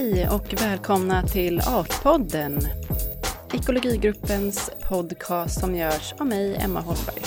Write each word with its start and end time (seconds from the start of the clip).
Hej 0.00 0.28
och 0.28 0.62
välkomna 0.62 1.26
till 1.26 1.60
Artpodden. 1.60 2.60
Ekologigruppens 3.52 4.70
podcast 4.88 5.60
som 5.60 5.74
görs 5.74 6.14
av 6.18 6.26
mig, 6.26 6.56
Emma 6.56 6.80
Holmberg. 6.80 7.22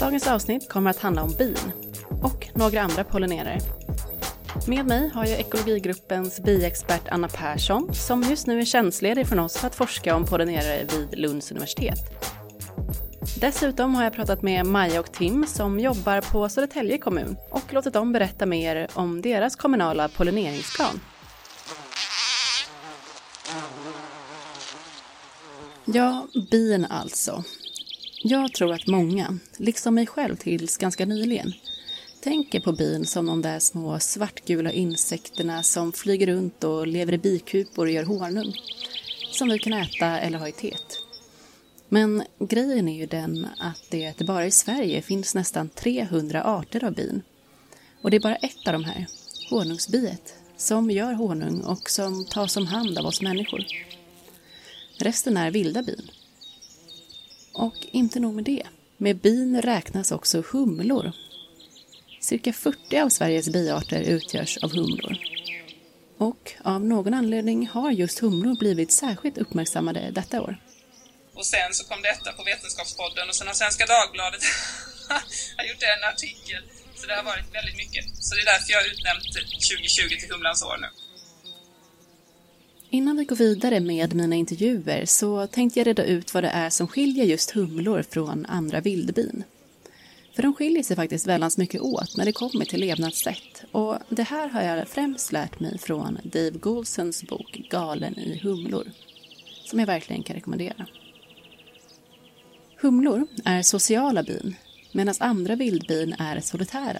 Dagens 0.00 0.26
avsnitt 0.26 0.68
kommer 0.68 0.90
att 0.90 0.98
handla 0.98 1.22
om 1.22 1.32
bin 1.38 1.72
och 2.22 2.48
några 2.54 2.82
andra 2.82 3.04
pollinerare. 3.04 3.58
Med 4.66 4.86
mig 4.86 5.10
har 5.14 5.26
jag 5.26 5.40
ekologigruppens 5.40 6.40
biexpert 6.40 7.08
Anna 7.08 7.28
Persson 7.28 7.94
som 7.94 8.22
just 8.22 8.46
nu 8.46 8.60
är 8.60 8.64
tjänstledig 8.64 9.26
från 9.26 9.38
oss 9.38 9.56
för 9.56 9.66
att 9.66 9.74
forska 9.74 10.16
om 10.16 10.24
pollinerare 10.24 10.84
vid 10.92 11.18
Lunds 11.18 11.50
universitet. 11.50 12.21
Dessutom 13.42 13.94
har 13.94 14.04
jag 14.04 14.12
pratat 14.12 14.42
med 14.42 14.66
Maja 14.66 15.00
och 15.00 15.12
Tim 15.12 15.46
som 15.46 15.80
jobbar 15.80 16.20
på 16.20 16.48
Södertälje 16.48 16.98
kommun 16.98 17.36
och 17.50 17.72
låtit 17.72 17.92
dem 17.92 18.12
berätta 18.12 18.46
mer 18.46 18.88
om 18.94 19.22
deras 19.22 19.56
kommunala 19.56 20.08
pollineringsplan. 20.08 21.00
Ja, 25.84 26.26
bin 26.50 26.84
alltså. 26.84 27.44
Jag 28.22 28.52
tror 28.52 28.72
att 28.72 28.86
många, 28.86 29.38
liksom 29.56 29.94
mig 29.94 30.06
själv 30.06 30.36
tills 30.36 30.78
ganska 30.78 31.06
nyligen, 31.06 31.52
tänker 32.20 32.60
på 32.60 32.72
bin 32.72 33.04
som 33.04 33.26
de 33.26 33.42
där 33.42 33.58
små 33.58 33.98
svartgula 33.98 34.72
insekterna 34.72 35.62
som 35.62 35.92
flyger 35.92 36.26
runt 36.26 36.64
och 36.64 36.86
lever 36.86 37.12
i 37.12 37.18
bikupor 37.18 37.86
och 37.86 37.92
gör 37.92 38.04
honung, 38.04 38.52
som 39.32 39.48
vi 39.48 39.58
kan 39.58 39.72
äta 39.72 40.20
eller 40.20 40.38
ha 40.38 40.48
i 40.48 40.52
teet. 40.52 41.11
Men 41.92 42.22
grejen 42.38 42.88
är 42.88 42.98
ju 42.98 43.06
den 43.06 43.46
att 43.58 43.90
det 43.90 44.26
bara 44.26 44.46
i 44.46 44.50
Sverige 44.50 45.02
finns 45.02 45.34
nästan 45.34 45.68
300 45.68 46.42
arter 46.44 46.84
av 46.84 46.94
bin. 46.94 47.22
Och 48.02 48.10
det 48.10 48.16
är 48.16 48.20
bara 48.20 48.36
ett 48.36 48.66
av 48.66 48.72
de 48.72 48.84
här, 48.84 49.06
honungsbiet, 49.50 50.34
som 50.56 50.90
gör 50.90 51.12
honung 51.12 51.60
och 51.60 51.90
som 51.90 52.24
tas 52.24 52.56
om 52.56 52.66
hand 52.66 52.98
av 52.98 53.06
oss 53.06 53.22
människor. 53.22 53.64
Resten 54.98 55.36
är 55.36 55.50
vilda 55.50 55.82
bin. 55.82 56.10
Och 57.54 57.76
inte 57.90 58.20
nog 58.20 58.34
med 58.34 58.44
det. 58.44 58.66
Med 58.96 59.16
bin 59.16 59.62
räknas 59.62 60.12
också 60.12 60.42
humlor. 60.52 61.12
Cirka 62.20 62.52
40 62.52 62.98
av 63.00 63.08
Sveriges 63.08 63.48
biarter 63.48 64.02
utgörs 64.02 64.58
av 64.58 64.72
humlor. 64.72 65.16
Och 66.18 66.52
av 66.62 66.84
någon 66.84 67.14
anledning 67.14 67.66
har 67.66 67.90
just 67.90 68.18
humlor 68.18 68.56
blivit 68.58 68.92
särskilt 68.92 69.38
uppmärksammade 69.38 70.10
detta 70.10 70.42
år. 70.42 70.61
Och 71.42 71.52
sen 71.56 71.74
så 71.78 71.84
kom 71.84 72.02
detta 72.02 72.32
på 72.32 72.42
Vetenskapspodden 72.50 73.28
och 73.28 73.34
sen 73.34 73.46
har 73.46 73.54
Svenska 73.54 73.84
Dagbladet 73.86 74.42
har 75.56 75.64
gjort 75.70 75.82
en 75.92 76.04
artikel. 76.12 76.62
Så 76.94 77.06
det 77.06 77.14
har 77.14 77.22
varit 77.22 77.54
väldigt 77.58 77.76
mycket. 77.76 78.04
Så 78.24 78.34
det 78.34 78.40
är 78.40 78.44
därför 78.44 78.72
jag 78.72 78.78
har 78.82 78.88
utnämnt 78.92 79.24
2020 79.70 80.20
till 80.20 80.30
Humlans 80.32 80.62
år 80.62 80.78
nu. 80.80 80.88
Innan 82.90 83.16
vi 83.16 83.24
går 83.24 83.36
vidare 83.36 83.80
med 83.80 84.14
mina 84.14 84.36
intervjuer 84.36 85.06
så 85.06 85.46
tänkte 85.46 85.80
jag 85.80 85.86
reda 85.86 86.04
ut 86.04 86.34
vad 86.34 86.44
det 86.44 86.48
är 86.48 86.70
som 86.70 86.88
skiljer 86.88 87.24
just 87.24 87.50
humlor 87.50 88.04
från 88.10 88.46
andra 88.46 88.80
vildbin. 88.80 89.44
För 90.34 90.42
de 90.42 90.54
skiljer 90.54 90.82
sig 90.82 90.96
faktiskt 90.96 91.26
väldigt 91.26 91.56
mycket 91.56 91.80
åt 91.80 92.16
när 92.16 92.24
det 92.24 92.32
kommer 92.32 92.64
till 92.64 92.80
levnadssätt. 92.80 93.64
Och 93.72 93.98
det 94.08 94.22
här 94.22 94.48
har 94.48 94.62
jag 94.62 94.88
främst 94.88 95.32
lärt 95.32 95.60
mig 95.60 95.78
från 95.78 96.18
Dave 96.24 96.50
Goulsons 96.50 97.22
bok 97.22 97.60
Galen 97.70 98.18
i 98.18 98.40
humlor. 98.42 98.86
Som 99.64 99.78
jag 99.78 99.86
verkligen 99.86 100.22
kan 100.22 100.36
rekommendera. 100.36 100.86
Humlor 102.82 103.26
är 103.44 103.62
sociala 103.62 104.22
bin, 104.22 104.56
medan 104.92 105.14
andra 105.18 105.56
vildbin 105.56 106.14
är 106.18 106.40
solitära. 106.40 106.98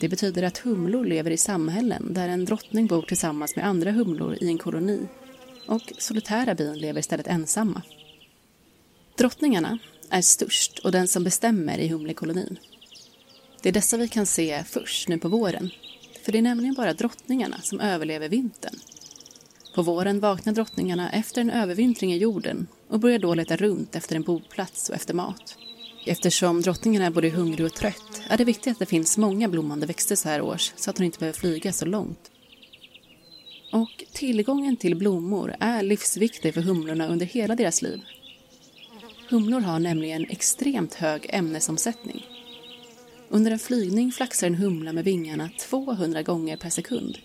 Det 0.00 0.08
betyder 0.08 0.42
att 0.42 0.58
humlor 0.58 1.04
lever 1.04 1.30
i 1.30 1.36
samhällen 1.36 2.14
där 2.14 2.28
en 2.28 2.44
drottning 2.44 2.86
bor 2.86 3.02
tillsammans 3.02 3.56
med 3.56 3.66
andra 3.66 3.92
humlor 3.92 4.36
i 4.40 4.48
en 4.48 4.58
koloni 4.58 5.08
och 5.66 5.92
solitära 5.98 6.54
bin 6.54 6.78
lever 6.78 7.00
istället 7.00 7.26
ensamma. 7.26 7.82
Drottningarna 9.16 9.78
är 10.10 10.22
störst 10.22 10.78
och 10.78 10.92
den 10.92 11.08
som 11.08 11.24
bestämmer 11.24 11.78
i 11.78 11.88
humlekolonin. 11.88 12.58
Det 13.62 13.68
är 13.68 13.72
dessa 13.72 13.96
vi 13.96 14.08
kan 14.08 14.26
se 14.26 14.64
först 14.64 15.08
nu 15.08 15.18
på 15.18 15.28
våren, 15.28 15.70
för 16.24 16.32
det 16.32 16.38
är 16.38 16.42
nämligen 16.42 16.74
bara 16.74 16.92
drottningarna 16.92 17.60
som 17.62 17.80
överlever 17.80 18.28
vintern. 18.28 18.74
På 19.78 19.82
våren 19.82 20.20
vaknar 20.20 20.52
drottningarna 20.52 21.10
efter 21.10 21.40
en 21.40 21.50
övervintring 21.50 22.12
i 22.12 22.16
jorden 22.16 22.66
och 22.88 23.00
börjar 23.00 23.18
då 23.18 23.34
leta 23.34 23.56
runt 23.56 23.96
efter 23.96 24.16
en 24.16 24.22
boplats 24.22 24.88
och 24.88 24.94
efter 24.94 25.14
mat. 25.14 25.58
Eftersom 26.06 26.62
drottningen 26.62 27.02
är 27.02 27.10
både 27.10 27.30
hungrig 27.30 27.66
och 27.66 27.74
trött 27.74 28.22
är 28.28 28.38
det 28.38 28.44
viktigt 28.44 28.72
att 28.72 28.78
det 28.78 28.86
finns 28.86 29.18
många 29.18 29.48
blommande 29.48 29.86
växter 29.86 30.16
så 30.16 30.28
här 30.28 30.40
års 30.40 30.72
så 30.76 30.90
att 30.90 30.98
hon 30.98 31.04
inte 31.04 31.18
behöver 31.18 31.38
flyga 31.38 31.72
så 31.72 31.86
långt. 31.86 32.30
Och 33.72 34.04
tillgången 34.12 34.76
till 34.76 34.96
blommor 34.96 35.54
är 35.60 35.82
livsviktig 35.82 36.54
för 36.54 36.60
humlorna 36.60 37.06
under 37.06 37.26
hela 37.26 37.56
deras 37.56 37.82
liv. 37.82 38.00
Humlor 39.30 39.60
har 39.60 39.78
nämligen 39.78 40.24
extremt 40.30 40.94
hög 40.94 41.26
ämnesomsättning. 41.28 42.26
Under 43.28 43.50
en 43.50 43.58
flygning 43.58 44.12
flaxar 44.12 44.46
en 44.46 44.54
humla 44.54 44.92
med 44.92 45.04
vingarna 45.04 45.50
200 45.58 46.22
gånger 46.22 46.56
per 46.56 46.70
sekund, 46.70 47.18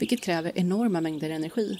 vilket 0.00 0.20
kräver 0.20 0.52
enorma 0.54 1.00
mängder 1.00 1.30
energi. 1.30 1.78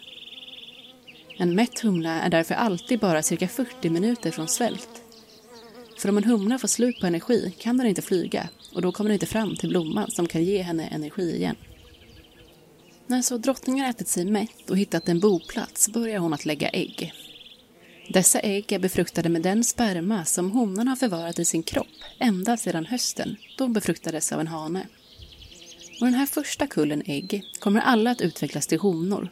En 1.39 1.55
mätt 1.55 1.81
humla 1.81 2.21
är 2.21 2.31
därför 2.31 2.55
alltid 2.55 3.01
bara 3.01 3.23
cirka 3.23 3.49
40 3.49 3.91
minuter 3.91 4.31
från 4.31 4.49
svält. 4.49 5.03
För 5.99 6.09
om 6.09 6.17
en 6.17 6.25
humla 6.25 6.59
får 6.59 6.69
slut 6.69 7.01
på 7.01 7.07
energi 7.07 7.55
kan 7.59 7.77
den 7.77 7.87
inte 7.87 8.03
flyga 8.03 8.49
och 8.75 8.83
då 8.83 8.93
kommer 8.93 9.09
den 9.11 9.15
inte 9.15 9.27
fram 9.27 9.57
till 9.57 9.69
blomman 9.69 10.11
som 10.11 10.27
kan 10.27 10.45
ge 10.45 10.63
henne 10.63 10.87
energi 10.87 11.37
igen. 11.37 11.57
När 13.07 13.23
så 13.23 13.39
drottningen 13.39 13.87
ätit 13.87 14.09
sig 14.09 14.25
mätt 14.25 14.71
och 14.71 14.79
hittat 14.79 15.09
en 15.09 15.21
boplats 15.21 15.89
börjar 15.89 16.19
hon 16.19 16.35
att 16.35 16.45
lägga 16.45 16.69
ägg. 16.69 17.13
Dessa 18.09 18.41
ägg 18.41 18.73
är 18.73 18.79
befruktade 18.79 19.29
med 19.29 19.43
den 19.43 19.65
sperma 19.65 20.25
som 20.25 20.51
honan 20.51 20.89
har 20.89 20.97
förvarat 20.97 21.39
i 21.39 21.45
sin 21.45 21.63
kropp 21.63 21.87
ända 22.19 22.57
sedan 22.57 22.87
hösten 22.87 23.37
då 23.59 23.65
hon 23.65 23.73
befruktades 23.73 24.33
av 24.33 24.41
en 24.41 24.47
hane. 24.47 24.87
Och 26.01 26.07
den 26.07 26.15
här 26.15 26.27
första 26.27 26.67
kullen 26.67 27.03
ägg 27.07 27.43
kommer 27.59 27.81
alla 27.81 28.11
att 28.11 28.21
utvecklas 28.21 28.67
till 28.67 28.79
honor 28.79 29.31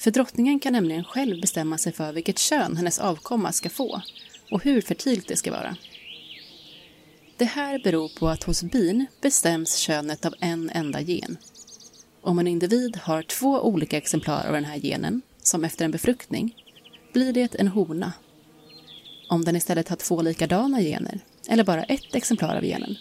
för 0.00 0.10
drottningen 0.10 0.60
kan 0.60 0.72
nämligen 0.72 1.04
själv 1.04 1.40
bestämma 1.40 1.78
sig 1.78 1.92
för 1.92 2.12
vilket 2.12 2.38
kön 2.38 2.76
hennes 2.76 2.98
avkomma 2.98 3.52
ska 3.52 3.68
få 3.68 4.02
och 4.50 4.64
hur 4.64 4.80
fertilt 4.80 5.28
det 5.28 5.36
ska 5.36 5.50
vara. 5.50 5.76
Det 7.36 7.44
här 7.44 7.78
beror 7.78 8.08
på 8.18 8.28
att 8.28 8.42
hos 8.42 8.62
bin 8.62 9.06
bestäms 9.20 9.76
könet 9.76 10.26
av 10.26 10.34
en 10.40 10.70
enda 10.70 11.00
gen. 11.00 11.36
Om 12.22 12.38
en 12.38 12.46
individ 12.46 12.96
har 12.96 13.22
två 13.22 13.60
olika 13.60 13.96
exemplar 13.96 14.46
av 14.46 14.52
den 14.52 14.64
här 14.64 14.78
genen, 14.78 15.22
som 15.42 15.64
efter 15.64 15.84
en 15.84 15.90
befruktning, 15.90 16.54
blir 17.12 17.32
det 17.32 17.54
en 17.54 17.68
hona. 17.68 18.12
Om 19.28 19.44
den 19.44 19.56
istället 19.56 19.88
har 19.88 19.96
två 19.96 20.22
likadana 20.22 20.80
gener, 20.80 21.20
eller 21.48 21.64
bara 21.64 21.82
ett 21.82 22.14
exemplar 22.14 22.56
av 22.56 22.62
genen, 22.64 22.96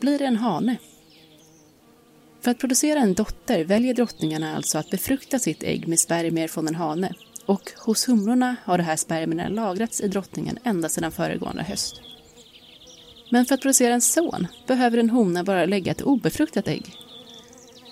blir 0.00 0.18
det 0.18 0.26
en 0.26 0.36
hane. 0.36 0.76
För 2.46 2.50
att 2.50 2.58
producera 2.58 3.00
en 3.00 3.14
dotter 3.14 3.64
väljer 3.64 3.94
drottningarna 3.94 4.56
alltså 4.56 4.78
att 4.78 4.90
befrukta 4.90 5.38
sitt 5.38 5.62
ägg 5.62 5.88
med 5.88 6.00
spermier 6.00 6.48
från 6.48 6.68
en 6.68 6.74
hane. 6.74 7.12
Och 7.46 7.72
hos 7.76 8.08
humlorna 8.08 8.56
har 8.64 8.78
de 8.78 8.84
här 8.84 8.96
spermierna 8.96 9.48
lagrats 9.48 10.00
i 10.00 10.08
drottningen 10.08 10.58
ända 10.64 10.88
sedan 10.88 11.12
föregående 11.12 11.62
höst. 11.62 12.00
Men 13.30 13.46
för 13.46 13.54
att 13.54 13.60
producera 13.60 13.94
en 13.94 14.00
son 14.00 14.46
behöver 14.66 14.98
en 14.98 15.10
hona 15.10 15.44
bara 15.44 15.64
lägga 15.64 15.92
ett 15.92 16.02
obefruktat 16.02 16.68
ägg. 16.68 16.94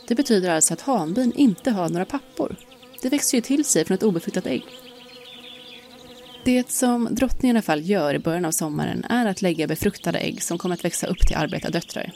Det 0.09 0.15
betyder 0.15 0.51
alltså 0.51 0.75
att 0.75 0.81
hanbin 0.81 1.33
inte 1.37 1.71
har 1.71 1.89
några 1.89 2.05
pappor. 2.05 2.57
Det 3.03 3.09
växer 3.09 3.39
ju 3.39 3.43
till 3.43 3.65
sig 3.65 3.85
från 3.85 3.95
ett 3.95 4.03
obefruktat 4.03 4.47
ägg. 4.47 4.65
Det 6.45 6.71
som 6.71 7.09
drottningen 7.11 7.57
i 7.57 7.59
alla 7.59 7.63
fall 7.63 7.91
gör 7.91 8.15
i 8.15 8.19
början 8.19 8.45
av 8.45 8.53
sommaren 8.53 9.05
är 9.05 9.27
att 9.27 9.43
lägga 9.43 9.67
befruktade 9.67 10.19
ägg 10.19 10.43
som 10.43 10.59
kommer 10.59 10.75
att 10.75 10.85
växa 10.85 11.07
upp 11.07 11.27
till 11.27 11.37
arbetardöttrar. 11.37 12.13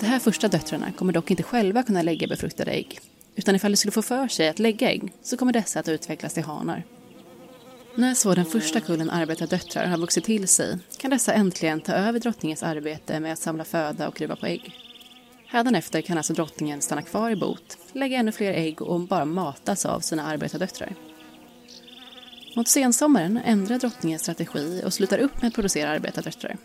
De 0.00 0.06
här 0.06 0.18
första 0.18 0.48
döttrarna 0.48 0.92
kommer 0.92 1.12
dock 1.12 1.30
inte 1.30 1.42
själva 1.42 1.82
kunna 1.82 2.02
lägga 2.02 2.26
befruktade 2.26 2.70
ägg. 2.70 3.00
Utan 3.36 3.54
ifall 3.54 3.72
de 3.72 3.76
skulle 3.76 3.92
få 3.92 4.02
för 4.02 4.28
sig 4.28 4.48
att 4.48 4.58
lägga 4.58 4.90
ägg 4.90 5.12
så 5.22 5.36
kommer 5.36 5.52
dessa 5.52 5.80
att 5.80 5.88
utvecklas 5.88 6.34
till 6.34 6.42
hanar. 6.42 6.84
När 7.94 8.14
så 8.14 8.34
den 8.34 8.44
första 8.44 8.80
kullen 8.80 9.10
arbetardöttrar 9.10 9.86
har 9.86 9.98
vuxit 9.98 10.24
till 10.24 10.48
sig 10.48 10.78
kan 10.98 11.10
dessa 11.10 11.32
äntligen 11.32 11.80
ta 11.80 11.92
över 11.92 12.20
drottningens 12.20 12.62
arbete 12.62 13.20
med 13.20 13.32
att 13.32 13.38
samla 13.38 13.64
föda 13.64 14.08
och 14.08 14.20
ruva 14.20 14.36
på 14.36 14.46
ägg. 14.46 14.74
Hädanefter 15.46 16.00
kan 16.00 16.16
alltså 16.16 16.32
drottningen 16.32 16.80
stanna 16.80 17.02
kvar 17.02 17.30
i 17.30 17.36
bot, 17.36 17.78
lägga 17.92 18.18
ännu 18.18 18.32
fler 18.32 18.52
ägg 18.52 18.82
och 18.82 19.00
bara 19.00 19.24
matas 19.24 19.86
av 19.86 20.00
sina 20.00 20.26
arbetardöttrar. 20.26 20.94
Mot 22.56 22.68
sensommaren 22.68 23.40
ändrar 23.44 23.78
drottningen 23.78 24.18
strategi 24.18 24.82
och 24.84 24.92
slutar 24.92 25.18
upp 25.18 25.42
med 25.42 25.48
att 25.48 25.54
producera 25.54 25.90
arbetardöttrar. 25.90 26.56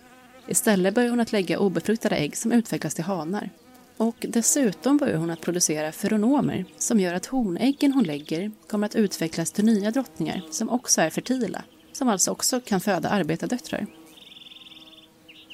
Istället 0.48 0.94
börjar 0.94 1.10
hon 1.10 1.20
att 1.20 1.32
lägga 1.32 1.60
obefruktade 1.60 2.16
ägg 2.16 2.38
som 2.38 2.52
utvecklas 2.52 2.96
till 2.96 3.04
hanar. 3.04 3.50
Och 3.98 4.26
dessutom 4.30 4.98
börjar 4.98 5.18
hon 5.18 5.30
att 5.30 5.42
producera 5.42 5.92
feronomer 5.92 6.66
som 6.78 7.00
gör 7.00 7.14
att 7.14 7.26
honäggen 7.26 7.94
hon 7.94 8.04
lägger 8.04 8.52
kommer 8.68 8.86
att 8.86 8.96
utvecklas 8.96 9.52
till 9.52 9.66
nya 9.66 9.92
drottningar 9.92 10.42
som 10.52 10.70
också 10.70 11.02
är 11.02 11.10
fertila, 11.10 11.64
som 11.94 12.10
alltså 12.10 12.32
också 12.32 12.60
kan 12.60 12.82
föda 12.82 13.10
arbetardöttrar. 13.10 13.88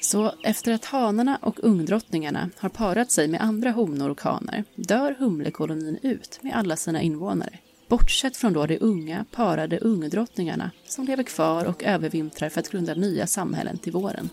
Så 0.00 0.32
efter 0.44 0.72
att 0.72 0.84
hanarna 0.84 1.38
och 1.42 1.64
ungdrottningarna 1.64 2.50
har 2.56 2.68
parat 2.68 3.10
sig 3.10 3.28
med 3.28 3.40
andra 3.40 3.70
honor 3.70 4.10
och 4.10 4.20
hanar 4.20 4.64
dör 4.74 5.16
humlekolonin 5.18 5.98
ut 6.02 6.38
med 6.42 6.54
alla 6.54 6.76
sina 6.76 7.02
invånare. 7.02 7.58
Bortsett 7.88 8.36
från 8.36 8.52
då 8.52 8.66
de 8.66 8.78
unga 8.80 9.24
parade 9.30 9.78
ungdrottningarna 9.78 10.70
som 10.86 11.04
lever 11.04 11.22
kvar 11.22 11.64
och 11.64 11.84
övervintrar 11.84 12.48
för 12.48 12.60
att 12.60 12.70
grunda 12.70 12.94
nya 12.94 13.26
samhällen 13.26 13.78
till 13.78 13.92
våren. 13.92 14.28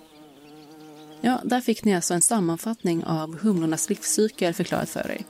Ja, 1.22 1.42
där 1.44 1.62
fick 1.62 1.84
ni 1.84 1.96
alltså 1.96 2.14
en 2.14 2.22
sammanfattning 2.22 3.04
av 3.04 3.40
humlornas 3.40 3.90
livscykel 3.90 4.54
förklarat 4.54 4.90
för 4.90 5.12
er. 5.12 5.24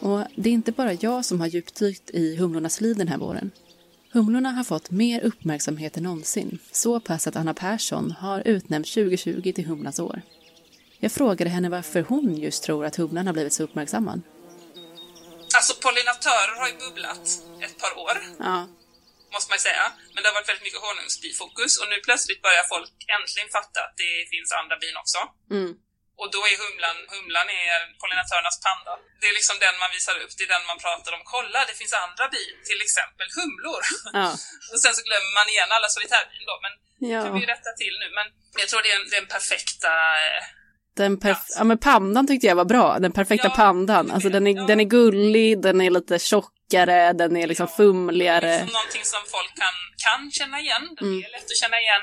Och 0.00 0.22
det 0.36 0.50
är 0.50 0.54
inte 0.54 0.72
bara 0.72 0.92
jag 0.92 1.24
som 1.24 1.40
har 1.40 1.46
djupdykt 1.46 2.10
i 2.10 2.36
humlornas 2.36 2.80
liv 2.80 2.96
den 2.96 3.08
här 3.08 3.18
våren. 3.18 3.50
Humlorna 4.12 4.50
har 4.50 4.64
fått 4.64 4.90
mer 4.90 5.20
uppmärksamhet 5.20 5.96
än 5.96 6.02
någonsin, 6.02 6.58
så 6.72 7.00
pass 7.00 7.26
att 7.26 7.36
Anna 7.36 7.54
Persson 7.54 8.10
har 8.10 8.42
utnämnt 8.44 8.86
2020 8.86 9.52
till 9.52 9.66
Humlans 9.66 9.98
år. 9.98 10.22
Jag 10.98 11.12
frågade 11.12 11.50
henne 11.50 11.68
varför 11.68 12.02
hon 12.08 12.36
just 12.36 12.62
tror 12.62 12.84
att 12.84 12.96
humlan 12.96 13.26
har 13.26 13.34
blivit 13.34 13.52
så 13.52 13.62
uppmärksammad. 13.62 14.22
Alltså 15.56 15.74
pollinatörer 15.82 16.60
har 16.60 16.68
ju 16.68 16.74
bubblat 16.74 17.26
ett 17.60 17.78
par 17.78 18.02
år. 18.02 18.36
Ja. 18.38 18.66
Måste 19.36 19.50
man 19.52 19.60
säga. 19.68 19.84
Men 20.12 20.18
det 20.20 20.28
har 20.28 20.34
varit 20.38 20.50
väldigt 20.50 20.66
mycket 20.68 20.84
honungsbifokus 20.88 21.72
och 21.80 21.88
nu 21.92 21.96
plötsligt 22.08 22.42
börjar 22.46 22.64
folk 22.74 22.92
äntligen 23.16 23.48
fatta 23.58 23.78
att 23.86 23.94
det 24.04 24.12
finns 24.32 24.50
andra 24.60 24.76
bin 24.84 24.96
också. 25.02 25.20
Mm. 25.56 25.70
Och 26.20 26.28
då 26.34 26.40
är 26.50 26.56
humlan, 26.64 26.98
humlan 27.14 27.48
är 27.64 27.78
pollinatörernas 28.00 28.58
panda. 28.66 28.92
Det 29.20 29.26
är 29.30 29.34
liksom 29.40 29.56
den 29.64 29.76
man 29.82 29.90
visar 29.96 30.16
upp, 30.22 30.32
det 30.36 30.44
är 30.48 30.52
den 30.56 30.66
man 30.70 30.78
pratar 30.86 31.10
om. 31.16 31.22
Kolla, 31.34 31.60
det 31.68 31.76
finns 31.80 31.94
andra 32.04 32.24
bin, 32.36 32.56
till 32.70 32.80
exempel 32.86 33.28
humlor. 33.38 33.82
Ja. 34.18 34.26
och 34.72 34.80
sen 34.84 34.94
så 34.98 35.02
glömmer 35.08 35.32
man 35.38 35.46
igen 35.52 35.70
alla 35.76 35.88
solitärbin 35.96 36.44
då, 36.50 36.56
men 36.64 36.72
Ja. 37.12 37.18
kan 37.22 37.32
vi 37.34 37.40
ju 37.44 37.48
rätta 37.54 37.72
till 37.82 37.96
nu. 38.02 38.08
Men 38.18 38.26
jag 38.60 38.68
tror 38.68 38.80
det 38.82 38.90
är 38.92 38.96
en, 39.00 39.06
det 39.10 39.16
är 39.18 39.22
en 39.26 39.32
perfekta... 39.38 39.92
eh, 40.26 40.42
Den 40.96 41.12
ja, 41.58 41.64
men 41.64 41.78
pandan 41.78 42.26
tyckte 42.26 42.46
jag 42.46 42.56
var 42.62 42.64
bra, 42.74 42.98
den 43.04 43.12
perfekta 43.12 43.48
Ja, 43.48 43.54
pandan. 43.64 44.10
Alltså 44.10 44.28
den 44.36 44.46
är, 44.46 44.54
Ja. 44.56 44.62
den 44.70 44.80
är 44.80 44.88
gullig, 44.98 45.62
den 45.66 45.80
är 45.86 45.90
lite 45.98 46.18
tjockare, 46.30 47.12
den 47.22 47.36
är 47.42 47.46
liksom 47.46 47.68
fumligare. 47.80 48.50
Liksom 48.58 48.72
någonting 48.78 49.04
som 49.14 49.22
folk 49.34 49.52
kan, 49.62 49.76
kan 50.04 50.20
känna 50.38 50.56
igen. 50.64 50.84
Det 50.98 51.04
Mm. 51.04 51.18
är 51.26 51.30
lätt 51.36 51.50
att 51.52 51.60
känna 51.62 51.78
igen. 51.86 52.02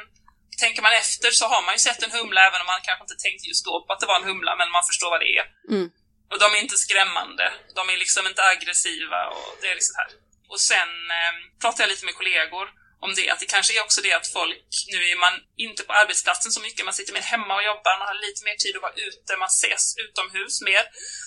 Tänker 0.63 0.81
man 0.87 0.93
efter 1.03 1.29
så 1.39 1.45
har 1.53 1.61
man 1.67 1.73
ju 1.77 1.81
sett 1.87 2.01
en 2.05 2.13
humla 2.17 2.39
även 2.47 2.59
om 2.63 2.67
man 2.73 2.81
kanske 2.87 3.03
inte 3.07 3.19
tänkte 3.25 3.43
just 3.51 3.65
då 3.69 3.73
på 3.85 3.89
att 3.93 4.01
det 4.03 4.09
var 4.11 4.17
en 4.21 4.27
humla, 4.31 4.51
men 4.59 4.67
man 4.77 4.83
förstår 4.91 5.09
vad 5.15 5.21
det 5.25 5.31
är. 5.41 5.45
Mm. 5.73 5.87
Och 6.31 6.39
de 6.43 6.47
är 6.55 6.59
inte 6.65 6.77
skrämmande. 6.87 7.45
De 7.77 7.81
är 7.93 7.97
liksom 8.03 8.23
inte 8.31 8.41
aggressiva 8.53 9.19
och 9.35 9.49
det 9.61 9.67
är 9.73 9.75
liksom 9.79 9.95
här. 10.01 10.09
Och 10.51 10.61
sen 10.71 10.91
eh, 11.19 11.33
pratade 11.61 11.81
jag 11.83 11.89
lite 11.93 12.05
med 12.09 12.15
kollegor 12.21 12.65
om 13.05 13.11
det, 13.17 13.25
att 13.33 13.41
det 13.43 13.49
kanske 13.55 13.71
är 13.77 13.81
också 13.87 13.99
det 14.07 14.13
att 14.19 14.27
folk, 14.39 14.67
nu 14.95 14.99
är 15.13 15.17
man 15.25 15.33
inte 15.67 15.81
på 15.87 15.93
arbetsplatsen 16.01 16.51
så 16.55 16.61
mycket, 16.67 16.81
man 16.89 16.97
sitter 16.99 17.13
mer 17.17 17.25
hemma 17.33 17.53
och 17.59 17.65
jobbar, 17.71 17.93
man 18.01 18.07
har 18.11 18.17
lite 18.27 18.41
mer 18.47 18.57
tid 18.63 18.73
att 18.77 18.85
vara 18.87 18.97
ute, 19.07 19.29
man 19.43 19.51
ses 19.61 19.83
utomhus 20.05 20.55
mer. 20.69 20.83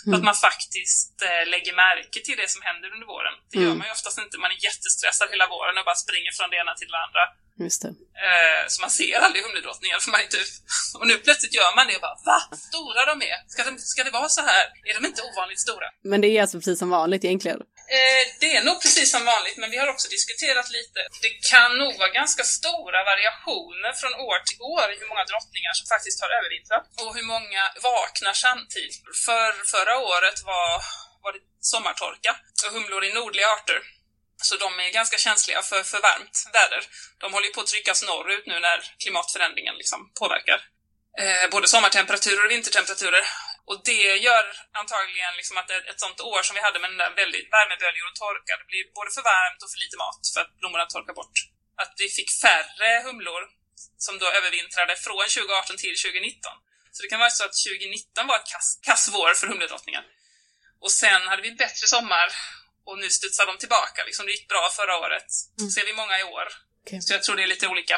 Så 0.08 0.14
att 0.18 0.26
man 0.30 0.36
faktiskt 0.48 1.14
eh, 1.28 1.42
lägger 1.54 1.72
märke 1.84 2.18
till 2.26 2.36
det 2.42 2.48
som 2.54 2.60
händer 2.68 2.88
under 2.94 3.06
våren. 3.14 3.34
Det 3.50 3.58
gör 3.58 3.66
Mm. 3.72 3.78
man 3.78 3.86
ju 3.90 3.92
oftast 3.98 4.18
inte, 4.24 4.34
man 4.44 4.50
är 4.56 4.60
jättestressad 4.68 5.28
hela 5.34 5.46
våren 5.54 5.74
och 5.78 5.84
bara 5.90 6.00
springer 6.04 6.32
från 6.38 6.48
det 6.52 6.56
ena 6.62 6.72
till 6.80 6.90
det 6.94 7.00
andra. 7.06 7.24
Just 7.66 7.80
det. 7.84 7.90
Eh, 8.26 8.62
så 8.72 8.76
man 8.84 8.90
ser 9.00 9.16
aldrig 9.26 9.40
humledrottningar 9.44 9.98
för 10.02 10.10
man 10.14 10.20
är 10.26 10.30
typ... 10.36 10.50
Och 10.98 11.06
nu 11.10 11.14
plötsligt 11.26 11.54
gör 11.58 11.70
man 11.76 11.86
det 11.88 11.94
och 11.98 12.04
bara 12.06 12.18
Va? 12.30 12.38
Stora 12.70 13.00
de 13.10 13.14
är? 13.32 13.38
Ska, 13.52 13.60
de, 13.68 13.72
ska 13.78 14.04
det 14.04 14.10
vara 14.20 14.28
så 14.38 14.42
här? 14.50 14.64
Är 14.88 14.94
de 14.98 15.06
inte 15.10 15.22
ovanligt 15.22 15.60
stora? 15.66 15.86
Men 16.10 16.20
det 16.20 16.28
är 16.28 16.40
alltså 16.42 16.56
precis 16.58 16.78
som 16.78 16.90
vanligt 16.90 17.24
egentligen. 17.24 17.60
Eh, 17.94 18.24
det 18.40 18.50
är 18.56 18.62
nog 18.68 18.82
precis 18.82 19.10
som 19.14 19.24
vanligt, 19.24 19.56
men 19.56 19.70
vi 19.70 19.78
har 19.82 19.88
också 19.94 20.08
diskuterat 20.08 20.68
lite. 20.78 21.00
Det 21.24 21.32
kan 21.50 21.70
nog 21.78 21.92
vara 21.98 22.18
ganska 22.20 22.44
stora 22.58 23.00
variationer 23.12 23.92
från 24.00 24.14
år 24.28 24.38
till 24.48 24.60
år 24.76 24.86
i 24.92 24.98
hur 25.00 25.08
många 25.12 25.24
drottningar 25.30 25.72
som 25.78 25.86
faktiskt 25.94 26.18
har 26.22 26.30
övervintrat 26.38 26.84
och 27.02 27.14
hur 27.16 27.26
många 27.34 27.62
vaknar 27.90 28.34
samtidigt. 28.46 28.96
För 29.26 29.50
förra 29.74 29.96
året 30.12 30.38
var, 30.52 30.70
var 31.24 31.32
det 31.32 31.42
sommartorka 31.72 32.32
och 32.64 32.72
humlor 32.76 33.04
är 33.04 33.14
nordliga 33.14 33.48
arter. 33.56 33.80
Så 34.48 34.56
de 34.56 34.80
är 34.80 34.90
ganska 35.00 35.16
känsliga 35.26 35.62
för, 35.62 35.82
för 35.82 36.00
varmt 36.08 36.36
väder. 36.52 36.82
De 37.18 37.32
håller 37.32 37.46
ju 37.46 37.52
på 37.52 37.60
att 37.60 37.66
tryckas 37.66 38.02
norrut 38.02 38.46
nu 38.46 38.60
när 38.60 38.78
klimatförändringen 39.02 39.74
liksom 39.76 40.00
påverkar 40.20 40.58
eh, 41.22 41.50
både 41.50 41.68
sommartemperaturer 41.68 42.44
och 42.44 42.50
vintertemperaturer. 42.50 43.24
Och 43.70 43.78
det 43.90 44.06
gör 44.26 44.44
antagligen 44.80 45.34
liksom 45.40 45.56
att 45.60 45.70
ett, 45.70 45.86
ett 45.90 46.00
sånt 46.04 46.20
år 46.32 46.42
som 46.46 46.54
vi 46.56 46.62
hade 46.66 46.78
med 46.82 46.90
den 46.92 47.02
där 47.04 47.12
väldigt 47.22 47.48
värmeböljor 47.56 48.06
och 48.10 48.18
torka, 48.24 48.52
det 48.60 48.66
blir 48.72 48.84
både 48.98 49.10
för 49.16 49.24
varmt 49.32 49.60
och 49.62 49.70
för 49.72 49.80
lite 49.84 49.96
mat 50.04 50.22
för 50.34 50.40
att 50.42 50.52
blommorna 50.60 50.86
torkar 50.86 51.14
bort. 51.20 51.36
Att 51.82 51.92
vi 52.02 52.08
fick 52.18 52.30
färre 52.44 52.90
humlor 53.06 53.42
som 54.06 54.14
då 54.22 54.26
övervintrade 54.38 54.94
från 55.04 55.28
2018 55.28 55.76
till 55.84 55.96
2019. 56.04 56.52
Så 56.94 56.98
det 57.02 57.08
kan 57.12 57.22
vara 57.24 57.34
så 57.38 57.44
att 57.48 57.56
2019 57.66 58.26
var 58.30 58.36
ett 58.40 58.50
kass, 58.54 58.68
kass 58.88 59.02
vår 59.16 59.34
för 59.38 59.46
humledrottningen. 59.52 60.04
Och 60.84 60.92
sen 61.02 61.22
hade 61.30 61.42
vi 61.42 61.48
en 61.48 61.62
bättre 61.64 61.86
sommar 61.94 62.28
och 62.88 62.98
nu 63.02 63.08
studsar 63.18 63.46
de 63.46 63.54
tillbaka. 63.58 64.04
Liksom 64.08 64.26
det 64.26 64.32
gick 64.32 64.48
bra 64.48 64.64
förra 64.78 64.94
året. 65.04 65.28
Så 65.60 65.68
ser 65.74 65.86
vi 65.86 65.92
många 65.92 66.16
i 66.20 66.22
år. 66.22 66.46
Okej. 66.82 67.02
Så 67.02 67.12
jag 67.12 67.22
tror 67.22 67.36
det 67.36 67.42
är 67.42 67.46
lite 67.54 67.68
olika 67.68 67.96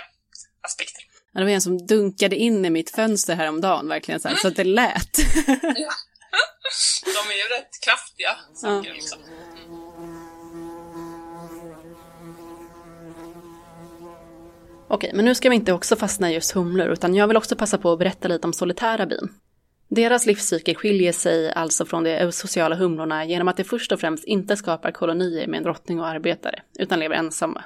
aspekter. 0.69 1.03
Ja, 1.39 1.41
det 1.41 1.47
var 1.47 1.55
en 1.55 1.61
som 1.61 1.87
dunkade 1.87 2.37
in 2.37 2.65
i 2.65 2.71
mitt 2.71 2.91
fönster 2.91 3.35
häromdagen, 3.35 3.89
verkligen 3.89 4.21
så, 4.21 4.29
här, 4.29 4.37
så 4.37 4.49
att 4.49 4.57
det 4.57 4.65
lät. 4.65 5.17
De 5.17 5.23
är 7.31 7.37
ju 7.37 7.57
rätt 7.59 7.81
kraftiga 7.85 8.37
saker 8.55 8.93
liksom. 8.95 9.19
Okej, 14.89 15.11
men 15.15 15.25
nu 15.25 15.35
ska 15.35 15.49
vi 15.49 15.57
inte 15.57 15.73
också 15.73 15.97
fastna 15.97 16.31
i 16.31 16.35
just 16.35 16.53
humlor, 16.53 16.89
utan 16.89 17.15
jag 17.15 17.29
vill 17.29 17.37
också 17.37 17.57
passa 17.57 17.79
på 17.79 17.93
att 17.93 17.99
berätta 17.99 18.29
lite 18.29 18.47
om 18.47 18.53
solitära 18.53 19.07
bin. 19.07 19.33
Deras 19.89 20.27
livscykel 20.27 20.75
skiljer 20.75 21.13
sig 21.13 21.53
alltså 21.53 21.85
från 21.85 22.05
de 22.05 22.33
sociala 22.33 22.77
humlorna 22.77 23.25
genom 23.25 23.49
att 23.49 23.57
de 23.57 23.65
först 23.65 23.93
och 23.93 24.01
främst 24.01 24.25
inte 24.25 24.57
skapar 24.57 24.91
kolonier 24.91 25.47
med 25.47 25.59
en 25.59 25.65
drottning 25.65 26.01
och 26.01 26.07
arbetare, 26.07 26.63
utan 26.79 27.01
lever 27.01 27.17
ensamma. 27.17 27.65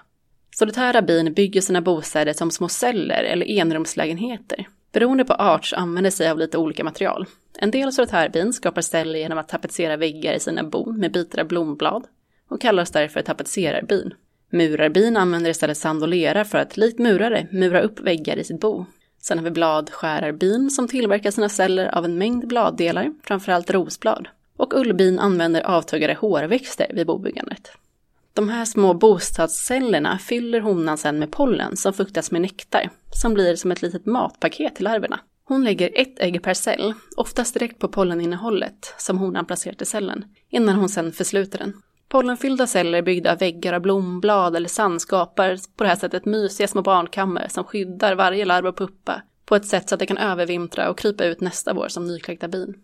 Solitära 0.54 1.02
bin 1.02 1.34
bygger 1.34 1.60
sina 1.60 1.80
bostäder 1.80 2.32
som 2.32 2.50
små 2.50 2.68
celler 2.68 3.24
eller 3.24 3.46
enrumslägenheter. 3.46 4.68
Beroende 4.92 5.24
på 5.24 5.34
art 5.34 5.64
så 5.64 5.76
använder 5.76 6.10
sig 6.10 6.30
av 6.30 6.38
lite 6.38 6.58
olika 6.58 6.84
material. 6.84 7.26
En 7.58 7.70
del 7.70 7.92
solitärbin 7.92 8.52
skapar 8.52 8.82
celler 8.82 9.18
genom 9.18 9.38
att 9.38 9.48
tapetsera 9.48 9.96
väggar 9.96 10.34
i 10.34 10.40
sina 10.40 10.64
bon 10.64 11.00
med 11.00 11.12
bitar 11.12 11.40
av 11.40 11.48
blomblad 11.48 12.04
och 12.48 12.60
kallas 12.60 12.90
därför 12.90 13.22
tapetserarbin. 13.22 14.14
Murarbin 14.50 15.16
använder 15.16 15.50
istället 15.50 15.78
sand 15.78 16.02
och 16.02 16.08
lera 16.08 16.44
för 16.44 16.58
att 16.58 16.76
likt 16.76 16.98
murare 16.98 17.46
mura 17.50 17.80
upp 17.80 18.00
väggar 18.00 18.36
i 18.36 18.44
sitt 18.44 18.60
bo. 18.60 18.84
Sen 19.20 19.38
har 19.38 19.44
vi 19.44 19.50
bladskärarbin 19.50 20.70
som 20.70 20.88
tillverkar 20.88 21.30
sina 21.30 21.48
celler 21.48 21.86
av 21.86 22.04
en 22.04 22.18
mängd 22.18 22.48
bladdelar, 22.48 23.12
framförallt 23.22 23.70
rosblad. 23.70 24.28
Och 24.56 24.80
ullbin 24.80 25.18
använder 25.18 25.62
avtuggade 25.62 26.14
hårväxter 26.14 26.90
vid 26.94 27.06
bobyggandet. 27.06 27.72
De 28.34 28.48
här 28.48 28.64
små 28.64 28.94
bostadscellerna 28.94 30.18
fyller 30.18 30.60
honan 30.60 30.98
sen 30.98 31.18
med 31.18 31.32
pollen 31.32 31.76
som 31.76 31.92
fuktas 31.92 32.30
med 32.30 32.40
nektar, 32.40 32.90
som 33.14 33.34
blir 33.34 33.56
som 33.56 33.72
ett 33.72 33.82
litet 33.82 34.06
matpaket 34.06 34.74
till 34.76 34.84
larverna. 34.84 35.20
Hon 35.44 35.64
lägger 35.64 35.90
ett 35.94 36.20
ägg 36.20 36.42
per 36.42 36.54
cell, 36.54 36.94
oftast 37.16 37.54
direkt 37.54 37.78
på 37.78 37.88
polleninnehållet 37.88 38.94
som 38.98 39.18
honan 39.18 39.46
placerat 39.46 39.82
i 39.82 39.84
cellen, 39.84 40.24
innan 40.48 40.76
hon 40.76 40.88
sen 40.88 41.12
försluter 41.12 41.58
den. 41.58 41.72
Pollenfyllda 42.08 42.66
celler 42.66 43.02
byggda 43.02 43.32
av 43.32 43.38
väggar 43.38 43.72
av 43.72 43.80
blomblad 43.80 44.56
eller 44.56 44.68
sand 44.68 45.02
skapar 45.02 45.58
på 45.76 45.84
det 45.84 45.88
här 45.88 45.96
sättet 45.96 46.24
mysiga 46.24 46.68
små 46.68 46.82
barnkammare 46.82 47.48
som 47.48 47.64
skyddar 47.64 48.14
varje 48.14 48.44
larv 48.44 48.66
och 48.66 48.76
puppa 48.76 49.22
på 49.44 49.56
ett 49.56 49.66
sätt 49.66 49.88
så 49.88 49.94
att 49.94 49.98
det 49.98 50.06
kan 50.06 50.18
övervintra 50.18 50.90
och 50.90 50.98
krypa 50.98 51.24
ut 51.24 51.40
nästa 51.40 51.74
vår 51.74 51.88
som 51.88 52.06
nykläckta 52.06 52.48
bin. 52.48 52.74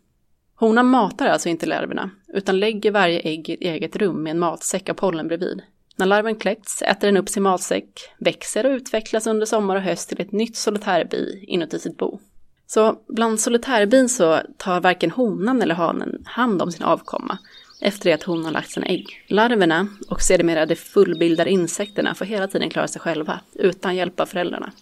Honan 0.59 0.87
matar 0.87 1.27
alltså 1.27 1.49
inte 1.49 1.67
larverna, 1.67 2.11
utan 2.29 2.61
lägger 2.61 2.91
varje 2.91 3.21
ägg 3.21 3.49
i 3.49 3.53
ett 3.53 3.61
eget 3.61 3.97
rum 3.97 4.23
med 4.23 4.31
en 4.31 4.39
matsäck 4.39 4.89
av 4.89 4.95
pollen 4.95 5.29
bredvid. 5.29 5.63
När 5.97 6.07
larven 6.07 6.37
kläckts 6.37 6.83
äter 6.83 7.09
den 7.09 7.17
upp 7.17 7.29
sin 7.29 7.43
matsäck, 7.43 8.01
växer 8.19 8.67
och 8.67 8.73
utvecklas 8.73 9.27
under 9.27 9.47
sommar 9.47 9.77
och 9.77 9.83
höst 9.83 10.09
till 10.09 10.21
ett 10.21 10.33
nytt 10.33 10.57
solitärbi 10.57 11.45
inuti 11.49 11.79
sitt 11.79 11.97
bo. 11.97 12.21
Så 12.67 12.99
bland 13.09 13.41
solitärbin 13.41 14.09
så 14.09 14.41
tar 14.57 14.81
varken 14.81 15.11
honan 15.11 15.63
eller 15.63 15.75
hanen 15.75 16.23
hand 16.27 16.63
om 16.63 16.73
sin 16.73 16.83
avkomma 16.83 17.39
efter 17.81 18.05
det 18.05 18.15
att 18.15 18.23
hon 18.23 18.45
har 18.45 18.53
lagt 18.53 18.71
sina 18.71 18.87
ägg. 18.87 19.25
Larverna 19.27 19.89
och 20.09 20.23
sedermera 20.23 20.67
de 20.67 20.77
fullbildade 20.77 21.51
insekterna 21.51 22.15
får 22.15 22.25
hela 22.25 22.49
tiden 22.49 22.71
klara 22.71 22.89
sig 22.89 23.01
själva, 23.01 23.41
utan 23.55 23.97
hjälp 23.97 24.21
av 24.21 24.27
föräldrarna. 24.27 24.73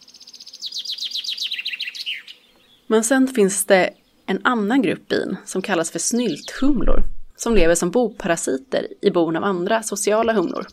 Men 2.87 3.05
sen 3.05 3.29
finns 3.29 3.65
det 3.65 3.91
en 4.27 4.41
annan 4.45 4.83
grupp 4.83 5.09
bin 5.09 5.37
som 5.45 5.63
kallas 5.63 5.91
för 5.91 5.99
snylthumlor, 5.99 7.03
som 7.37 7.55
lever 7.55 7.75
som 7.75 7.91
boparasiter 7.91 8.87
i 9.03 9.11
bon 9.11 9.37
av 9.37 9.45
andra 9.45 9.83
sociala 9.83 10.33
humlor. 10.33 10.67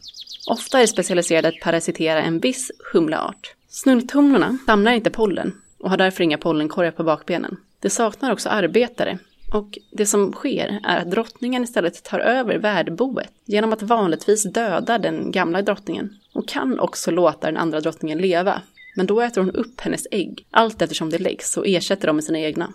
Ofta 0.47 0.81
är 0.81 0.85
specialiserade 0.85 1.47
att 1.47 1.59
parasitera 1.61 2.21
en 2.21 2.39
viss 2.39 2.71
humleart. 2.93 3.55
Snylthumlorna 3.69 4.57
samlar 4.65 4.91
inte 4.91 5.09
pollen 5.09 5.61
och 5.79 5.89
har 5.89 5.97
därför 5.97 6.23
inga 6.23 6.37
pollenkorgar 6.37 6.91
på 6.91 7.03
bakbenen. 7.03 7.57
De 7.79 7.89
saknar 7.89 8.31
också 8.31 8.49
arbetare 8.49 9.19
och 9.53 9.77
det 9.91 10.05
som 10.05 10.31
sker 10.31 10.79
är 10.83 10.97
att 10.97 11.11
drottningen 11.11 11.63
istället 11.63 12.03
tar 12.03 12.19
över 12.19 12.57
värdboet 12.57 13.31
genom 13.45 13.73
att 13.73 13.81
vanligtvis 13.81 14.43
döda 14.43 14.97
den 14.97 15.31
gamla 15.31 15.61
drottningen 15.61 16.17
och 16.33 16.47
kan 16.47 16.79
också 16.79 17.11
låta 17.11 17.47
den 17.47 17.57
andra 17.57 17.79
drottningen 17.79 18.17
leva. 18.17 18.61
Men 18.95 19.05
då 19.05 19.21
äter 19.21 19.41
hon 19.41 19.51
upp 19.51 19.81
hennes 19.81 20.07
ägg, 20.11 20.45
allt 20.51 20.81
eftersom 20.81 21.09
det 21.09 21.17
läggs, 21.17 21.57
och 21.57 21.67
ersätter 21.67 22.07
dem 22.07 22.15
med 22.15 22.23
sina 22.23 22.39
egna. 22.39 22.73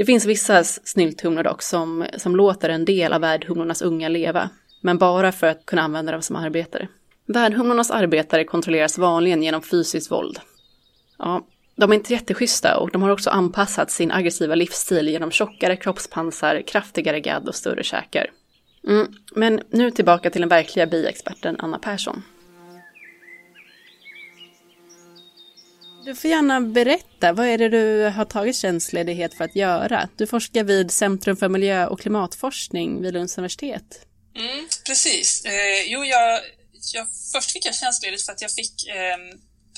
Det 0.00 0.04
finns 0.04 0.26
vissa 0.26 0.64
snylthumlor 0.64 1.42
dock 1.42 1.62
som, 1.62 2.06
som 2.16 2.36
låter 2.36 2.68
en 2.68 2.84
del 2.84 3.12
av 3.12 3.20
värdhumlornas 3.20 3.82
unga 3.82 4.08
leva, 4.08 4.50
men 4.80 4.98
bara 4.98 5.32
för 5.32 5.46
att 5.46 5.66
kunna 5.66 5.82
använda 5.82 6.12
dem 6.12 6.22
som 6.22 6.36
arbetare. 6.36 6.88
Värdhumlornas 7.26 7.90
arbetare 7.90 8.44
kontrolleras 8.44 8.98
vanligen 8.98 9.42
genom 9.42 9.62
fysiskt 9.62 10.10
våld. 10.10 10.38
Ja, 11.18 11.46
de 11.76 11.90
är 11.90 11.94
inte 11.94 12.12
jätteschyssta 12.12 12.78
och 12.78 12.90
de 12.90 13.02
har 13.02 13.10
också 13.10 13.30
anpassat 13.30 13.90
sin 13.90 14.12
aggressiva 14.12 14.54
livsstil 14.54 15.08
genom 15.08 15.30
tjockare 15.30 15.76
kroppspansar, 15.76 16.62
kraftigare 16.66 17.20
gadd 17.20 17.48
och 17.48 17.54
större 17.54 17.82
käkar. 17.82 18.30
Mm, 18.88 19.06
men 19.34 19.60
nu 19.70 19.90
tillbaka 19.90 20.30
till 20.30 20.40
den 20.42 20.48
verkliga 20.48 20.86
biexperten 20.86 21.56
Anna 21.58 21.78
Persson. 21.78 22.22
Du 26.10 26.16
får 26.16 26.30
gärna 26.30 26.60
berätta, 26.60 27.32
vad 27.32 27.46
är 27.46 27.58
det 27.58 27.68
du 27.68 28.02
har 28.16 28.24
tagit 28.24 28.56
tjänstledighet 28.56 29.34
för 29.34 29.44
att 29.44 29.56
göra? 29.56 30.08
Du 30.16 30.26
forskar 30.26 30.64
vid 30.64 30.90
Centrum 30.90 31.36
för 31.36 31.48
miljö 31.48 31.86
och 31.86 32.00
klimatforskning 32.00 33.02
vid 33.02 33.14
Lunds 33.14 33.38
universitet. 33.38 34.06
Mm, 34.36 34.68
precis. 34.86 35.44
Eh, 35.44 35.82
jo, 35.86 36.04
jag, 36.04 36.40
jag, 36.94 37.06
först 37.32 37.50
fick 37.50 37.66
jag 37.66 37.74
tjänstledigt 37.74 38.24
för 38.24 38.32
att 38.32 38.42
jag 38.42 38.50
fick 38.50 38.88
eh, 38.88 39.18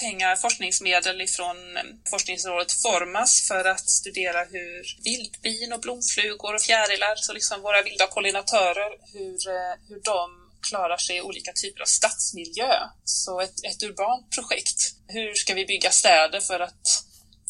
pengar, 0.00 0.36
forskningsmedel 0.36 1.20
ifrån 1.20 1.76
ehm, 1.76 1.86
forskningsrådet 2.10 2.72
Formas 2.72 3.48
för 3.48 3.64
att 3.64 3.90
studera 3.90 4.44
hur 4.44 4.82
vildbin 5.04 5.72
och 5.72 5.80
blomflugor 5.80 6.54
och 6.54 6.62
fjärilar, 6.62 7.14
så 7.16 7.32
liksom 7.32 7.62
våra 7.62 7.82
vilda 7.82 8.06
pollinatörer, 8.06 8.90
hur, 9.12 9.48
eh, 9.48 9.74
hur 9.88 10.00
de 10.04 10.42
klarar 10.70 10.96
sig 10.96 11.16
i 11.16 11.20
olika 11.20 11.52
typer 11.52 11.82
av 11.82 11.86
stadsmiljö. 11.86 12.72
Så 13.04 13.40
ett, 13.40 13.64
ett 13.64 13.82
urbant 13.82 14.30
projekt. 14.36 14.80
Hur 15.12 15.34
ska 15.34 15.54
vi 15.54 15.66
bygga 15.66 15.90
städer 15.90 16.40
för 16.40 16.60
att 16.60 17.04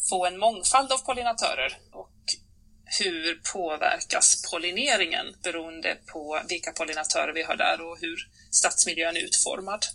få 0.09 0.25
en 0.25 0.37
mångfald 0.37 0.91
av 0.91 0.97
pollinatörer? 0.97 1.77
Och 1.91 2.09
hur 2.99 3.41
påverkas 3.53 4.51
pollineringen 4.51 5.35
beroende 5.43 5.97
på 6.05 6.41
vilka 6.49 6.71
pollinatörer 6.71 7.33
vi 7.33 7.43
har 7.43 7.55
där 7.55 7.81
och 7.81 7.97
hur 8.01 8.27
stadsmiljön 8.51 9.17
är 9.17 9.21
utformad? 9.21 9.85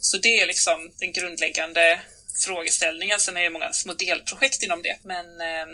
Så 0.00 0.16
det 0.18 0.40
är 0.40 0.46
liksom 0.46 0.92
den 0.98 1.12
grundläggande 1.12 2.00
frågeställningen. 2.46 3.20
Sen 3.20 3.36
är 3.36 3.42
det 3.42 3.50
många 3.50 3.72
små 3.72 3.92
delprojekt 3.94 4.62
inom 4.62 4.82
det, 4.82 4.96
men 5.02 5.40
eh, 5.40 5.66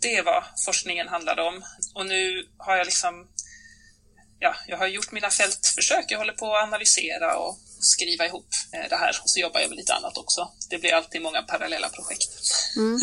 det 0.00 0.16
är 0.16 0.22
vad 0.22 0.44
forskningen 0.64 1.08
handlade 1.08 1.42
om. 1.42 1.64
Och 1.94 2.06
nu 2.06 2.48
har 2.56 2.76
jag 2.76 2.84
liksom 2.84 3.28
ja, 4.38 4.54
jag 4.66 4.76
har 4.76 4.86
gjort 4.86 5.12
mina 5.12 5.30
fältförsök. 5.30 6.04
Jag 6.08 6.18
håller 6.18 6.32
på 6.32 6.56
att 6.56 6.62
analysera 6.62 7.38
och 7.38 7.58
skriva 7.80 8.26
ihop 8.26 8.48
eh, 8.72 8.88
det 8.90 8.96
här. 8.96 9.16
Och 9.22 9.30
så 9.30 9.40
jobbar 9.40 9.60
jag 9.60 9.68
med 9.68 9.76
lite 9.76 9.94
annat 9.94 10.16
också. 10.16 10.52
Det 10.70 10.78
blir 10.78 10.94
alltid 10.94 11.22
många 11.22 11.42
parallella 11.42 11.88
projekt. 11.88 12.28
Mm. 12.76 13.00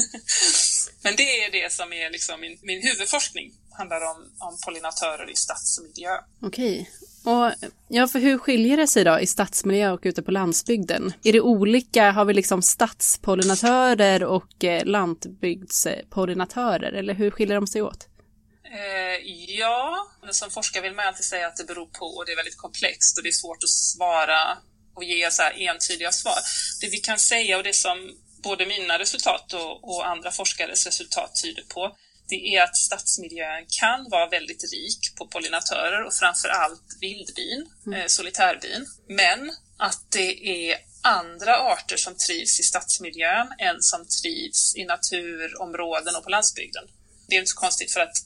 Men 1.04 1.16
det 1.16 1.44
är 1.44 1.52
det 1.52 1.74
som 1.74 1.94
är 1.94 2.10
liksom 2.10 2.42
min, 2.42 2.58
min 2.62 2.82
huvudforskning. 2.82 3.54
handlar 3.72 4.02
om, 4.02 4.32
om 4.40 4.58
pollinatörer 4.66 5.32
i 5.32 5.36
stadsmiljö. 5.36 6.18
Okej. 6.42 6.90
Och 7.24 7.52
ja, 7.88 8.08
för 8.08 8.20
hur 8.20 8.38
skiljer 8.38 8.78
det 8.78 8.88
sig 8.88 9.04
då 9.04 9.20
i 9.20 9.28
stadsmiljö 9.28 9.92
och 9.92 10.02
ute 10.04 10.22
på 10.22 10.32
landsbygden? 10.32 11.14
Är 11.24 11.34
det 11.34 11.42
olika? 11.42 12.12
Har 12.12 12.26
vi 12.26 12.34
liksom 12.34 12.62
stadspollinatörer 12.62 14.24
och 14.24 14.64
eh, 14.64 14.86
lantbygdspollinatörer? 14.86 16.92
Eller 16.92 17.14
hur 17.14 17.32
skiljer 17.32 17.56
de 17.56 17.68
sig 17.68 17.82
åt? 17.82 18.08
Eh, 18.72 19.18
ja, 19.58 20.08
men 20.24 20.34
som 20.34 20.52
forskare 20.52 20.84
vill 20.84 20.94
man 20.94 21.08
alltid 21.08 21.26
säga 21.26 21.48
att 21.48 21.56
det 21.56 21.64
beror 21.64 21.86
på 21.86 22.06
och 22.06 22.26
det 22.26 22.32
är 22.32 22.36
väldigt 22.36 22.58
komplext 22.58 23.18
och 23.18 23.24
det 23.24 23.30
är 23.30 23.42
svårt 23.44 23.64
att 23.64 23.70
svara 23.70 24.58
och 24.96 25.04
ge 25.04 25.32
så 25.32 25.42
här 25.42 25.62
entydiga 25.70 26.12
svar. 26.12 26.40
Det 26.82 26.90
vi 26.90 26.98
kan 26.98 27.20
säga 27.20 27.58
och 27.58 27.64
det 27.64 27.74
som 27.74 28.18
både 28.44 28.66
mina 28.66 29.00
resultat 29.00 29.54
och, 29.54 29.84
och 29.84 30.08
andra 30.08 30.32
forskares 30.32 30.86
resultat 30.86 31.32
tyder 31.44 31.64
på, 31.64 31.96
det 32.28 32.56
är 32.56 32.64
att 32.64 32.78
stadsmiljön 32.78 33.66
kan 33.80 34.10
vara 34.10 34.30
väldigt 34.30 34.64
rik 34.74 35.16
på 35.18 35.28
pollinatörer 35.28 36.04
och 36.04 36.14
framför 36.14 36.50
allt 36.50 36.98
vildbin, 37.02 37.70
mm. 37.86 38.00
eh, 38.00 38.08
solitärbin. 38.08 38.86
Men 39.08 39.52
att 39.78 40.12
det 40.12 40.48
är 40.48 40.78
andra 41.02 41.58
arter 41.58 41.98
som 41.98 42.16
trivs 42.18 42.60
i 42.60 42.64
stadsmiljön 42.64 43.48
än 43.60 43.82
som 43.82 44.08
trivs 44.22 44.76
i 44.76 44.86
naturområden 44.86 46.16
och 46.16 46.24
på 46.24 46.30
landsbygden. 46.30 46.84
Det 47.28 47.36
är 47.36 47.40
inte 47.40 47.52
så 47.52 47.60
konstigt 47.60 47.94
för 47.94 48.00
att 48.00 48.18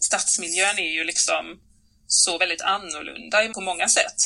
stadsmiljön 0.00 0.78
är 0.78 0.92
ju 0.92 1.04
liksom 1.04 1.60
så 2.06 2.38
väldigt 2.38 2.62
annorlunda 2.62 3.48
på 3.54 3.60
många 3.60 3.88
sätt 3.88 4.16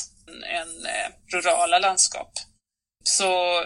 än 0.46 0.86
eh, 0.86 1.08
rurala 1.32 1.78
landskap. 1.78 2.32
Så 3.04 3.64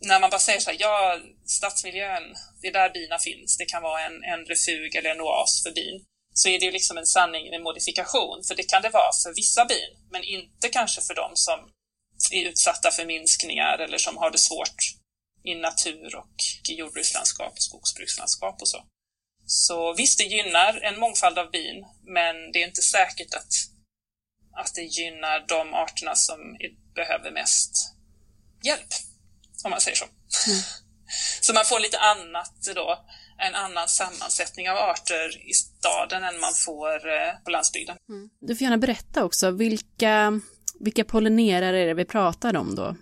när 0.00 0.20
man 0.20 0.30
bara 0.30 0.40
säger 0.40 0.60
så 0.60 0.70
här, 0.70 0.76
ja, 0.80 1.20
stadsmiljön, 1.46 2.22
det 2.62 2.68
är 2.68 2.72
där 2.72 2.90
bina 2.90 3.18
finns, 3.18 3.56
det 3.56 3.64
kan 3.64 3.82
vara 3.82 4.02
en, 4.06 4.24
en 4.24 4.44
refug 4.46 4.94
eller 4.94 5.10
en 5.10 5.20
oas 5.20 5.62
för 5.62 5.70
bin, 5.70 6.04
så 6.34 6.48
är 6.48 6.58
det 6.58 6.64
ju 6.64 6.72
liksom 6.72 6.98
en 6.98 7.06
sanning 7.06 7.50
med 7.50 7.62
modifikation, 7.62 8.44
för 8.48 8.54
det 8.54 8.62
kan 8.62 8.82
det 8.82 8.88
vara 8.88 9.12
för 9.22 9.34
vissa 9.34 9.64
bin, 9.64 9.90
men 10.10 10.24
inte 10.24 10.68
kanske 10.68 11.00
för 11.00 11.14
de 11.14 11.30
som 11.34 11.58
är 12.32 12.48
utsatta 12.48 12.90
för 12.90 13.04
minskningar 13.04 13.78
eller 13.78 13.98
som 13.98 14.16
har 14.16 14.30
det 14.30 14.38
svårt 14.38 14.80
i 15.44 15.54
natur 15.54 16.16
och 16.16 16.34
jordbrukslandskap 16.68 17.52
och 17.52 17.62
skogsbrukslandskap 17.62 18.62
och 18.62 18.68
så. 18.68 18.84
Så 19.50 19.94
visst, 19.94 20.18
det 20.18 20.24
gynnar 20.24 20.80
en 20.82 21.00
mångfald 21.00 21.38
av 21.38 21.50
bin, 21.50 21.84
men 22.02 22.52
det 22.52 22.62
är 22.62 22.66
inte 22.66 22.82
säkert 22.82 23.34
att, 23.34 23.52
att 24.56 24.74
det 24.74 24.82
gynnar 24.82 25.44
de 25.48 25.74
arterna 25.74 26.14
som 26.14 26.38
behöver 26.94 27.30
mest 27.30 27.72
hjälp, 28.62 28.88
om 29.64 29.70
man 29.70 29.80
säger 29.80 29.96
så. 29.96 30.04
Mm. 30.04 30.60
Så 31.40 31.54
man 31.54 31.64
får 31.64 31.80
lite 31.80 31.98
annat 31.98 32.54
då, 32.74 33.04
en 33.38 33.54
annan 33.54 33.88
sammansättning 33.88 34.70
av 34.70 34.76
arter 34.76 35.48
i 35.50 35.52
staden 35.52 36.24
än 36.24 36.40
man 36.40 36.54
får 36.54 37.08
eh, 37.08 37.32
på 37.44 37.50
landsbygden. 37.50 37.96
Mm. 38.08 38.30
Du 38.40 38.56
får 38.56 38.62
gärna 38.62 38.78
berätta 38.78 39.24
också, 39.24 39.50
vilka, 39.50 40.40
vilka 40.80 41.04
pollinerare 41.04 41.82
är 41.82 41.86
det 41.86 41.94
vi 41.94 42.04
pratar 42.04 42.56
om 42.56 42.74
då? 42.74 42.96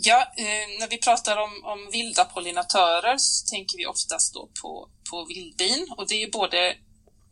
Ja, 0.00 0.32
eh, 0.36 0.78
när 0.80 0.88
vi 0.88 0.98
pratar 0.98 1.36
om, 1.36 1.64
om 1.64 1.90
vilda 1.92 2.24
pollinatörer 2.24 3.18
så 3.18 3.46
tänker 3.50 3.76
vi 3.78 3.86
oftast 3.86 4.34
då 4.34 4.50
på, 4.62 4.88
på 5.10 5.24
vildbin 5.24 5.86
och 5.96 6.08
det 6.08 6.22
är 6.22 6.30
både 6.30 6.76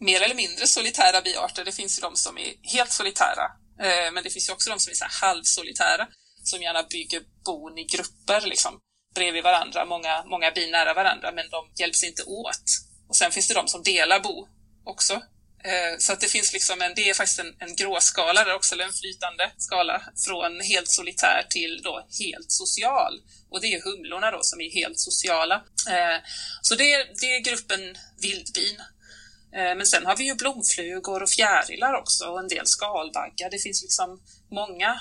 mer 0.00 0.22
eller 0.22 0.34
mindre 0.34 0.66
solitära 0.66 1.22
biarter. 1.22 1.64
Det 1.64 1.72
finns 1.72 1.98
ju 1.98 2.00
de 2.00 2.16
som 2.16 2.38
är 2.38 2.52
helt 2.62 2.92
solitära, 2.92 3.44
eh, 3.80 4.12
men 4.12 4.24
det 4.24 4.30
finns 4.30 4.48
ju 4.48 4.52
också 4.52 4.70
de 4.70 4.78
som 4.78 4.90
är 4.90 4.94
så 4.94 5.26
halvsolitära 5.26 6.06
som 6.42 6.62
gärna 6.62 6.82
bygger 6.82 7.22
bon 7.44 7.78
i 7.78 7.84
grupper 7.84 8.40
liksom, 8.46 8.80
bredvid 9.14 9.44
varandra, 9.44 9.84
många, 9.84 10.24
många 10.24 10.50
bin 10.50 10.70
nära 10.70 10.94
varandra, 10.94 11.32
men 11.32 11.50
de 11.50 11.70
hjälps 11.78 12.04
inte 12.04 12.22
åt. 12.22 12.64
Och 13.08 13.16
sen 13.16 13.30
finns 13.30 13.48
det 13.48 13.54
de 13.54 13.68
som 13.68 13.82
delar 13.82 14.20
bo 14.20 14.48
också. 14.84 15.22
Eh, 15.66 15.98
så 15.98 16.12
att 16.12 16.20
det 16.20 16.28
finns 16.28 16.52
liksom 16.52 16.82
en, 16.82 16.94
det 16.94 17.10
är 17.10 17.14
faktiskt 17.14 17.38
en, 17.38 17.54
en 17.58 17.76
gråskala 17.76 18.44
där 18.44 18.54
också, 18.54 18.74
eller 18.74 18.84
en 18.84 18.92
flytande 18.92 19.52
skala 19.58 20.02
från 20.26 20.60
helt 20.60 20.88
solitär 20.88 21.46
till 21.50 21.80
då 21.82 22.06
helt 22.20 22.52
social. 22.52 23.20
Och 23.50 23.60
det 23.60 23.74
är 23.74 23.82
humlorna 23.82 24.30
då 24.30 24.38
som 24.42 24.60
är 24.60 24.70
helt 24.70 24.98
sociala. 24.98 25.54
Eh, 25.88 26.18
så 26.62 26.74
det, 26.74 27.06
det 27.20 27.36
är 27.36 27.40
gruppen 27.40 27.96
vildbin. 28.22 28.76
Eh, 29.56 29.74
men 29.76 29.86
sen 29.86 30.06
har 30.06 30.16
vi 30.16 30.24
ju 30.24 30.34
blomflugor 30.34 31.22
och 31.22 31.30
fjärilar 31.30 31.94
också 31.94 32.24
och 32.24 32.40
en 32.40 32.48
del 32.48 32.66
skalbaggar. 32.66 33.50
Det 33.50 33.58
finns 33.58 33.82
liksom 33.82 34.20
många 34.50 35.00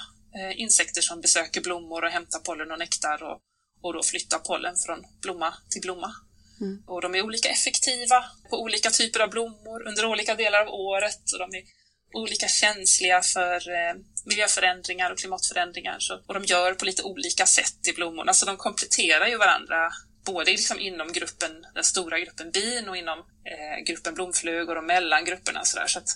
insekter 0.56 1.02
som 1.02 1.22
besöker 1.22 1.62
blommor 1.62 2.04
och 2.04 2.12
hämtar 2.12 2.40
pollen 2.40 2.72
och 2.72 2.80
nektar 2.80 3.24
och, 3.24 3.40
och 3.82 3.94
då 3.94 4.04
flyttar 4.04 4.40
pollen 4.40 4.76
från 4.86 5.06
blomma 5.22 5.54
till 5.70 5.82
blomma. 5.82 6.16
Mm. 6.62 6.84
Och 6.88 7.02
de 7.02 7.16
är 7.16 7.22
olika 7.22 7.50
effektiva 7.50 8.26
på 8.50 8.62
olika 8.62 8.90
typer 8.90 9.20
av 9.20 9.30
blommor 9.30 9.88
under 9.88 10.06
olika 10.06 10.36
delar 10.36 10.62
av 10.62 10.68
året 10.68 11.32
och 11.34 11.40
de 11.40 11.58
är 11.58 11.64
olika 12.14 12.48
känsliga 12.48 13.22
för 13.22 13.56
eh, 13.56 13.96
miljöförändringar 14.26 15.12
och 15.12 15.18
klimatförändringar. 15.18 15.96
Så, 16.00 16.22
och 16.28 16.34
de 16.34 16.44
gör 16.44 16.74
på 16.74 16.86
lite 16.86 17.04
olika 17.04 17.46
sätt 17.46 17.88
i 17.88 17.94
blommorna, 17.94 18.34
så 18.34 18.46
de 18.46 18.58
kompletterar 18.58 19.28
ju 19.28 19.38
varandra 19.38 19.92
både 20.26 20.52
liksom 20.52 20.80
inom 20.80 21.14
gruppen, 21.14 21.52
den 21.74 21.84
stora 21.84 22.20
gruppen 22.20 22.52
bin 22.52 22.90
och 22.90 22.98
inom 22.98 23.20
eh, 23.20 23.84
gruppen 23.86 24.14
blomflugor 24.14 24.78
och 24.78 24.84
mellan 24.84 25.26
grupperna. 25.26 25.66
Så, 25.66 25.80
där. 25.80 25.88
så 25.88 26.00
att, 26.00 26.10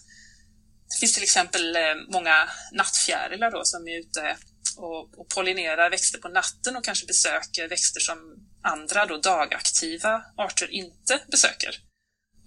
det 0.89 1.00
finns 1.00 1.13
till 1.13 1.24
exempel 1.24 1.75
eh, 1.75 1.96
många 2.13 2.50
nattfjärilar 2.72 3.51
då 3.51 3.62
som 3.63 3.88
är 3.88 4.00
ute 4.00 4.38
och, 4.77 5.19
och 5.19 5.29
pollinerar 5.36 5.89
växter 5.89 6.19
på 6.19 6.27
natten 6.27 6.75
och 6.75 6.84
kanske 6.84 7.05
besöker 7.05 7.67
växter 7.67 8.00
som 8.00 8.17
andra 8.61 9.05
då 9.05 9.17
dagaktiva 9.17 10.23
arter 10.37 10.71
inte 10.71 11.19
besöker. 11.31 11.79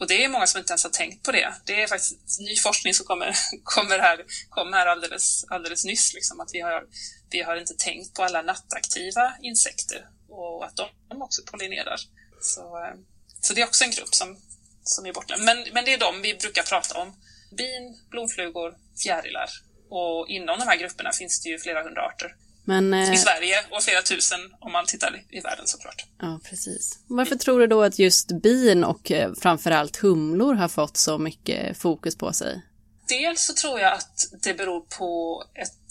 Och 0.01 0.09
det 0.09 0.25
är 0.25 0.29
många 0.29 0.47
som 0.47 0.59
inte 0.59 0.73
ens 0.73 0.85
har 0.85 0.91
tänkt 0.91 1.23
på 1.25 1.33
det. 1.33 1.55
Det 1.65 1.83
är 1.83 1.87
faktiskt 1.87 2.41
ny 2.41 2.57
forskning 2.57 2.95
som 2.95 3.07
kommer, 3.07 3.37
kommer 3.65 3.99
här, 3.99 4.25
kom 4.49 4.73
här 4.73 4.87
alldeles, 4.87 5.45
alldeles 5.49 5.85
nyss, 5.85 6.15
liksom, 6.15 6.41
att 6.41 6.49
vi 6.53 6.61
har, 6.61 6.85
vi 7.31 7.43
har 7.43 7.57
inte 7.57 7.75
tänkt 7.75 8.15
på 8.15 8.23
alla 8.23 8.43
nattaktiva 8.43 9.35
insekter 9.43 10.09
och 10.29 10.65
att 10.65 10.77
de 10.77 11.23
också 11.23 11.43
pollinerar. 11.51 11.97
Så, 12.41 12.61
eh, 12.61 12.95
så 13.41 13.55
det 13.55 13.61
är 13.61 13.67
också 13.67 13.85
en 13.85 13.91
grupp 13.91 14.15
som, 14.15 14.39
som 14.83 15.07
är 15.07 15.13
borta. 15.13 15.37
Men, 15.39 15.65
men 15.73 15.85
det 15.85 15.95
är 15.95 15.99
de 15.99 16.23
vi 16.23 16.35
brukar 16.35 16.63
prata 16.63 16.99
om. 16.99 17.17
Bin, 17.57 17.99
blomflugor, 18.11 18.77
fjärilar 19.03 19.51
och 19.91 20.29
inom 20.29 20.59
de 20.59 20.65
här 20.69 20.77
grupperna 20.77 21.13
finns 21.13 21.43
det 21.43 21.49
ju 21.49 21.59
flera 21.59 21.83
hundra 21.83 22.03
arter. 22.03 22.35
Men, 22.65 22.95
eh, 22.95 23.15
I 23.15 23.17
Sverige 23.17 23.65
och 23.71 23.83
flera 23.83 24.03
tusen 24.03 24.41
om 24.61 24.73
man 24.73 24.87
tittar 24.87 25.23
i 25.31 25.41
världen 25.41 25.67
såklart. 25.67 26.07
Ja, 26.21 26.41
precis. 26.45 26.99
Varför 27.07 27.37
tror 27.37 27.61
du 27.61 27.67
då 27.67 27.83
att 27.83 27.99
just 27.99 28.43
bin 28.43 28.85
och 28.85 29.11
eh, 29.11 29.33
framförallt 29.43 29.97
humlor 29.97 30.55
har 30.55 30.69
fått 30.69 30.97
så 30.97 31.19
mycket 31.19 31.79
fokus 31.79 32.17
på 32.17 32.33
sig? 32.33 32.63
Dels 33.09 33.43
så 33.47 33.53
tror 33.53 33.81
jag 33.81 33.93
att 33.93 34.17
det 34.43 34.55
beror 34.55 34.81
på 34.81 35.45
ett, 35.55 35.83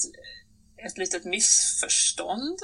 ett 0.87 0.97
litet 0.97 1.25
missförstånd. 1.25 2.59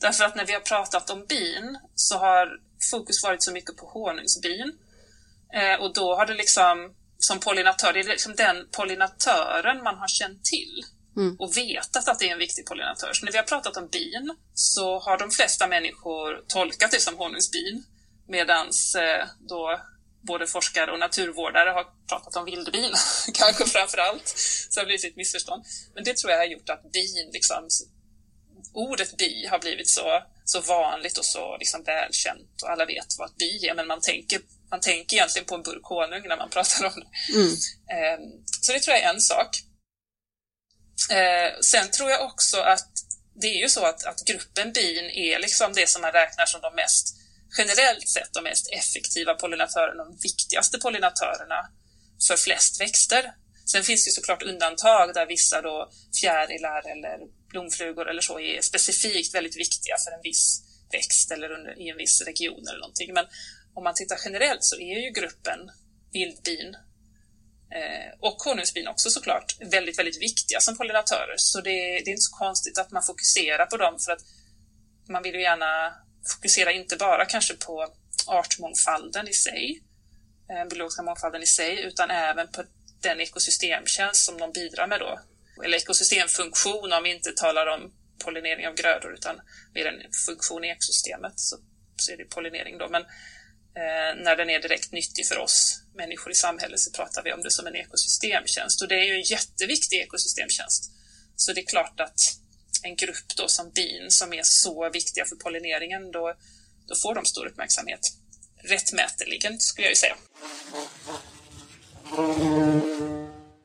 Därför 0.00 0.24
att 0.24 0.36
när 0.36 0.46
vi 0.46 0.52
har 0.52 0.60
pratat 0.60 1.10
om 1.10 1.26
bin 1.28 1.78
så 1.94 2.18
har 2.18 2.48
fokus 2.90 3.22
varit 3.22 3.42
så 3.42 3.52
mycket 3.52 3.76
på 3.76 3.86
honungsbin. 3.86 4.72
Eh, 5.54 5.80
och 5.80 5.94
då 5.94 6.14
har 6.14 6.26
det 6.26 6.34
liksom, 6.34 6.94
som 7.18 7.40
pollinatör, 7.40 7.92
det 7.92 8.00
är 8.00 8.04
liksom 8.04 8.34
den 8.34 8.68
pollinatören 8.70 9.82
man 9.82 9.98
har 9.98 10.08
känt 10.08 10.44
till. 10.44 10.82
Mm. 11.16 11.36
och 11.38 11.56
vetat 11.56 12.08
att 12.08 12.18
det 12.18 12.28
är 12.28 12.32
en 12.32 12.38
viktig 12.38 12.66
pollinatör. 12.66 13.12
Så 13.12 13.24
när 13.24 13.32
vi 13.32 13.38
har 13.38 13.44
pratat 13.44 13.76
om 13.76 13.88
bin 13.88 14.36
så 14.54 14.98
har 14.98 15.18
de 15.18 15.30
flesta 15.30 15.66
människor 15.66 16.44
tolkat 16.48 16.90
det 16.90 17.00
som 17.00 17.16
honungsbin 17.16 17.84
medan 18.28 18.66
eh, 18.98 19.28
då 19.48 19.80
både 20.26 20.46
forskare 20.46 20.92
och 20.92 20.98
naturvårdare 20.98 21.70
har 21.70 21.86
pratat 22.08 22.36
om 22.36 22.44
vildbin, 22.44 22.92
kanske 23.34 23.66
framför 23.66 23.98
allt. 23.98 24.28
Så 24.70 24.74
det 24.74 24.80
har 24.80 24.86
blivit 24.86 25.04
ett 25.04 25.16
missförstånd. 25.16 25.64
Men 25.94 26.04
det 26.04 26.16
tror 26.16 26.32
jag 26.32 26.38
har 26.38 26.46
gjort 26.46 26.70
att 26.70 26.92
bin, 26.92 27.30
liksom, 27.32 27.68
ordet 28.72 29.16
bi 29.16 29.46
har 29.50 29.58
blivit 29.58 29.88
så, 29.88 30.22
så 30.44 30.60
vanligt 30.60 31.18
och 31.18 31.24
så 31.24 31.56
liksom 31.56 31.82
välkänt 31.82 32.62
och 32.62 32.70
alla 32.70 32.84
vet 32.84 33.06
vad 33.18 33.30
ett 33.30 33.36
bi 33.36 33.66
är, 33.66 33.74
men 33.74 33.86
man 33.86 34.00
tänker, 34.00 34.40
man 34.70 34.80
tänker 34.80 35.16
egentligen 35.16 35.46
på 35.46 35.54
en 35.54 35.62
burk 35.62 35.84
honung 35.84 36.28
när 36.28 36.36
man 36.36 36.50
pratar 36.50 36.84
om 36.84 37.02
det. 37.02 37.38
Mm. 37.38 37.52
Ehm, 37.94 38.44
så 38.60 38.72
det 38.72 38.80
tror 38.80 38.96
jag 38.96 39.04
är 39.04 39.14
en 39.14 39.20
sak. 39.20 39.48
Eh, 41.10 41.60
sen 41.60 41.90
tror 41.90 42.10
jag 42.10 42.22
också 42.22 42.60
att 42.60 42.88
det 43.34 43.46
är 43.46 43.58
ju 43.62 43.68
så 43.68 43.84
att, 43.86 44.04
att 44.04 44.24
gruppen 44.24 44.72
bin 44.72 45.10
är 45.10 45.38
liksom 45.38 45.72
det 45.72 45.88
som 45.88 46.02
man 46.02 46.12
räknar 46.12 46.46
som 46.46 46.60
de 46.60 46.74
mest, 46.74 47.16
generellt 47.58 48.08
sett, 48.08 48.32
de 48.32 48.44
mest 48.44 48.72
effektiva 48.72 49.34
pollinatörerna, 49.34 50.04
de 50.04 50.16
viktigaste 50.22 50.78
pollinatörerna 50.78 51.70
för 52.28 52.36
flest 52.36 52.80
växter. 52.80 53.34
Sen 53.66 53.82
finns 53.82 54.04
det 54.04 54.10
såklart 54.10 54.42
undantag 54.42 55.14
där 55.14 55.26
vissa 55.26 55.60
då 55.62 55.90
fjärilar 56.20 56.90
eller 56.92 57.18
blomflugor 57.48 58.10
eller 58.10 58.22
så 58.22 58.40
är 58.40 58.60
specifikt 58.60 59.34
väldigt 59.34 59.56
viktiga 59.56 59.96
för 60.04 60.10
en 60.16 60.22
viss 60.22 60.62
växt 60.92 61.30
eller 61.30 61.50
under, 61.50 61.80
i 61.80 61.88
en 61.88 61.96
viss 61.96 62.22
region 62.22 62.68
eller 62.68 62.80
någonting. 62.80 63.14
Men 63.14 63.26
om 63.74 63.84
man 63.84 63.94
tittar 63.94 64.18
generellt 64.24 64.64
så 64.64 64.76
är 64.76 64.98
ju 65.04 65.10
gruppen 65.10 65.70
vildbin 66.12 66.76
Eh, 67.74 68.12
och 68.20 68.42
honungsbin 68.42 68.88
också 68.88 69.10
såklart, 69.10 69.56
väldigt, 69.60 69.98
väldigt 69.98 70.22
viktiga 70.22 70.60
som 70.60 70.76
pollinatörer. 70.76 71.34
Så 71.36 71.60
det, 71.60 71.70
det, 71.70 72.10
är 72.10 72.12
inte 72.12 72.20
så 72.20 72.36
konstigt 72.36 72.78
att 72.78 72.90
man 72.90 73.02
fokuserar 73.02 73.66
på 73.66 73.76
dem 73.76 73.98
för 73.98 74.12
att 74.12 74.20
man 75.08 75.22
vill 75.22 75.34
ju 75.34 75.42
gärna 75.42 75.94
fokusera 76.34 76.72
inte 76.72 76.96
bara 76.96 77.24
kanske 77.24 77.54
på 77.54 77.88
artmångfalden 78.26 79.28
i 79.28 79.32
sig, 79.32 79.82
den 80.48 80.68
biologiska 80.68 81.02
mångfalden 81.02 81.42
i 81.42 81.46
sig, 81.46 81.82
utan 81.82 82.10
även 82.10 82.48
på 82.48 82.64
den 83.02 83.20
ekosystemtjänst 83.20 84.24
som 84.24 84.38
de 84.38 84.52
bidrar 84.52 84.86
med 84.86 85.00
då. 85.00 85.20
Eller 85.64 85.78
ekosystemfunktion 85.78 86.92
om 86.92 87.02
vi 87.02 87.14
inte 87.14 87.32
talar 87.32 87.66
om 87.66 87.92
pollinering 88.24 88.68
av 88.68 88.74
grödor 88.74 89.14
utan 89.14 89.40
mer 89.74 89.86
en 89.86 90.12
funktion 90.26 90.64
i 90.64 90.68
ekosystemet 90.68 91.32
så, 91.36 91.56
så 91.96 92.12
är 92.12 92.16
det 92.16 92.24
pollinering 92.24 92.78
då. 92.78 92.88
Men 92.88 93.04
när 94.24 94.36
den 94.36 94.50
är 94.50 94.62
direkt 94.62 94.92
nyttig 94.92 95.26
för 95.26 95.38
oss 95.38 95.82
människor 95.94 96.32
i 96.32 96.34
samhället 96.34 96.80
så 96.80 96.90
pratar 96.90 97.22
vi 97.22 97.32
om 97.32 97.42
det 97.42 97.50
som 97.50 97.66
en 97.66 97.76
ekosystemtjänst 97.76 98.82
och 98.82 98.88
det 98.88 98.94
är 98.94 99.04
ju 99.04 99.14
en 99.14 99.22
jätteviktig 99.22 99.96
ekosystemtjänst. 99.96 100.92
Så 101.36 101.52
det 101.52 101.60
är 101.60 101.66
klart 101.66 102.00
att 102.00 102.20
en 102.82 102.96
grupp 102.96 103.36
då 103.36 103.48
som 103.48 103.70
bin 103.70 104.10
som 104.10 104.32
är 104.32 104.42
så 104.42 104.90
viktiga 104.90 105.24
för 105.24 105.36
pollineringen, 105.36 106.10
då, 106.10 106.34
då 106.88 106.94
får 106.94 107.14
de 107.14 107.24
stor 107.24 107.46
uppmärksamhet. 107.46 108.00
Rättmäteligen 108.64 109.58
skulle 109.58 109.86
jag 109.86 109.92
ju 109.92 109.96
säga. 109.96 110.16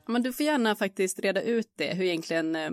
Men 0.08 0.24
du 0.24 0.34
får 0.34 0.46
gärna 0.46 0.76
faktiskt 0.76 1.20
reda 1.20 1.42
ut 1.42 1.74
det, 1.78 1.94
hur 1.94 2.04
egentligen 2.04 2.56
eh, 2.56 2.72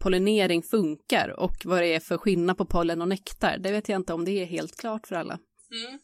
pollinering 0.00 0.62
funkar 0.62 1.28
och 1.28 1.56
vad 1.64 1.82
det 1.82 1.94
är 1.94 2.00
för 2.00 2.18
skillnad 2.18 2.58
på 2.58 2.66
pollen 2.66 3.02
och 3.02 3.08
nektar. 3.08 3.58
Det 3.58 3.72
vet 3.72 3.88
jag 3.88 3.96
inte 3.96 4.12
om 4.12 4.24
det 4.24 4.42
är 4.42 4.46
helt 4.46 4.76
klart 4.76 5.06
för 5.06 5.16
alla. 5.16 5.38
Mm 5.84 5.98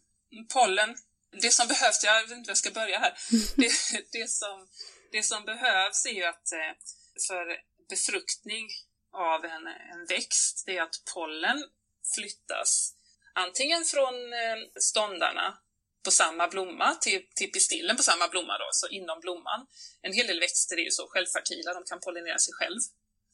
pollen, 0.53 0.97
det 1.43 1.51
som 1.51 1.69
behövs, 1.69 2.05
jag 2.05 2.23
vet 2.23 2.31
inte 2.31 2.49
var 2.49 2.51
jag 2.51 2.57
ska 2.57 2.71
börja 2.71 2.99
här, 2.99 3.15
det, 3.57 3.73
det, 4.13 4.31
som, 4.31 4.69
det 5.13 5.23
som 5.23 5.45
behövs 5.45 6.07
är 6.07 6.11
ju 6.11 6.25
att 6.25 6.53
eh, 6.53 6.73
för 7.29 7.61
befruktning 7.89 8.69
av 9.13 9.45
en, 9.45 9.67
en 9.67 10.07
växt, 10.09 10.63
det 10.67 10.77
är 10.77 10.83
att 10.83 11.03
pollen 11.15 11.65
flyttas 12.15 12.97
antingen 13.37 13.85
från 13.85 14.15
eh, 14.33 14.59
ståndarna 14.81 15.59
på 16.05 16.11
samma 16.11 16.49
blomma 16.49 16.95
till, 16.95 17.23
till 17.35 17.53
pistillen 17.53 17.97
på 17.97 18.03
samma 18.03 18.29
blomma 18.29 18.59
då, 18.59 18.69
så 18.73 18.89
inom 18.89 19.21
blomman. 19.21 19.67
En 20.03 20.13
hel 20.13 20.27
del 20.27 20.41
växter 20.41 20.77
är 20.77 20.85
ju 20.85 20.91
så 20.91 21.07
självfertila, 21.09 21.75
de 21.75 21.85
kan 21.85 22.01
pollinera 22.01 22.39
sig 22.39 22.55
själv. 22.55 22.81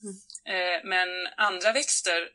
Mm. 0.03 0.15
Eh, 0.55 0.81
men 0.85 1.09
andra 1.37 1.73
växter 1.73 2.29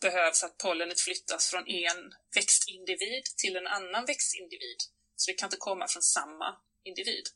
behövs 0.00 0.44
att 0.44 0.58
pollenet 0.58 1.00
flyttas 1.00 1.50
från 1.50 1.68
en 1.68 2.14
växtindivid 2.34 3.24
till 3.36 3.56
en 3.56 3.66
annan 3.66 4.04
växtindivid. 4.04 4.76
Så 5.16 5.30
det 5.30 5.34
kan 5.34 5.46
inte 5.46 5.56
komma 5.56 5.88
från 5.88 6.02
samma 6.02 6.56
individ. 6.84 7.26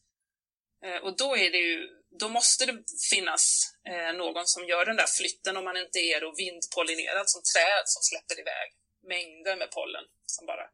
Eh, 0.85 0.97
och 1.05 1.17
då, 1.17 1.37
är 1.37 1.51
det 1.51 1.59
ju, 1.59 1.89
då 2.21 2.29
måste 2.29 2.67
det 2.67 2.85
finnas 3.11 3.73
eh, 3.89 4.13
någon 4.13 4.47
som 4.47 4.67
gör 4.67 4.85
den 4.85 4.97
där 4.97 5.07
flytten 5.07 5.57
om 5.57 5.65
man 5.65 5.77
inte 5.77 5.99
är 5.99 6.21
då 6.21 6.35
vindpollinerad 6.37 7.31
som 7.31 7.43
träd 7.55 7.83
som 7.85 8.03
släpper 8.03 8.41
iväg 8.41 8.69
mängder 9.09 9.57
med 9.57 9.71
pollen 9.71 10.05
som 10.27 10.47
bara 10.47 10.67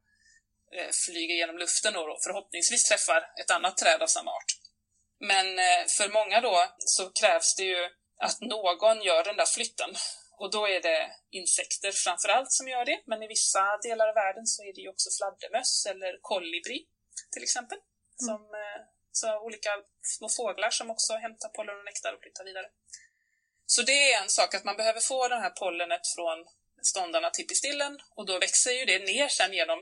eh, 0.77 0.91
flyger 1.07 1.35
genom 1.35 1.59
luften 1.59 1.97
och 1.97 2.19
förhoppningsvis 2.25 2.85
träffar 2.85 3.21
ett 3.41 3.51
annat 3.51 3.77
träd 3.77 4.03
av 4.03 4.07
samma 4.07 4.31
art. 4.31 4.53
Men 5.21 5.47
för 5.99 6.09
många 6.09 6.41
då 6.41 6.67
så 6.79 7.11
krävs 7.11 7.55
det 7.55 7.65
ju 7.65 7.91
att 8.19 8.41
någon 8.41 9.03
gör 9.03 9.25
den 9.25 9.37
där 9.37 9.47
flytten 9.47 9.91
och 10.41 10.51
då 10.51 10.69
är 10.69 10.81
det 10.81 11.13
insekter 11.31 11.93
framför 11.93 12.29
allt 12.29 12.53
som 12.53 12.69
gör 12.69 12.85
det, 12.85 13.01
men 13.07 13.23
i 13.23 13.27
vissa 13.27 13.79
delar 13.83 14.09
av 14.09 14.15
världen 14.15 14.47
så 14.47 14.63
är 14.63 14.73
det 14.75 14.81
ju 14.81 14.89
också 14.89 15.11
fladdermöss 15.19 15.87
eller 15.87 16.19
kolibri 16.21 16.87
till 17.33 17.43
exempel. 17.43 17.79
Mm. 17.79 18.27
Som, 18.29 18.41
eh, 18.55 18.81
så 19.13 19.41
olika 19.41 19.71
små 20.03 20.29
fåglar 20.29 20.71
som 20.71 20.91
också 20.91 21.13
hämtar 21.15 21.49
pollen 21.49 21.79
och 21.79 21.85
nektar 21.85 22.13
och 22.15 22.23
flyttar 22.23 22.45
vidare. 22.45 22.69
Så 23.67 23.83
det 23.83 24.13
är 24.13 24.23
en 24.23 24.29
sak 24.29 24.55
att 24.55 24.65
man 24.65 24.77
behöver 24.77 25.01
få 25.01 25.29
det 25.29 25.41
här 25.45 25.51
pollenet 25.51 26.07
från 26.15 26.39
ståndarna 26.83 27.31
till 27.31 27.47
pistillen 27.47 27.99
och 28.17 28.27
då 28.27 28.39
växer 28.39 28.73
ju 28.73 28.85
det 28.85 28.99
ner 28.99 29.29
sen 29.29 29.53
genom 29.53 29.81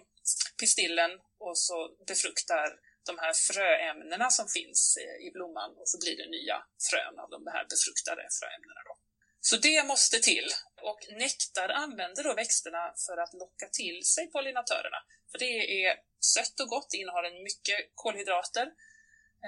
pistillen 0.60 1.10
och 1.38 1.58
så 1.58 1.76
befruktar 2.06 2.68
de 3.06 3.18
här 3.18 3.32
fröämnena 3.32 4.30
som 4.30 4.46
finns 4.48 4.98
i 5.26 5.30
blomman 5.30 5.70
och 5.80 5.88
så 5.88 5.98
blir 5.98 6.16
det 6.16 6.28
nya 6.30 6.56
frön 6.90 7.18
av 7.18 7.30
de 7.30 7.46
här 7.54 7.64
befruktade 7.72 8.22
fröämnena. 8.38 8.80
Då. 8.88 8.94
Så 9.48 9.56
det 9.56 9.86
måste 9.86 10.18
till. 10.18 10.48
Och 10.82 11.00
nektar 11.10 11.68
använder 11.68 12.24
då 12.24 12.34
växterna 12.34 12.94
för 13.06 13.16
att 13.16 13.34
locka 13.34 13.66
till 13.72 14.04
sig 14.04 14.30
pollinatörerna. 14.30 15.00
För 15.30 15.38
det 15.38 15.84
är 15.84 15.96
sött 16.20 16.60
och 16.60 16.68
gott, 16.68 16.94
innehåller 16.94 17.42
mycket 17.42 17.90
kolhydrater. 17.94 18.66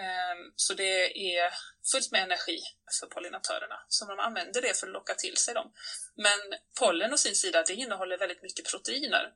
Ehm, 0.02 0.52
så 0.56 0.74
det 0.74 1.18
är 1.34 1.52
fullt 1.92 2.12
med 2.12 2.22
energi 2.22 2.60
för 3.00 3.06
pollinatörerna. 3.06 3.78
Så 3.88 4.04
de 4.04 4.18
använder 4.18 4.62
det 4.62 4.78
för 4.78 4.86
att 4.86 4.92
locka 4.92 5.14
till 5.14 5.36
sig 5.36 5.54
dem. 5.54 5.72
Men 6.16 6.58
pollen 6.80 7.12
å 7.12 7.16
sin 7.16 7.34
sida, 7.34 7.62
det 7.62 7.74
innehåller 7.74 8.18
väldigt 8.18 8.42
mycket 8.42 8.70
proteiner. 8.70 9.32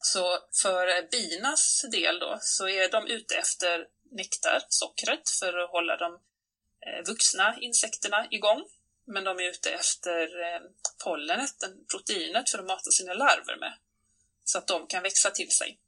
Så 0.00 0.38
för 0.62 1.10
binas 1.10 1.84
del 1.92 2.18
då, 2.18 2.38
så 2.40 2.68
är 2.68 2.88
de 2.88 3.06
ute 3.06 3.34
efter 3.36 3.86
nektar, 4.10 4.62
sockret, 4.68 5.30
för 5.40 5.58
att 5.58 5.70
hålla 5.70 5.96
de 5.96 6.12
eh, 6.86 7.04
vuxna 7.06 7.56
insekterna 7.60 8.28
igång 8.30 8.64
men 9.08 9.24
de 9.24 9.38
är 9.38 9.50
ute 9.50 9.70
efter 9.70 10.42
eh, 10.42 10.60
pollenet, 11.04 11.50
proteinet, 11.90 12.50
för 12.50 12.58
att 12.58 12.66
mata 12.66 12.90
sina 12.90 13.14
larver 13.14 13.56
med. 13.56 13.78
Så 14.44 14.58
att 14.58 14.66
de 14.66 14.86
kan 14.86 15.02
växa 15.02 15.30
till 15.30 15.50
sig. 15.50 15.78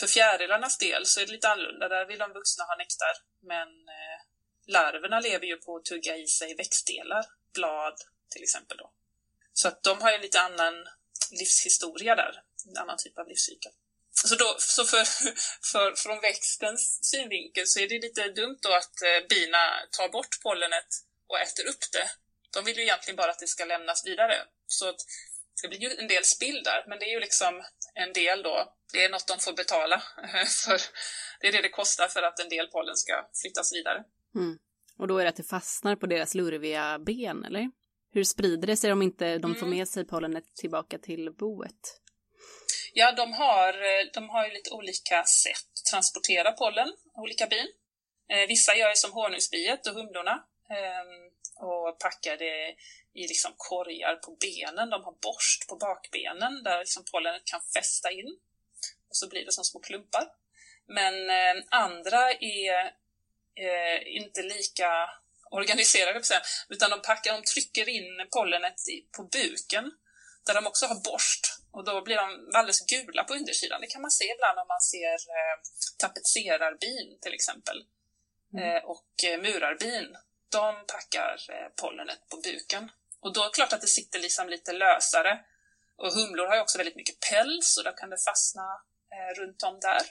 För 0.00 0.06
fjärilarnas 0.06 0.78
del 0.78 1.06
så 1.06 1.20
är 1.20 1.26
det 1.26 1.32
lite 1.32 1.48
annorlunda. 1.48 1.88
Där 1.88 2.06
vill 2.06 2.18
de 2.18 2.32
vuxna 2.32 2.64
ha 2.64 2.76
nektar. 2.76 3.14
Men 3.42 3.68
eh, 3.68 4.18
larverna 4.66 5.20
lever 5.20 5.46
ju 5.46 5.56
på 5.56 5.76
att 5.76 5.84
tugga 5.84 6.16
i 6.16 6.26
sig 6.26 6.54
växtdelar, 6.54 7.26
blad 7.54 7.94
till 8.30 8.42
exempel. 8.42 8.76
Då. 8.76 8.92
Så 9.52 9.68
att 9.68 9.82
de 9.82 10.02
har 10.02 10.12
ju 10.12 10.18
lite 10.18 10.40
annan 10.40 10.74
livshistoria 11.30 12.14
där, 12.14 12.42
en 12.68 12.76
annan 12.76 12.98
typ 12.98 13.18
av 13.18 13.28
livscykel. 13.28 13.72
Så, 14.10 14.34
då, 14.34 14.56
så 14.58 14.84
för, 14.84 15.04
för, 15.72 15.94
från 15.96 16.20
växtens 16.20 16.98
synvinkel 17.02 17.66
så 17.66 17.80
är 17.80 17.88
det 17.88 17.98
lite 17.98 18.28
dumt 18.28 18.58
då 18.62 18.72
att 18.74 19.02
eh, 19.02 19.26
bina 19.28 19.72
tar 19.90 20.08
bort 20.08 20.42
pollenet 20.42 20.88
och 21.26 21.38
äter 21.40 21.66
upp 21.68 21.84
det 21.92 22.10
de 22.58 22.64
vill 22.64 22.76
ju 22.76 22.82
egentligen 22.82 23.16
bara 23.16 23.30
att 23.30 23.38
det 23.38 23.46
ska 23.46 23.64
lämnas 23.64 24.06
vidare. 24.06 24.34
Så 24.66 24.88
att 24.88 25.00
det 25.62 25.68
blir 25.68 25.78
ju 25.78 25.90
en 25.98 26.08
del 26.08 26.24
spill 26.24 26.62
där, 26.64 26.84
men 26.88 26.98
det 26.98 27.04
är 27.04 27.12
ju 27.16 27.20
liksom 27.20 27.62
en 27.94 28.12
del 28.12 28.42
då, 28.42 28.56
det 28.92 29.04
är 29.04 29.10
något 29.10 29.28
de 29.28 29.38
får 29.38 29.52
betala 29.52 30.02
för. 30.64 30.80
Det 31.40 31.48
är 31.48 31.52
det 31.52 31.62
det 31.62 31.68
kostar 31.68 32.08
för 32.08 32.22
att 32.22 32.38
en 32.38 32.48
del 32.48 32.66
pollen 32.66 32.96
ska 32.96 33.28
flyttas 33.42 33.74
vidare. 33.74 34.04
Mm. 34.34 34.58
Och 34.98 35.08
då 35.08 35.18
är 35.18 35.24
det 35.24 35.30
att 35.30 35.36
det 35.36 35.50
fastnar 35.56 35.96
på 35.96 36.06
deras 36.06 36.34
lurviga 36.34 36.98
ben, 36.98 37.44
eller? 37.44 37.70
hur 38.12 38.24
sprider 38.24 38.66
det 38.66 38.76
sig 38.76 38.92
om 38.92 39.02
inte 39.02 39.38
de 39.38 39.54
får 39.54 39.66
mm. 39.66 39.78
med 39.78 39.88
sig 39.88 40.06
pollenet 40.06 40.44
tillbaka 40.54 40.98
till 40.98 41.30
boet? 41.30 42.00
Ja, 42.92 43.12
de 43.12 43.32
har, 43.32 43.72
de 44.14 44.28
har 44.28 44.46
ju 44.46 44.52
lite 44.52 44.70
olika 44.70 45.24
sätt 45.24 45.70
att 45.80 45.90
transportera 45.90 46.52
pollen, 46.52 46.92
olika 47.14 47.46
bin. 47.46 47.68
Eh, 48.30 48.48
vissa 48.48 48.74
gör 48.76 48.94
som 48.94 49.12
honungsbiet 49.12 49.86
och 49.86 49.94
humlorna 49.94 50.44
eh, 50.70 51.04
och 51.58 51.98
packar 51.98 52.36
det 52.36 52.76
i 53.14 53.28
liksom 53.28 53.52
korgar 53.56 54.16
på 54.16 54.36
benen. 54.40 54.90
De 54.90 55.04
har 55.04 55.14
borst 55.22 55.68
på 55.68 55.76
bakbenen 55.76 56.62
där 56.62 56.78
liksom 56.78 57.04
pollenet 57.12 57.44
kan 57.44 57.60
fästa 57.74 58.10
in. 58.10 58.38
Och 59.08 59.16
så 59.16 59.28
blir 59.28 59.44
det 59.44 59.52
som 59.52 59.64
små 59.64 59.80
klumpar. 59.80 60.28
Men 60.86 61.30
eh, 61.30 61.64
andra 61.70 62.32
är 62.32 62.84
eh, 63.54 64.16
inte 64.16 64.42
lika 64.42 65.10
organiserade, 65.50 66.22
utan 66.68 66.90
de 66.90 67.02
packar, 67.02 67.32
de 67.32 67.42
trycker 67.42 67.88
in 67.88 68.28
pollenet 68.30 68.74
på 69.16 69.22
buken 69.22 69.92
där 70.46 70.54
de 70.54 70.66
också 70.66 70.86
har 70.86 71.00
borst 71.04 71.58
och 71.70 71.84
då 71.84 72.02
blir 72.02 72.16
de 72.16 72.50
alldeles 72.54 72.86
gula 72.86 73.24
på 73.24 73.34
undersidan. 73.34 73.80
Det 73.80 73.86
kan 73.86 74.02
man 74.02 74.10
se 74.10 74.24
ibland 74.24 74.58
om 74.58 74.68
man 74.68 74.80
ser 74.80 75.14
eh, 75.38 75.56
tapetserarbin 75.98 77.18
till 77.20 77.34
exempel. 77.34 77.84
Mm. 78.52 78.64
Eh, 78.64 78.82
och 78.84 79.12
eh, 79.24 79.38
murarbin, 79.38 80.16
de 80.50 80.74
packar 80.86 81.36
eh, 81.48 81.68
pollenet 81.82 82.28
på 82.28 82.36
buken. 82.36 82.90
Och 83.20 83.32
då 83.32 83.40
är 83.40 83.44
det 83.44 83.54
klart 83.54 83.72
att 83.72 83.80
det 83.80 83.86
sitter 83.86 84.18
liksom 84.18 84.48
lite 84.48 84.72
lösare. 84.72 85.40
Och 85.96 86.12
humlor 86.12 86.46
har 86.46 86.54
ju 86.54 86.60
också 86.60 86.78
väldigt 86.78 86.96
mycket 86.96 87.20
päls 87.20 87.78
och 87.78 87.84
då 87.84 87.92
kan 87.92 88.10
det 88.10 88.24
fastna 88.28 88.66
eh, 89.14 89.40
runt 89.40 89.62
om 89.62 89.80
där. 89.80 90.02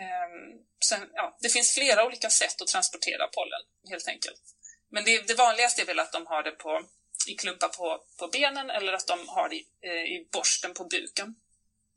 Ehm, 0.00 0.58
sen, 0.84 1.10
ja, 1.12 1.36
det 1.40 1.48
finns 1.48 1.74
flera 1.74 2.06
olika 2.06 2.30
sätt 2.30 2.62
att 2.62 2.68
transportera 2.68 3.28
pollen, 3.28 3.62
helt 3.90 4.08
enkelt. 4.08 4.42
Men 4.90 5.04
det, 5.04 5.26
det 5.26 5.34
vanligaste 5.34 5.82
är 5.82 5.86
väl 5.86 5.98
att 5.98 6.12
de 6.12 6.26
har 6.26 6.42
det 6.42 6.50
på, 6.50 6.82
i 7.28 7.34
klumpar 7.34 7.68
på, 7.68 8.04
på 8.18 8.28
benen 8.28 8.70
eller 8.70 8.92
att 8.92 9.06
de 9.06 9.28
har 9.28 9.48
det 9.48 9.56
i, 9.56 9.66
eh, 9.80 9.92
i 9.92 10.28
borsten 10.32 10.74
på 10.74 10.84
buken. 10.84 11.34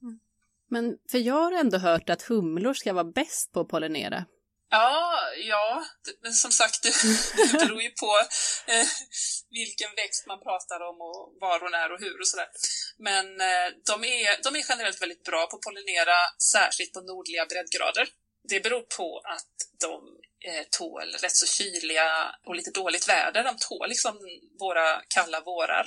Mm. 0.01 0.19
Men 0.67 0.97
för 1.11 1.17
jag 1.17 1.33
har 1.33 1.51
ändå 1.51 1.77
hört 1.77 2.09
att 2.09 2.21
humlor 2.21 2.73
ska 2.73 2.93
vara 2.93 3.03
bäst 3.03 3.51
på 3.51 3.59
att 3.59 3.67
pollinera. 3.67 4.25
Ja, 4.69 5.19
ja, 5.43 5.85
men 6.23 6.33
som 6.33 6.51
sagt, 6.51 6.83
det, 6.83 6.93
det 7.37 7.57
beror 7.57 7.81
ju 7.81 7.89
på 7.89 8.11
eh, 8.67 8.87
vilken 9.49 9.95
växt 9.95 10.27
man 10.27 10.39
pratar 10.39 10.79
om 10.89 11.01
och 11.01 11.37
var 11.41 11.59
hon 11.59 11.73
är 11.73 11.91
och 11.91 11.99
hur 11.99 12.19
och 12.21 12.27
sådär. 12.27 12.49
Men 12.97 13.25
eh, 13.41 13.67
de, 13.85 14.03
är, 14.03 14.43
de 14.43 14.55
är 14.55 14.65
generellt 14.69 15.01
väldigt 15.01 15.23
bra 15.23 15.47
på 15.47 15.55
att 15.55 15.61
pollinera, 15.61 16.17
särskilt 16.51 16.93
på 16.93 17.01
nordliga 17.01 17.45
breddgrader. 17.45 18.07
Det 18.49 18.59
beror 18.59 18.81
på 18.97 19.21
att 19.35 19.55
de 19.85 19.93
eh, 20.49 20.65
tål 20.77 21.09
rätt 21.21 21.35
så 21.35 21.47
kyliga 21.47 22.35
och 22.47 22.55
lite 22.55 22.71
dåligt 22.71 23.09
väder. 23.09 23.43
De 23.43 23.57
tål 23.57 23.89
liksom 23.89 24.19
våra 24.59 25.01
kalla 25.15 25.41
vårar 25.41 25.85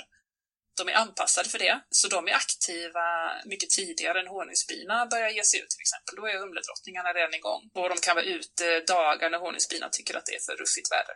de 0.83 0.91
är 0.91 0.95
anpassade 0.95 1.49
för 1.49 1.59
det, 1.59 1.79
så 1.89 2.07
de 2.07 2.27
är 2.27 2.33
aktiva 2.33 3.31
mycket 3.45 3.69
tidigare 3.69 4.19
än 4.19 4.27
honungsbina 4.27 5.05
börjar 5.05 5.29
ge 5.29 5.43
sig 5.43 5.59
ut 5.59 5.69
till 5.69 5.81
exempel. 5.81 6.15
Då 6.15 6.27
är 6.27 6.39
humledrottningarna 6.39 7.13
redan 7.13 7.33
igång 7.33 7.69
och 7.73 7.89
de 7.89 7.97
kan 7.97 8.15
vara 8.15 8.25
ute 8.25 8.79
dagar 8.79 9.29
när 9.29 9.37
honungsbina 9.37 9.89
tycker 9.89 10.17
att 10.17 10.25
det 10.25 10.35
är 10.35 10.39
för 10.39 10.55
ruffigt 10.55 10.91
väder. 10.91 11.15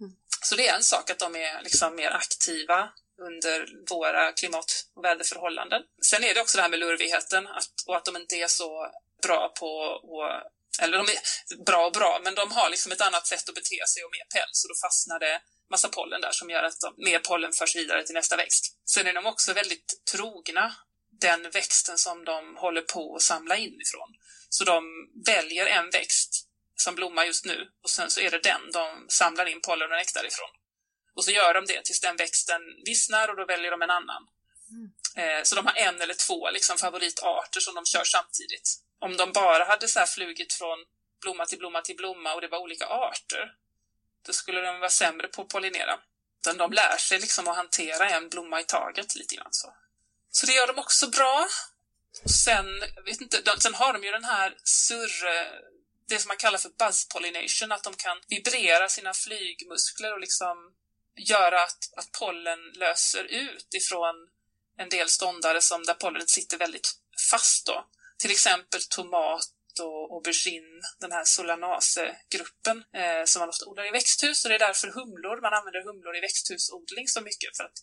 Mm. 0.00 0.12
Så 0.44 0.56
det 0.56 0.68
är 0.68 0.76
en 0.76 0.82
sak 0.82 1.10
att 1.10 1.18
de 1.18 1.36
är 1.36 1.62
liksom 1.62 1.96
mer 1.96 2.10
aktiva 2.10 2.92
under 3.20 3.68
våra 3.90 4.32
klimat 4.32 4.86
och 4.94 5.04
väderförhållanden. 5.04 5.82
Sen 6.06 6.24
är 6.24 6.34
det 6.34 6.40
också 6.40 6.58
det 6.58 6.62
här 6.62 6.70
med 6.70 6.78
lurvigheten 6.78 7.46
att, 7.46 7.74
och 7.86 7.96
att 7.96 8.04
de 8.04 8.16
inte 8.16 8.36
är 8.36 8.48
så 8.48 8.90
bra 9.22 9.52
på 9.60 9.82
att 9.94 10.52
eller 10.80 10.98
de 10.98 11.06
är 11.06 11.64
bra 11.64 11.86
och 11.86 11.92
bra, 11.92 12.20
men 12.24 12.34
de 12.34 12.52
har 12.52 12.70
liksom 12.70 12.92
ett 12.92 13.00
annat 13.00 13.26
sätt 13.26 13.48
att 13.48 13.54
bete 13.54 13.86
sig 13.88 14.04
och 14.04 14.10
mer 14.12 14.26
päls 14.34 14.64
och 14.64 14.68
då 14.68 14.74
fastnar 14.86 15.18
det 15.18 15.40
massa 15.70 15.88
pollen 15.88 16.20
där 16.20 16.32
som 16.32 16.50
gör 16.50 16.62
att 16.62 16.80
de, 16.80 16.94
mer 16.96 17.18
pollen 17.18 17.52
förs 17.52 17.76
vidare 17.76 18.04
till 18.04 18.14
nästa 18.14 18.36
växt. 18.36 18.76
Sen 18.84 19.06
är 19.06 19.12
de 19.12 19.26
också 19.26 19.52
väldigt 19.52 20.04
trogna 20.12 20.74
den 21.20 21.50
växten 21.50 21.98
som 21.98 22.24
de 22.24 22.56
håller 22.56 22.82
på 22.82 23.16
att 23.16 23.22
samla 23.22 23.56
in 23.56 23.80
ifrån. 23.80 24.08
Så 24.48 24.64
de 24.64 24.84
väljer 25.26 25.66
en 25.66 25.90
växt 25.90 26.48
som 26.76 26.94
blommar 26.94 27.24
just 27.24 27.44
nu 27.44 27.68
och 27.82 27.90
sen 27.90 28.10
så 28.10 28.20
är 28.20 28.30
det 28.30 28.38
den 28.38 28.72
de 28.72 29.06
samlar 29.08 29.46
in 29.46 29.60
pollen 29.60 29.90
och 29.90 29.96
nektar 29.96 30.26
ifrån. 30.26 30.50
Och 31.14 31.24
så 31.24 31.30
gör 31.30 31.54
de 31.54 31.66
det 31.66 31.84
tills 31.84 32.00
den 32.00 32.16
växten 32.16 32.60
vissnar 32.84 33.28
och 33.28 33.36
då 33.36 33.44
väljer 33.46 33.70
de 33.70 33.82
en 33.82 33.90
annan. 33.90 34.22
Mm. 34.70 34.92
Eh, 35.16 35.42
så 35.42 35.54
de 35.54 35.66
har 35.66 35.74
en 35.74 36.00
eller 36.00 36.14
två 36.14 36.50
liksom, 36.50 36.78
favoritarter 36.78 37.60
som 37.60 37.74
de 37.74 37.86
kör 37.86 38.04
samtidigt. 38.04 38.81
Om 39.02 39.16
de 39.16 39.32
bara 39.32 39.64
hade 39.64 39.88
så 39.88 40.06
flugit 40.06 40.52
från 40.52 40.78
blomma 41.20 41.46
till 41.46 41.58
blomma 41.58 41.82
till 41.82 41.96
blomma 41.96 42.34
och 42.34 42.40
det 42.40 42.48
var 42.48 42.58
olika 42.58 42.86
arter, 42.86 43.54
då 44.26 44.32
skulle 44.32 44.60
de 44.60 44.80
vara 44.80 44.90
sämre 44.90 45.28
på 45.28 45.42
att 45.42 45.48
pollinera. 45.48 45.98
Utan 46.40 46.56
de 46.56 46.72
lär 46.72 46.96
sig 46.96 47.18
liksom 47.18 47.48
att 47.48 47.56
hantera 47.56 48.10
en 48.10 48.28
blomma 48.28 48.60
i 48.60 48.64
taget 48.64 49.14
lite 49.14 49.36
grann 49.36 49.52
så. 49.52 49.74
Så 50.30 50.46
det 50.46 50.52
gör 50.52 50.66
de 50.66 50.78
också 50.78 51.10
bra. 51.10 51.46
Sen, 52.44 52.66
vet 53.04 53.20
inte, 53.20 53.40
de, 53.40 53.60
sen 53.60 53.74
har 53.74 53.92
de 53.92 54.04
ju 54.04 54.10
den 54.10 54.24
här 54.24 54.56
surr... 54.64 55.24
Det 56.08 56.18
som 56.18 56.28
man 56.28 56.36
kallar 56.36 56.58
för 56.58 56.68
buzz 56.68 57.08
pollination, 57.08 57.72
att 57.72 57.84
de 57.84 57.94
kan 57.94 58.20
vibrera 58.28 58.88
sina 58.88 59.14
flygmuskler 59.14 60.12
och 60.12 60.20
liksom 60.20 60.74
göra 61.16 61.62
att, 61.62 61.92
att 61.96 62.12
pollen 62.18 62.58
löser 62.74 63.24
ut 63.24 63.74
ifrån 63.74 64.14
en 64.78 64.88
del 64.88 65.08
ståndare 65.08 65.60
som 65.60 65.84
där 65.84 65.94
pollenet 65.94 66.30
sitter 66.30 66.58
väldigt 66.58 66.90
fast 67.30 67.66
då. 67.66 67.86
Till 68.22 68.30
exempel 68.30 68.80
tomat 68.82 69.54
och 69.80 70.14
aubergine, 70.14 70.80
den 71.00 71.12
här 71.12 71.24
solanasegruppen 71.24 72.84
eh, 73.00 73.24
som 73.24 73.40
man 73.40 73.48
ofta 73.48 73.66
odlar 73.66 73.88
i 73.88 73.90
växthus. 73.90 74.44
Och 74.44 74.48
det 74.48 74.54
är 74.54 74.58
därför 74.68 74.88
humlor, 74.88 75.40
man 75.40 75.54
använder 75.54 75.82
humlor 75.84 76.16
i 76.16 76.20
växthusodling 76.20 77.08
så 77.08 77.20
mycket 77.20 77.56
för 77.56 77.64
att 77.64 77.78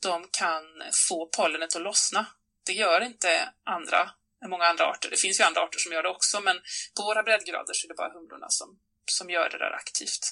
de 0.00 0.28
kan 0.32 0.64
få 1.08 1.28
pollenet 1.36 1.76
att 1.76 1.82
lossna. 1.82 2.26
Det 2.66 2.72
gör 2.72 3.00
inte 3.00 3.52
andra, 3.64 4.10
många 4.48 4.64
andra 4.64 4.84
arter. 4.84 5.10
Det 5.10 5.16
finns 5.16 5.40
ju 5.40 5.44
andra 5.44 5.60
arter 5.60 5.78
som 5.78 5.92
gör 5.92 6.02
det 6.02 6.08
också, 6.08 6.40
men 6.40 6.56
på 6.96 7.02
våra 7.02 7.22
breddgrader 7.22 7.74
så 7.74 7.86
är 7.86 7.88
det 7.88 7.94
bara 7.94 8.12
humlorna 8.12 8.46
som, 8.48 8.78
som 9.10 9.30
gör 9.30 9.50
det 9.50 9.58
där 9.58 9.72
aktivt. 9.72 10.24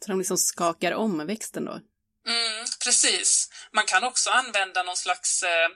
Så 0.00 0.10
de 0.10 0.18
liksom 0.18 0.38
skakar 0.38 0.92
om 0.92 1.26
växten 1.26 1.64
då? 1.64 1.72
Mm, 2.26 2.66
precis. 2.84 3.50
Man 3.72 3.84
kan 3.86 4.04
också 4.04 4.30
använda 4.30 4.82
någon 4.82 4.96
slags 4.96 5.42
eh, 5.42 5.68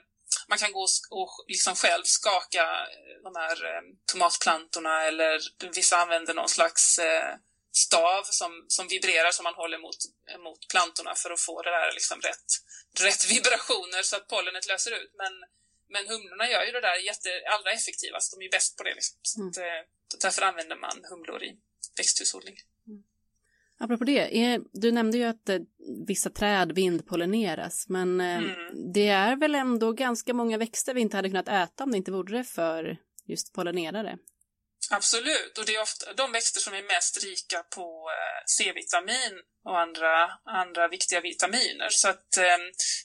man 0.49 0.57
kan 0.57 0.71
gå 0.71 0.87
och 1.09 1.45
liksom 1.47 1.75
själv 1.75 2.03
skaka 2.03 2.63
eh, 2.63 3.23
de 3.23 3.35
här 3.35 3.65
eh, 3.65 3.81
tomatplantorna 4.11 5.03
eller 5.03 5.39
vissa 5.75 5.97
använder 5.97 6.33
någon 6.33 6.49
slags 6.49 6.99
eh, 6.99 7.35
stav 7.71 8.23
som, 8.23 8.65
som 8.67 8.87
vibrerar 8.87 9.31
som 9.31 9.43
man 9.43 9.53
håller 9.53 9.77
mot, 9.77 9.97
mot 10.43 10.67
plantorna 10.67 11.15
för 11.15 11.31
att 11.31 11.41
få 11.41 11.61
det 11.61 11.69
där 11.69 11.91
liksom 11.93 12.21
rätt, 12.21 12.49
rätt 12.99 13.31
vibrationer 13.31 14.01
så 14.03 14.15
att 14.15 14.27
pollenet 14.27 14.67
löser 14.67 14.91
ut. 14.91 15.11
Men, 15.17 15.33
men 15.89 16.07
humlorna 16.07 16.49
gör 16.49 16.63
ju 16.63 16.71
det 16.71 16.81
där 16.81 16.95
jätte, 16.95 17.29
allra 17.53 17.71
effektivast, 17.71 18.31
de 18.33 18.45
är 18.45 18.51
bäst 18.51 18.77
på 18.77 18.83
det. 18.83 18.95
Liksom. 18.95 19.19
Så 19.23 19.47
att, 19.47 19.57
mm. 19.57 19.85
därför 20.21 20.41
använder 20.41 20.75
man 20.75 21.05
humlor 21.09 21.43
i 21.43 21.57
växthusodling. 21.97 22.57
Apropå 23.79 24.03
det, 24.03 24.59
du 24.73 24.91
nämnde 24.91 25.17
ju 25.17 25.23
att 25.23 25.49
eh, 25.49 25.59
vissa 26.07 26.29
träd 26.29 26.71
vindpollineras, 26.71 27.85
men 27.89 28.21
eh, 28.21 28.37
mm. 28.37 28.93
det 28.93 29.07
är 29.07 29.35
väl 29.35 29.55
ändå 29.55 29.91
ganska 29.91 30.33
många 30.33 30.57
växter 30.57 30.93
vi 30.93 31.01
inte 31.01 31.15
hade 31.17 31.29
kunnat 31.29 31.47
äta 31.47 31.83
om 31.83 31.91
det 31.91 31.97
inte 31.97 32.11
vore 32.11 32.43
för 32.43 32.97
just 33.27 33.53
pollinerare? 33.53 34.17
Absolut, 34.91 35.57
och 35.57 35.65
det 35.65 35.75
är 35.75 35.81
ofta 35.81 36.13
de 36.13 36.31
växter 36.31 36.59
som 36.59 36.73
är 36.73 36.83
mest 36.83 37.23
rika 37.23 37.63
på 37.63 38.09
eh, 38.09 38.43
C-vitamin 38.45 39.33
och 39.65 39.79
andra, 39.79 40.31
andra 40.45 40.87
viktiga 40.87 41.21
vitaminer. 41.21 41.89
Så 41.89 42.09
att 42.09 42.37
eh, 42.37 42.57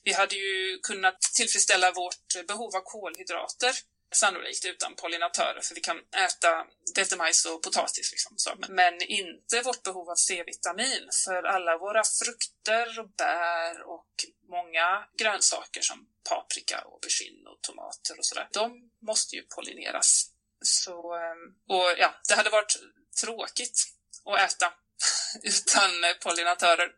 vi 0.05 0.13
hade 0.13 0.35
ju 0.35 0.79
kunnat 0.83 1.21
tillfredsställa 1.21 1.93
vårt 1.93 2.47
behov 2.49 2.77
av 2.77 2.81
kolhydrater 2.85 3.75
sannolikt 4.15 4.65
utan 4.65 4.95
pollinatörer 4.95 5.61
för 5.61 5.75
vi 5.75 5.81
kan 5.81 5.99
äta 5.99 6.67
vetemajs 6.97 7.45
och 7.45 7.63
potatis. 7.63 8.13
Liksom, 8.13 8.33
så. 8.37 8.51
Men 8.69 9.03
inte 9.03 9.63
vårt 9.63 9.83
behov 9.83 10.11
av 10.11 10.17
C-vitamin 10.17 11.09
för 11.25 11.43
alla 11.43 11.79
våra 11.79 12.03
frukter 12.05 13.01
och 13.01 13.09
bär 13.09 13.83
och 13.83 14.25
många 14.49 15.07
grönsaker 15.19 15.81
som 15.81 16.09
paprika, 16.29 16.79
aubergine 16.79 17.49
och 17.49 17.61
tomater 17.61 18.19
och 18.19 18.27
sådär. 18.27 18.49
De 18.53 18.91
måste 19.03 19.37
ju 19.37 19.43
pollineras. 19.43 20.31
Så, 20.63 21.15
ehm, 21.15 21.55
och 21.69 21.95
ja, 21.99 22.15
det 22.29 22.35
hade 22.35 22.51
varit 22.51 22.77
tråkigt 23.21 23.85
att 24.25 24.41
äta 24.41 24.73
utan 25.43 25.91
pollinatörer. 26.23 26.93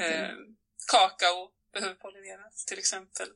Eh, 0.00 0.34
kakao 0.90 1.50
behöver 1.72 1.94
pollineras 1.94 2.64
till 2.64 2.78
exempel. 2.78 3.28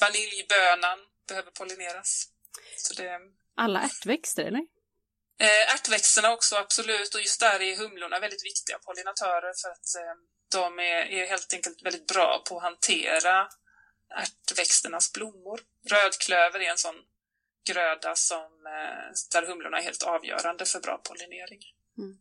Vaniljbönan 0.00 0.98
behöver 1.28 1.50
pollineras. 1.50 2.28
Det... 2.96 3.18
Alla 3.56 3.80
ärtväxter, 3.80 4.44
eller? 4.44 4.66
Eh, 5.40 5.74
ärtväxterna 5.74 6.32
också, 6.32 6.56
absolut. 6.56 7.14
Och 7.14 7.20
just 7.20 7.40
där 7.40 7.62
är 7.62 7.76
humlorna 7.76 8.20
väldigt 8.20 8.44
viktiga 8.44 8.78
pollinatörer 8.78 9.52
för 9.62 9.68
att 9.68 9.94
eh, 10.00 10.14
de 10.52 10.78
är, 10.78 11.02
är, 11.16 11.26
helt 11.26 11.54
enkelt 11.54 11.82
väldigt 11.82 12.06
bra 12.06 12.42
på 12.48 12.56
att 12.56 12.62
hantera 12.62 13.48
ärtväxternas 14.14 15.12
blommor. 15.12 15.60
Rödklöver 15.90 16.60
är 16.60 16.70
en 16.70 16.78
sån 16.78 16.94
gröda 17.70 18.14
som, 18.14 18.66
eh, 18.66 19.12
där 19.32 19.46
humlorna 19.46 19.78
är 19.78 19.82
helt 19.82 20.02
avgörande 20.02 20.64
för 20.64 20.80
bra 20.80 21.00
pollinering. 21.08 21.60
Mm. 21.98 22.18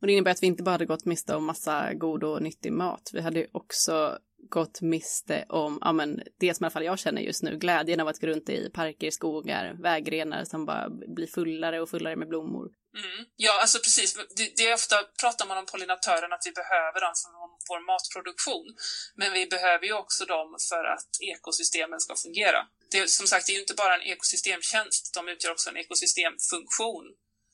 Och 0.00 0.06
det 0.06 0.12
innebär 0.12 0.30
att 0.30 0.42
vi 0.42 0.46
inte 0.46 0.62
bara 0.62 0.70
hade 0.70 0.86
gått 0.86 1.04
miste 1.04 1.34
om 1.34 1.44
massa 1.44 1.94
god 1.94 2.24
och 2.24 2.42
nyttig 2.42 2.72
mat. 2.72 3.10
Vi 3.12 3.20
hade 3.20 3.46
också 3.52 4.18
gått 4.50 4.80
miste 4.80 5.44
om 5.48 5.78
ja, 5.80 5.92
men 5.92 6.22
det 6.38 6.54
som 6.54 6.64
i 6.64 6.66
alla 6.66 6.70
fall 6.70 6.84
jag 6.84 6.98
känner 6.98 7.22
just 7.22 7.42
nu, 7.42 7.58
glädjen 7.58 8.00
av 8.00 8.08
att 8.08 8.20
gå 8.20 8.26
runt 8.26 8.48
i 8.48 8.70
parker, 8.70 9.10
skogar, 9.10 9.76
vägrenar 9.82 10.44
som 10.44 10.66
bara 10.66 10.88
blir 10.88 11.26
fullare 11.26 11.80
och 11.80 11.90
fullare 11.90 12.16
med 12.16 12.28
blommor. 12.28 12.70
Mm. 12.96 13.26
Ja, 13.36 13.60
alltså 13.60 13.78
precis. 13.78 14.14
Det, 14.14 14.56
det 14.56 14.68
är 14.68 14.74
ofta 14.74 14.96
pratar 15.20 15.46
man 15.46 15.58
om 15.58 15.66
pollinatörerna 15.66 16.34
att 16.34 16.46
vi 16.46 16.52
behöver 16.52 17.00
dem 17.00 17.12
för 17.22 17.30
vår 17.68 17.80
matproduktion. 17.86 18.66
Men 19.14 19.32
vi 19.32 19.46
behöver 19.46 19.86
ju 19.86 19.92
också 19.92 20.24
dem 20.24 20.56
för 20.70 20.84
att 20.84 21.10
ekosystemen 21.20 22.00
ska 22.00 22.16
fungera. 22.16 22.66
Det 22.90 22.98
är, 22.98 23.06
som 23.06 23.26
sagt, 23.26 23.46
det 23.46 23.52
är 23.52 23.54
ju 23.54 23.60
inte 23.60 23.74
bara 23.74 23.94
en 23.94 24.02
ekosystemtjänst, 24.02 25.14
de 25.14 25.28
utgör 25.28 25.52
också 25.52 25.70
en 25.70 25.76
ekosystemfunktion 25.76 27.04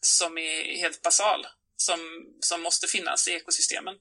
som 0.01 0.39
är 0.39 0.79
helt 0.79 1.03
basal, 1.03 1.47
som, 1.77 2.01
som 2.41 2.63
måste 2.63 2.87
finnas 2.87 3.29
i 3.29 3.33
ekosystemen. 3.33 3.95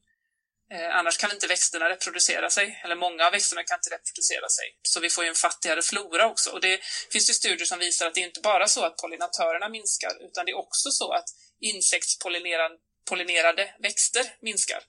Eh, 0.72 0.98
annars 0.98 1.18
kan 1.18 1.32
inte 1.32 1.48
växterna 1.48 1.90
reproducera 1.90 2.50
sig, 2.50 2.82
eller 2.84 2.96
många 2.96 3.26
av 3.26 3.32
växterna 3.32 3.64
kan 3.64 3.78
inte 3.78 3.96
reproducera 3.96 4.50
sig. 4.50 4.66
Så 4.82 5.00
vi 5.00 5.10
får 5.10 5.24
ju 5.24 5.30
en 5.30 5.36
fattigare 5.36 5.82
flora 5.82 6.28
också. 6.28 6.52
Och 6.52 6.62
det 6.62 6.80
finns 7.12 7.30
ju 7.30 7.34
studier 7.34 7.66
som 7.66 7.80
visar 7.80 8.08
att 8.08 8.14
det 8.14 8.22
är 8.22 8.26
inte 8.26 8.42
bara 8.42 8.68
så 8.68 8.86
att 8.86 8.98
pollinatörerna 8.98 9.70
minskar, 9.70 10.12
utan 10.28 10.46
det 10.46 10.52
är 10.52 10.58
också 10.58 10.92
så 10.92 11.12
att 11.12 11.26
insektspollinerade 11.60 13.76
växter 13.80 14.26
minskar. 14.42 14.80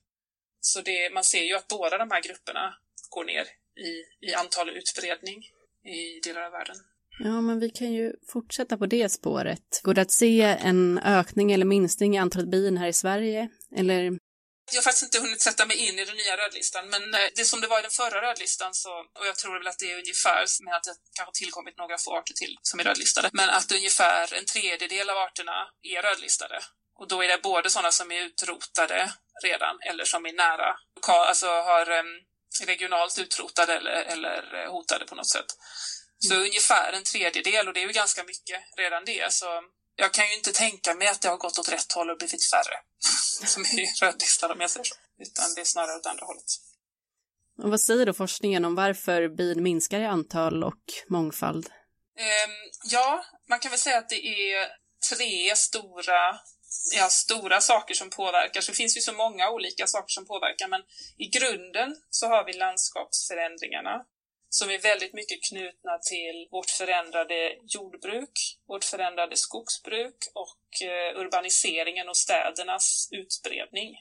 Så 0.60 0.80
det, 0.80 1.14
man 1.14 1.24
ser 1.24 1.42
ju 1.42 1.54
att 1.54 1.68
båda 1.68 1.98
de 1.98 2.10
här 2.10 2.22
grupperna 2.22 2.74
går 3.10 3.24
ner 3.24 3.46
i, 3.88 3.90
i 4.28 4.34
antal 4.34 4.70
utbredning 4.70 5.38
i 5.96 6.20
delar 6.24 6.42
av 6.42 6.52
världen. 6.52 6.76
Ja, 7.20 7.40
men 7.40 7.60
vi 7.60 7.70
kan 7.70 7.92
ju 7.92 8.12
fortsätta 8.32 8.76
på 8.76 8.86
det 8.86 9.08
spåret. 9.08 9.80
Går 9.82 9.94
det 9.94 10.02
att 10.02 10.12
se 10.12 10.42
en 10.42 10.98
ökning 10.98 11.52
eller 11.52 11.64
minskning 11.64 12.14
i 12.14 12.18
antalet 12.18 12.50
bin 12.50 12.76
här 12.76 12.88
i 12.88 12.92
Sverige? 12.92 13.48
Eller 13.76 14.18
jag 14.70 14.78
har 14.78 14.82
faktiskt 14.82 15.02
inte 15.02 15.20
hunnit 15.20 15.42
sätta 15.42 15.66
mig 15.66 15.76
in 15.76 15.98
i 15.98 16.04
den 16.04 16.16
nya 16.16 16.36
rödlistan, 16.36 16.88
men 16.88 17.14
eh, 17.14 17.20
det 17.36 17.44
som 17.44 17.60
det 17.60 17.66
var 17.66 17.78
i 17.78 17.82
den 17.82 17.90
förra 17.90 18.22
rödlistan 18.22 18.74
så, 18.74 18.90
och 19.18 19.26
jag 19.26 19.36
tror 19.36 19.58
väl 19.58 19.66
att 19.66 19.78
det 19.78 19.92
är 19.92 19.98
ungefär, 19.98 20.64
med 20.64 20.74
att 20.76 20.84
det 20.84 20.94
kanske 21.16 21.38
tillkommit 21.38 21.76
några 21.78 21.98
få 21.98 22.16
arter 22.16 22.34
till 22.34 22.56
som 22.62 22.80
är 22.80 22.84
rödlistade, 22.84 23.30
men 23.32 23.50
att 23.50 23.72
ungefär 23.72 24.34
en 24.34 24.46
tredjedel 24.46 25.10
av 25.10 25.18
arterna 25.18 25.68
är 25.82 26.02
rödlistade. 26.02 26.60
Och 26.98 27.08
då 27.08 27.24
är 27.24 27.28
det 27.28 27.42
både 27.42 27.70
sådana 27.70 27.92
som 27.92 28.12
är 28.12 28.20
utrotade 28.20 29.12
redan 29.42 29.76
eller 29.80 30.04
som 30.04 30.26
är 30.26 30.32
nära, 30.32 30.76
alltså 31.08 31.46
har 31.46 31.90
um, 31.90 32.06
regionalt 32.66 33.18
utrotade 33.18 33.74
eller, 33.74 33.92
eller 33.92 34.66
hotade 34.66 35.06
på 35.06 35.14
något 35.14 35.30
sätt. 35.30 35.46
Så 36.18 36.34
mm. 36.34 36.46
ungefär 36.46 36.92
en 36.92 37.04
tredjedel 37.04 37.68
och 37.68 37.74
det 37.74 37.80
är 37.80 37.86
ju 37.86 37.92
ganska 37.92 38.24
mycket 38.24 38.60
redan 38.76 39.04
det. 39.04 39.32
Så 39.32 39.62
jag 40.00 40.14
kan 40.14 40.28
ju 40.28 40.34
inte 40.34 40.52
tänka 40.52 40.94
mig 40.94 41.08
att 41.08 41.22
det 41.22 41.28
har 41.28 41.36
gått 41.36 41.58
åt 41.58 41.72
rätt 41.72 41.92
håll 41.92 42.10
och 42.10 42.18
blivit 42.18 42.50
färre 42.50 42.76
som 43.46 43.62
är 43.62 44.04
rödlistade 44.04 44.54
om 44.54 44.60
jag 44.60 44.70
säger 44.70 44.84
så. 44.84 44.94
Utan 45.18 45.54
det 45.54 45.60
är 45.60 45.64
snarare 45.64 45.96
åt 45.96 46.06
andra 46.06 46.26
hållet. 46.26 46.50
Och 47.62 47.70
vad 47.70 47.80
säger 47.80 48.06
då 48.06 48.12
forskningen 48.12 48.64
om 48.64 48.74
varför 48.74 49.28
bin 49.28 49.62
minskar 49.62 50.00
i 50.00 50.04
antal 50.04 50.64
och 50.64 50.84
mångfald? 51.08 51.66
Um, 51.66 52.54
ja, 52.90 53.24
man 53.48 53.58
kan 53.58 53.70
väl 53.70 53.78
säga 53.78 53.98
att 53.98 54.08
det 54.08 54.26
är 54.26 54.68
tre 55.10 55.56
stora, 55.56 56.40
ja, 56.96 57.08
stora 57.08 57.60
saker 57.60 57.94
som 57.94 58.10
påverkar. 58.10 58.60
Så 58.60 58.70
det 58.70 58.76
finns 58.76 58.96
ju 58.96 59.00
så 59.00 59.12
många 59.12 59.50
olika 59.50 59.86
saker 59.86 60.08
som 60.08 60.26
påverkar, 60.26 60.68
men 60.68 60.80
i 61.16 61.28
grunden 61.28 61.96
så 62.10 62.26
har 62.26 62.44
vi 62.44 62.52
landskapsförändringarna 62.52 64.04
som 64.48 64.70
är 64.70 64.78
väldigt 64.78 65.14
mycket 65.14 65.44
knutna 65.48 65.98
till 65.98 66.48
vårt 66.50 66.70
förändrade 66.70 67.56
jordbruk, 67.66 68.58
vårt 68.68 68.84
förändrade 68.84 69.36
skogsbruk 69.36 70.16
och 70.34 70.86
eh, 70.86 71.20
urbaniseringen 71.20 72.08
och 72.08 72.16
städernas 72.16 73.08
utbredning. 73.12 73.96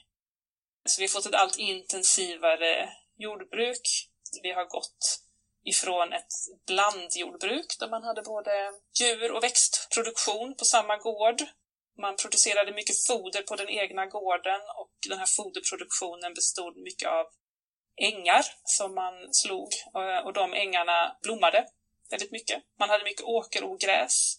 Så 0.84 1.00
vi 1.00 1.06
har 1.06 1.08
fått 1.08 1.26
ett 1.26 1.34
allt 1.34 1.58
intensivare 1.58 2.88
jordbruk. 3.16 4.08
Vi 4.42 4.52
har 4.52 4.64
gått 4.64 5.22
ifrån 5.64 6.12
ett 6.12 6.32
blandjordbruk 6.66 7.76
där 7.80 7.88
man 7.88 8.02
hade 8.02 8.22
både 8.22 8.72
djur 9.00 9.32
och 9.32 9.42
växtproduktion 9.42 10.54
på 10.56 10.64
samma 10.64 10.96
gård. 10.96 11.42
Man 12.00 12.16
producerade 12.16 12.72
mycket 12.72 13.06
foder 13.06 13.42
på 13.42 13.56
den 13.56 13.68
egna 13.68 14.06
gården 14.06 14.60
och 14.80 14.92
den 15.08 15.18
här 15.18 15.26
foderproduktionen 15.36 16.34
bestod 16.34 16.76
mycket 16.76 17.08
av 17.08 17.26
ängar 17.98 18.44
som 18.64 18.94
man 18.94 19.34
slog 19.34 19.68
eh, 19.94 20.26
och 20.26 20.32
de 20.32 20.54
ängarna 20.54 21.16
blommade 21.22 21.66
väldigt 22.10 22.32
mycket. 22.32 22.62
Man 22.78 22.90
hade 22.90 23.04
mycket 23.04 23.22
åkerogräs 23.22 24.38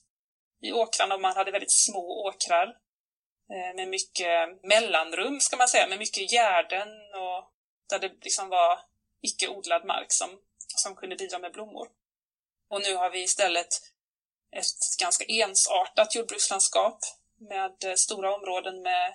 i 0.62 0.72
åkrarna 0.72 1.16
och 1.16 1.22
man 1.22 1.36
hade 1.36 1.52
väldigt 1.52 1.72
små 1.72 2.28
åkrar 2.28 2.68
eh, 3.52 3.76
med 3.76 3.88
mycket 3.88 4.64
mellanrum, 4.64 5.40
ska 5.40 5.58
man 5.58 5.68
säga, 5.68 5.88
med 5.88 6.00
mycket 6.00 6.32
gärden 6.32 6.88
och 7.14 7.52
där 7.90 8.00
det 8.00 8.24
liksom 8.24 8.50
var 8.50 8.80
icke-odlad 9.22 9.86
mark 9.86 10.12
som, 10.12 10.30
som 10.76 10.96
kunde 10.96 11.16
bidra 11.16 11.40
med 11.40 11.54
blommor. 11.54 11.88
Och 12.70 12.82
nu 12.82 12.96
har 12.96 13.10
vi 13.10 13.24
istället 13.24 13.68
ett 14.52 15.00
ganska 15.02 15.26
ensartat 15.28 16.16
jordbrukslandskap 16.16 17.00
med 17.38 18.00
stora 18.00 18.36
områden 18.36 18.82
med 18.82 19.14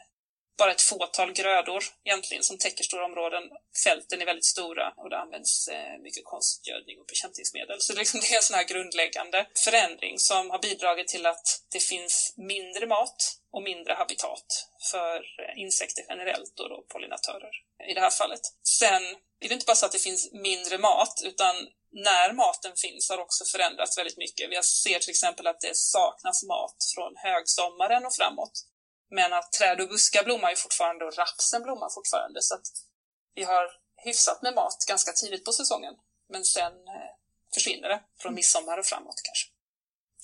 bara 0.59 0.71
ett 0.71 0.83
fåtal 0.83 1.33
grödor 1.33 1.85
egentligen 2.05 2.43
som 2.43 2.59
täcker 2.59 2.85
stora 2.85 3.05
områden. 3.05 3.43
Fälten 3.85 4.21
är 4.23 4.27
väldigt 4.27 4.45
stora 4.45 4.95
och 4.97 5.11
det 5.11 5.19
används 5.19 5.69
eh, 5.69 5.99
mycket 6.03 6.25
konstgödning 6.25 7.01
och 7.01 7.07
bekämpningsmedel. 7.07 7.81
Så 7.81 7.95
liksom 7.95 8.21
det 8.21 8.33
är 8.33 8.37
en 8.37 8.43
sån 8.43 8.57
här 8.57 8.65
grundläggande 8.65 9.47
förändring 9.65 10.19
som 10.19 10.51
har 10.51 10.59
bidragit 10.59 11.09
till 11.09 11.27
att 11.27 11.63
det 11.73 11.81
finns 11.81 12.35
mindre 12.37 12.87
mat 12.87 13.39
och 13.51 13.63
mindre 13.63 13.93
habitat 13.93 14.69
för 14.91 15.17
eh, 15.17 15.63
insekter 15.63 16.05
generellt 16.09 16.61
och 16.61 16.69
då 16.69 16.85
pollinatörer 16.89 17.51
i 17.91 17.95
det 17.95 18.01
här 18.01 18.11
fallet. 18.11 18.41
Sen 18.63 19.03
är 19.41 19.49
det 19.49 19.55
inte 19.55 19.67
bara 19.67 19.77
så 19.77 19.87
att 19.87 19.93
det 19.93 19.99
finns 19.99 20.33
mindre 20.33 20.79
mat 20.79 21.23
utan 21.25 21.55
när 21.95 22.33
maten 22.33 22.73
finns 22.77 23.11
har 23.11 23.19
också 23.19 23.45
förändrats 23.45 23.99
väldigt 23.99 24.17
mycket. 24.17 24.51
Vi 24.51 24.63
ser 24.63 24.99
till 24.99 25.11
exempel 25.11 25.47
att 25.47 25.61
det 25.61 25.77
saknas 25.77 26.43
mat 26.43 26.77
från 26.95 27.13
högsommaren 27.17 28.07
och 28.07 28.15
framåt. 28.15 28.67
Men 29.15 29.33
att 29.33 29.53
träd 29.53 29.81
och 29.81 29.89
buskar 29.89 30.25
blommar 30.25 30.51
ju 30.51 30.57
fortfarande 30.57 31.05
och 31.05 31.17
rapsen 31.17 31.63
blommar 31.63 31.91
fortfarande 31.91 32.43
så 32.43 32.55
att 32.55 32.67
vi 33.35 33.43
har 33.45 33.67
hyfsat 34.05 34.43
med 34.43 34.55
mat 34.55 34.85
ganska 34.89 35.13
tidigt 35.13 35.45
på 35.45 35.53
säsongen. 35.53 35.95
Men 36.29 36.45
sen 36.45 36.73
eh, 36.73 37.11
försvinner 37.55 37.89
det 37.89 38.03
från 38.21 38.35
midsommar 38.35 38.79
och 38.79 38.87
framåt 38.87 39.21
kanske. 39.25 39.51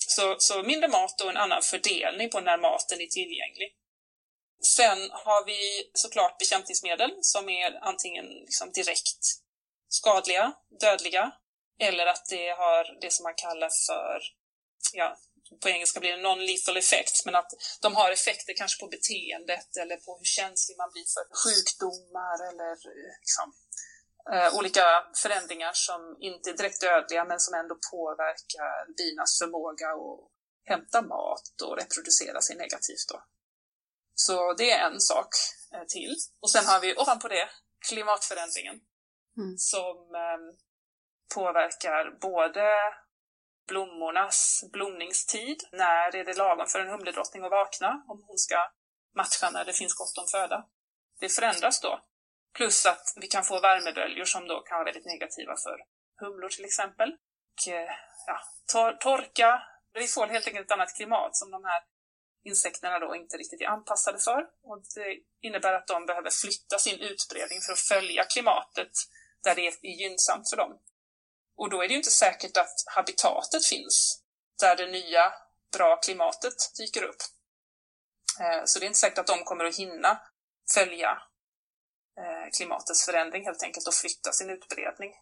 Så, 0.07 0.35
så 0.39 0.63
mindre 0.63 0.87
mat 0.87 1.21
och 1.21 1.29
en 1.29 1.37
annan 1.37 1.61
fördelning 1.61 2.29
på 2.29 2.39
när 2.39 2.57
maten 2.57 3.01
är 3.01 3.07
tillgänglig. 3.07 3.75
Sen 4.75 5.09
har 5.11 5.45
vi 5.45 5.91
såklart 5.93 6.37
bekämpningsmedel 6.37 7.11
som 7.21 7.49
är 7.49 7.83
antingen 7.83 8.25
liksom 8.25 8.71
direkt 8.71 9.23
skadliga, 9.87 10.53
dödliga, 10.79 11.31
eller 11.79 12.05
att 12.05 12.25
det 12.29 12.49
har 12.49 13.01
det 13.01 13.13
som 13.13 13.23
man 13.23 13.35
kallar 13.35 13.69
för 13.87 14.21
ja, 14.93 15.17
på 15.61 15.69
engelska 15.69 15.99
blir 15.99 16.11
det 16.11 16.23
non-lethal 16.27 16.77
effects, 16.77 17.25
men 17.25 17.35
att 17.35 17.51
de 17.81 17.95
har 17.95 18.11
effekter 18.11 18.53
kanske 18.57 18.79
på 18.83 18.87
beteendet 18.87 19.77
eller 19.81 19.97
på 19.97 20.17
hur 20.17 20.29
känslig 20.39 20.77
man 20.77 20.91
blir 20.93 21.07
för 21.15 21.25
sjukdomar 21.43 22.37
eller 22.49 22.71
liksom, 23.23 23.47
eh, 24.33 24.57
olika 24.57 24.85
förändringar 25.23 25.71
som 25.73 26.17
inte 26.19 26.49
är 26.49 26.57
direkt 26.57 26.81
dödliga 26.81 27.25
men 27.25 27.39
som 27.39 27.53
ändå 27.53 27.75
påverkar 27.91 28.93
binas 28.97 29.39
förmåga 29.39 29.87
att 29.87 30.19
hämta 30.71 31.01
mat 31.01 31.61
och 31.65 31.77
reproducera 31.77 32.41
sig 32.41 32.55
negativt. 32.55 33.07
Då. 33.11 33.23
Så 34.15 34.53
det 34.53 34.71
är 34.71 34.89
en 34.89 34.99
sak 34.99 35.29
eh, 35.73 35.85
till. 35.87 36.15
Och 36.41 36.51
sen 36.51 36.65
har 36.65 36.79
vi 36.79 36.95
ovanpå 36.95 37.27
det 37.27 37.49
klimatförändringen 37.89 38.75
mm. 39.37 39.57
som 39.57 39.95
eh, 40.23 40.41
påverkar 41.35 42.19
både 42.21 42.65
blommornas 43.67 44.63
blomningstid. 44.73 45.63
När 45.71 46.15
är 46.15 46.25
det 46.25 46.37
lagom 46.37 46.67
för 46.67 46.79
en 46.79 46.89
humledrottning 46.89 47.43
att 47.43 47.51
vakna 47.51 48.03
om 48.07 48.23
hon 48.27 48.37
ska 48.37 48.71
matcha 49.15 49.49
när 49.49 49.65
det 49.65 49.73
finns 49.73 49.93
gott 49.93 50.17
om 50.17 50.27
föda? 50.31 50.65
Det 51.19 51.29
förändras 51.29 51.81
då. 51.81 51.99
Plus 52.57 52.85
att 52.85 53.13
vi 53.21 53.27
kan 53.27 53.43
få 53.43 53.59
värmeböljor 53.59 54.25
som 54.25 54.47
då 54.47 54.61
kan 54.61 54.75
vara 54.75 54.85
väldigt 54.85 55.05
negativa 55.05 55.55
för 55.57 55.77
humlor 56.19 56.49
till 56.49 56.65
exempel. 56.65 57.09
Och, 57.11 57.73
eh, 57.73 57.89
ja, 58.27 58.41
tor 58.73 58.91
torka. 58.91 59.63
Vi 59.93 60.07
får 60.07 60.27
helt 60.27 60.47
enkelt 60.47 60.65
ett 60.65 60.71
annat 60.71 60.95
klimat 60.95 61.35
som 61.35 61.51
de 61.51 61.65
här 61.65 61.81
insekterna 62.43 62.99
då 62.99 63.15
inte 63.15 63.37
riktigt 63.37 63.61
är 63.61 63.67
anpassade 63.67 64.19
för. 64.19 64.41
Och 64.63 64.81
det 64.95 65.17
innebär 65.47 65.73
att 65.73 65.87
de 65.87 66.05
behöver 66.05 66.29
flytta 66.29 66.79
sin 66.79 66.99
utbredning 66.99 67.59
för 67.65 67.73
att 67.73 67.79
följa 67.79 68.23
klimatet 68.23 68.91
där 69.43 69.55
det 69.55 69.67
är 69.67 70.01
gynnsamt 70.01 70.49
för 70.49 70.57
dem. 70.57 70.79
Och 71.57 71.69
då 71.69 71.83
är 71.83 71.87
det 71.87 71.91
ju 71.93 71.97
inte 71.97 72.11
säkert 72.11 72.57
att 72.57 72.83
habitatet 72.95 73.65
finns 73.65 74.23
där 74.59 74.75
det 74.75 74.91
nya, 74.91 75.33
bra 75.71 75.97
klimatet 75.97 76.53
dyker 76.77 77.03
upp. 77.03 77.21
Eh, 78.39 78.61
så 78.65 78.79
det 78.79 78.85
är 78.85 78.87
inte 78.87 78.99
säkert 78.99 79.17
att 79.17 79.27
de 79.27 79.43
kommer 79.43 79.65
att 79.65 79.75
hinna 79.75 80.21
följa 80.73 81.09
eh, 82.19 82.49
klimatets 82.57 83.05
förändring 83.05 83.45
helt 83.45 83.63
enkelt 83.63 83.87
och 83.87 83.93
flytta 83.93 84.31
sin 84.31 84.49
utbredning. 84.49 85.13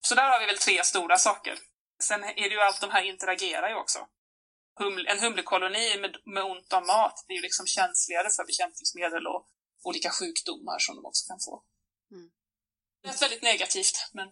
Så 0.00 0.14
där 0.14 0.30
har 0.30 0.40
vi 0.40 0.46
väl 0.46 0.58
tre 0.58 0.84
stora 0.84 1.18
saker. 1.18 1.58
Sen 2.02 2.24
är 2.24 2.34
det 2.48 2.54
ju 2.54 2.60
allt 2.60 2.80
de 2.80 2.90
här 2.90 3.02
interagerar 3.02 3.68
ju 3.68 3.74
också. 3.74 4.08
en 5.08 5.20
humlekoloni 5.20 5.98
med, 6.00 6.16
med 6.24 6.44
ont 6.44 6.72
om 6.72 6.86
mat 6.86 7.24
det 7.26 7.32
är 7.32 7.36
ju 7.36 7.42
liksom 7.42 7.66
känsligare 7.66 8.30
för 8.30 8.44
bekämpningsmedel 8.44 9.26
och 9.26 9.48
olika 9.82 10.10
sjukdomar 10.10 10.78
som 10.78 10.96
de 10.96 11.04
också 11.06 11.28
kan 11.28 11.40
få. 11.40 11.62
Mm. 12.10 12.30
Det 13.02 13.08
är 13.08 13.20
väldigt 13.20 13.42
negativt, 13.42 14.10
men... 14.12 14.28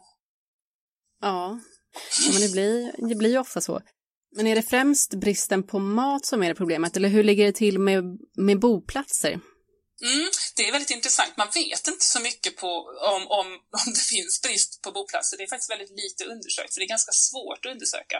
Ja, 1.25 1.61
men 2.33 2.41
det 2.41 2.53
blir, 2.53 3.09
det 3.09 3.15
blir 3.15 3.31
ju 3.31 3.39
ofta 3.39 3.61
så. 3.61 3.81
Men 4.37 4.47
är 4.47 4.55
det 4.55 4.63
främst 4.63 5.15
bristen 5.15 5.63
på 5.67 5.79
mat 5.79 6.27
som 6.27 6.43
är 6.43 6.49
det 6.49 6.55
problemet, 6.55 6.97
eller 6.97 7.09
hur 7.09 7.25
ligger 7.25 7.45
det 7.45 7.53
till 7.53 7.79
med, 7.79 8.05
med 8.37 8.59
boplatser? 8.61 9.31
Mm, 9.31 10.29
det 10.57 10.69
är 10.69 10.73
väldigt 10.73 10.91
intressant. 10.91 11.37
Man 11.37 11.49
vet 11.55 11.89
inte 11.89 12.05
så 12.05 12.21
mycket 12.21 12.57
på, 12.57 12.71
om, 13.15 13.23
om, 13.41 13.47
om 13.87 13.93
det 13.95 14.01
finns 14.01 14.43
brist 14.43 14.83
på 14.83 14.93
boplatser. 14.93 15.37
Det 15.37 15.43
är 15.43 15.49
faktiskt 15.49 15.71
väldigt 15.71 15.91
lite 16.03 16.25
undersökt, 16.25 16.75
för 16.75 16.81
det 16.81 16.85
är 16.85 16.97
ganska 16.97 17.13
svårt 17.13 17.67
att 17.67 17.73
undersöka. 17.73 18.19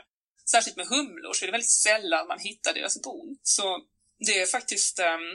Särskilt 0.51 0.77
med 0.77 0.87
humlor 0.87 1.33
så 1.33 1.45
är 1.45 1.47
det 1.47 1.53
väldigt 1.53 1.71
sällan 1.71 2.27
man 2.27 2.39
hittar 2.39 2.75
deras 2.75 3.03
bon. 3.03 3.39
Så 3.43 3.81
det 4.27 4.41
är 4.41 4.47
faktiskt 4.47 4.99
um, 4.99 5.27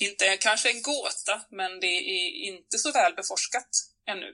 inte 0.00 0.36
kanske 0.36 0.70
en 0.70 0.82
gåta, 0.82 1.40
men 1.50 1.80
det 1.80 1.86
är 1.86 2.28
inte 2.52 2.78
så 2.78 2.92
väl 2.92 3.14
beforskat 3.14 3.70
ännu. 4.08 4.30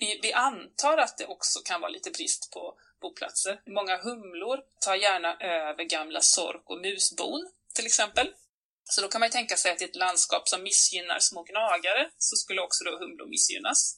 Vi, 0.00 0.18
vi 0.22 0.32
antar 0.32 0.98
att 0.98 1.18
det 1.18 1.26
också 1.26 1.60
kan 1.64 1.80
vara 1.80 1.90
lite 1.90 2.10
brist 2.10 2.50
på 2.52 2.74
boplatser. 3.00 3.60
Många 3.66 3.96
humlor 4.02 4.58
tar 4.80 4.94
gärna 4.94 5.36
över 5.40 5.84
gamla 5.84 6.20
sork 6.20 6.62
och 6.70 6.80
musbon, 6.80 7.50
till 7.74 7.86
exempel. 7.86 8.32
Så 8.84 9.00
då 9.00 9.08
kan 9.08 9.20
man 9.20 9.26
ju 9.28 9.32
tänka 9.32 9.56
sig 9.56 9.72
att 9.72 9.82
i 9.82 9.84
ett 9.84 9.96
landskap 9.96 10.48
som 10.48 10.62
missgynnar 10.62 11.18
små 11.18 11.42
gnagare 11.42 12.10
så 12.18 12.36
skulle 12.36 12.60
också 12.60 12.84
då 12.84 12.98
humlor 12.98 13.26
missgynnas. 13.26 13.96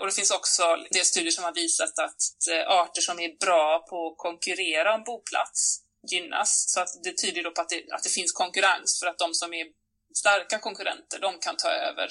Och 0.00 0.06
det 0.06 0.12
finns 0.12 0.30
också 0.30 0.76
det 0.90 1.04
studier 1.04 1.30
som 1.30 1.44
har 1.44 1.54
visat 1.54 1.98
att 1.98 2.22
eh, 2.50 2.68
arter 2.68 3.00
som 3.00 3.20
är 3.20 3.36
bra 3.36 3.86
på 3.90 4.06
att 4.06 4.18
konkurrera 4.18 4.94
om 4.94 5.04
boplats 5.04 5.82
gynnas. 6.10 6.72
Så 6.72 6.80
att 6.80 6.88
det 7.02 7.18
tyder 7.18 7.42
då 7.42 7.50
på 7.50 7.60
att 7.60 7.68
det, 7.68 7.92
att 7.92 8.02
det 8.02 8.10
finns 8.10 8.32
konkurrens 8.32 9.00
för 9.00 9.06
att 9.06 9.18
de 9.18 9.34
som 9.34 9.54
är 9.54 9.66
starka 10.14 10.58
konkurrenter, 10.58 11.18
de 11.18 11.38
kan 11.38 11.56
ta 11.56 11.70
över 11.70 12.08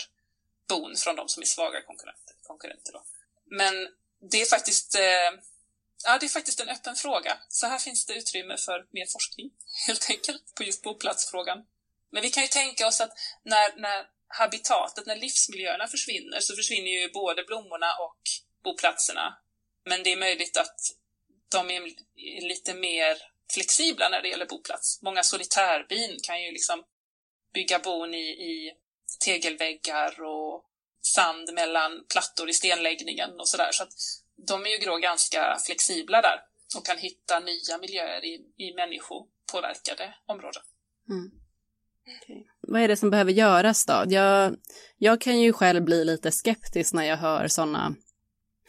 bon 0.69 0.95
från 0.95 1.15
de 1.15 1.30
som 1.30 1.41
är 1.41 1.45
svaga 1.45 1.82
konkurrenter 1.82 2.37
konkurrenter 2.47 2.93
då. 2.93 3.03
Men 3.45 3.73
det 4.31 4.41
är 4.41 4.45
faktiskt 4.45 4.95
eh, 4.95 5.31
Ja, 6.03 6.17
det 6.19 6.25
är 6.25 6.29
faktiskt 6.29 6.60
en 6.60 6.69
öppen 6.69 6.95
fråga. 6.95 7.38
Så 7.49 7.67
här 7.67 7.79
finns 7.79 8.05
det 8.05 8.13
utrymme 8.13 8.57
för 8.57 8.86
mer 8.91 9.05
forskning, 9.05 9.51
helt 9.88 10.10
enkelt, 10.10 10.55
på 10.55 10.63
just 10.63 10.83
boplatsfrågan. 10.83 11.65
Men 12.12 12.21
vi 12.21 12.29
kan 12.29 12.43
ju 12.43 12.49
tänka 12.49 12.88
oss 12.88 13.01
att 13.01 13.12
när, 13.43 13.81
när 13.81 14.05
habitatet, 14.27 15.05
när 15.05 15.15
livsmiljöerna 15.15 15.88
försvinner, 15.88 16.39
så 16.39 16.55
försvinner 16.55 16.91
ju 16.91 17.10
både 17.12 17.43
blommorna 17.43 17.93
och 17.99 18.21
boplatserna. 18.63 19.38
Men 19.86 20.03
det 20.03 20.13
är 20.13 20.17
möjligt 20.17 20.57
att 20.57 20.79
de 21.49 21.71
är 21.71 21.81
lite 22.47 22.73
mer 22.73 23.17
flexibla 23.53 24.10
när 24.10 24.21
det 24.21 24.29
gäller 24.29 24.45
boplats. 24.45 25.01
Många 25.01 25.23
solitärbin 25.23 26.19
kan 26.23 26.43
ju 26.43 26.51
liksom 26.51 26.83
bygga 27.53 27.79
bon 27.79 28.13
i, 28.13 28.29
i 28.29 28.73
tegelväggar 29.25 30.21
och 30.21 30.65
sand 31.13 31.53
mellan 31.53 31.91
plattor 32.13 32.49
i 32.49 32.53
stenläggningen 32.53 33.29
och 33.39 33.47
sådär. 33.47 33.69
Så 33.71 33.83
att 33.83 33.93
de 34.47 34.65
är 34.65 34.69
ju 34.69 34.77
då 34.77 34.97
ganska 34.97 35.57
flexibla 35.65 36.21
där 36.21 36.39
och 36.77 36.85
kan 36.85 36.97
hitta 36.97 37.39
nya 37.39 37.77
miljöer 37.81 38.25
i, 38.25 38.41
i 38.57 38.73
människopåverkade 38.73 40.13
områden. 40.25 40.61
Mm. 41.09 41.31
Okay. 42.21 42.43
Vad 42.61 42.81
är 42.81 42.87
det 42.87 42.97
som 42.97 43.09
behöver 43.09 43.31
göras 43.31 43.85
då? 43.85 44.03
Jag, 44.07 44.55
jag 44.97 45.21
kan 45.21 45.39
ju 45.39 45.53
själv 45.53 45.83
bli 45.83 46.05
lite 46.05 46.31
skeptisk 46.31 46.93
när 46.93 47.03
jag 47.03 47.17
hör 47.17 47.47
sådana, 47.47 47.95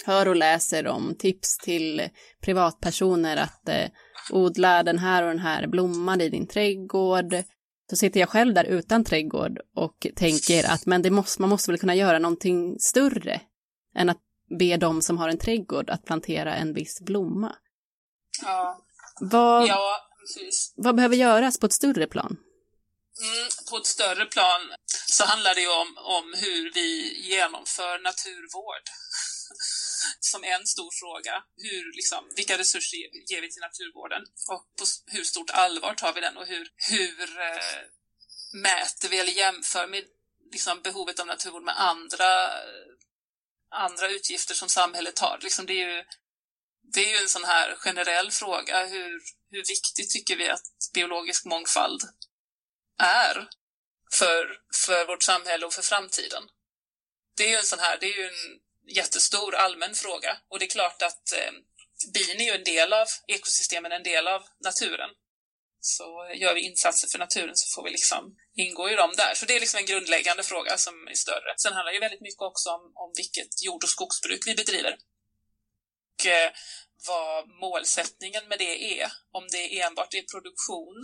hör 0.07 0.29
och 0.29 0.37
läser 0.37 0.87
om 0.87 1.15
tips 1.19 1.59
till 1.59 2.09
privatpersoner 2.41 3.37
att 3.37 3.69
eh, 3.69 3.91
odla 4.31 4.83
den 4.83 4.99
här 4.99 5.23
och 5.23 5.29
den 5.29 5.39
här 5.39 5.67
blomman 5.67 6.21
i 6.21 6.29
din 6.29 6.47
trädgård. 6.47 7.35
Så 7.91 7.97
sitter 7.97 8.21
jag 8.21 8.29
själv 8.29 8.55
där 8.55 8.65
utan 8.65 9.05
trädgård 9.05 9.59
och 9.75 10.07
tänker 10.17 10.71
att 10.71 10.87
men 10.87 11.03
det 11.03 11.11
måste, 11.11 11.43
man 11.43 11.51
måste 11.51 11.71
väl 11.71 11.81
kunna 11.81 11.95
göra 11.95 12.19
någonting 12.19 12.81
större 12.81 13.41
än 13.95 14.09
att 14.09 14.19
be 14.59 14.77
de 14.77 15.03
som 15.03 15.19
har 15.19 15.29
en 15.29 15.39
trädgård 15.39 15.91
att 15.91 16.05
plantera 16.05 16.55
en 16.55 16.75
viss 16.75 17.01
blomma. 17.01 17.57
Ja, 18.43 18.85
vad, 19.21 19.69
ja 19.69 20.09
precis. 20.21 20.73
Vad 20.77 20.95
behöver 20.95 21.17
göras 21.17 21.59
på 21.59 21.67
ett 21.67 21.73
större 21.73 22.07
plan? 22.07 22.37
Mm, 23.21 23.49
på 23.71 23.77
ett 23.77 23.87
större 23.87 24.25
plan 24.25 24.61
så 25.07 25.25
handlar 25.25 25.55
det 25.55 25.61
ju 25.61 25.71
om, 25.71 25.99
om 25.99 26.35
hur 26.37 26.73
vi 26.75 27.21
genomför 27.29 27.99
naturvård 28.03 28.85
som 30.21 30.45
en 30.45 30.67
stor 30.67 30.91
fråga. 31.01 31.45
Hur, 31.57 31.97
liksom, 31.97 32.31
vilka 32.37 32.59
resurser 32.59 32.97
ger 33.31 33.41
vi 33.41 33.51
till 33.51 33.61
naturvården 33.61 34.23
och 34.49 34.77
på 34.79 34.85
hur 35.07 35.25
stort 35.25 35.51
allvar 35.51 35.95
tar 35.95 36.13
vi 36.13 36.21
den 36.21 36.37
och 36.37 36.47
hur, 36.47 36.73
hur 36.91 37.41
eh, 37.41 37.81
mäter 38.53 39.09
vi 39.09 39.19
eller 39.19 39.33
jämför 39.33 39.87
med 39.87 40.05
liksom, 40.53 40.83
behovet 40.83 41.21
av 41.21 41.27
naturvård 41.27 41.65
med 41.65 41.81
andra, 41.81 42.51
andra 43.71 44.09
utgifter 44.09 44.55
som 44.55 44.69
samhället 44.69 45.19
har. 45.19 45.39
Liksom, 45.43 45.67
det, 45.67 45.73
är 45.73 45.89
ju, 45.89 46.05
det 46.93 47.01
är 47.01 47.11
ju 47.11 47.23
en 47.23 47.29
sån 47.29 47.45
här 47.45 47.77
generell 47.77 48.31
fråga. 48.31 48.87
Hur, 48.87 49.21
hur 49.51 49.65
viktigt 49.69 50.11
tycker 50.11 50.37
vi 50.37 50.49
att 50.49 50.63
biologisk 50.95 51.45
mångfald 51.45 52.03
är 53.03 53.49
för, 54.13 54.61
för 54.87 55.07
vårt 55.07 55.23
samhälle 55.23 55.67
och 55.67 55.73
för 55.73 55.83
framtiden? 55.83 56.43
Det 57.37 57.45
är 57.45 57.49
ju 57.49 57.57
en 57.57 57.65
sån 57.65 57.79
här, 57.79 57.99
det 58.01 58.07
är 58.07 58.17
ju 58.17 58.27
en 58.27 58.61
jättestor 58.89 59.55
allmän 59.55 59.95
fråga 59.95 60.39
och 60.49 60.59
det 60.59 60.65
är 60.65 60.71
klart 60.71 61.03
att 61.03 61.33
eh, 61.33 61.53
bin 62.13 62.41
är 62.41 62.45
ju 62.45 62.51
en 62.51 62.65
del 62.65 62.93
av 62.93 63.07
ekosystemen, 63.29 63.93
en 63.93 64.03
del 64.03 64.29
av 64.29 64.43
naturen. 64.65 65.11
Så 65.81 66.31
gör 66.35 66.55
vi 66.55 66.61
insatser 66.61 67.09
för 67.13 67.19
naturen 67.19 67.57
så 67.57 67.75
får 67.75 67.85
vi 67.85 67.91
liksom 67.91 68.37
ingå 68.55 68.91
i 68.91 68.95
dem 68.95 69.13
där. 69.17 69.35
Så 69.35 69.47
det 69.47 69.57
är 69.57 69.61
liksom 69.61 69.79
en 69.79 69.87
grundläggande 69.87 70.43
fråga 70.43 70.79
som 70.79 71.09
är 71.09 71.15
större. 71.15 71.55
Sen 71.57 71.73
handlar 71.73 71.93
det 71.93 72.01
väldigt 72.01 72.21
mycket 72.21 72.43
också 72.43 72.71
om, 72.71 72.93
om 72.95 73.13
vilket 73.17 73.63
jord 73.63 73.85
och 73.85 73.91
skogsbruk 73.91 74.41
vi 74.47 74.55
bedriver. 74.55 74.97
Och 76.15 76.27
eh, 76.27 76.51
vad 77.07 77.49
målsättningen 77.49 78.49
med 78.49 78.59
det 78.59 79.01
är. 79.01 79.13
Om 79.33 79.49
det 79.51 79.81
enbart 79.81 80.15
är 80.15 80.23
produktion 80.23 81.03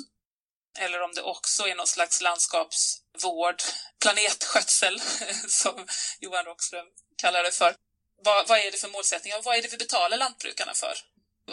eller 0.79 1.03
om 1.03 1.15
det 1.15 1.23
också 1.23 1.69
är 1.69 1.75
någon 1.75 1.87
slags 1.87 2.21
landskapsvård, 2.21 3.63
planetskötsel, 4.03 5.01
som 5.49 5.87
Johan 6.21 6.45
Rockström 6.45 6.87
kallar 7.25 7.43
det 7.43 7.53
för. 7.53 7.77
Vad, 8.17 8.49
vad 8.49 8.59
är 8.59 8.71
det 8.71 8.79
för 8.79 8.89
målsättningar 8.89 9.39
och 9.39 9.45
vad 9.45 9.57
är 9.57 9.63
det 9.63 9.73
vi 9.73 9.77
betalar 9.77 10.17
lantbrukarna 10.17 10.75
för? 10.75 10.95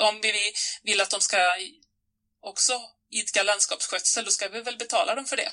Om 0.09 0.21
vi 0.21 0.53
vill 0.83 1.01
att 1.01 1.09
de 1.09 1.21
ska 1.21 1.57
också 2.41 2.81
idka 3.09 3.43
landskapsskötsel, 3.43 4.25
då 4.25 4.31
ska 4.31 4.47
vi 4.47 4.61
väl 4.61 4.77
betala 4.77 5.15
dem 5.15 5.25
för 5.25 5.37
det. 5.37 5.51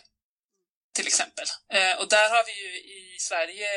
Till 0.94 1.06
exempel. 1.06 1.46
Eh, 1.72 1.94
och 2.00 2.08
där 2.08 2.30
har 2.30 2.44
vi 2.44 2.54
ju 2.62 2.70
i 3.14 3.18
Sverige, 3.18 3.68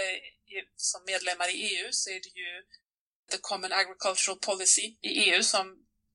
som 0.76 1.02
medlemmar 1.06 1.50
i 1.50 1.58
EU, 1.70 1.88
så 1.92 2.10
är 2.10 2.20
det 2.26 2.34
ju 2.42 2.52
The 3.32 3.38
Common 3.42 3.74
Agricultural 3.74 4.40
Policy 4.40 4.96
i 5.02 5.10
EU 5.24 5.44
som 5.44 5.66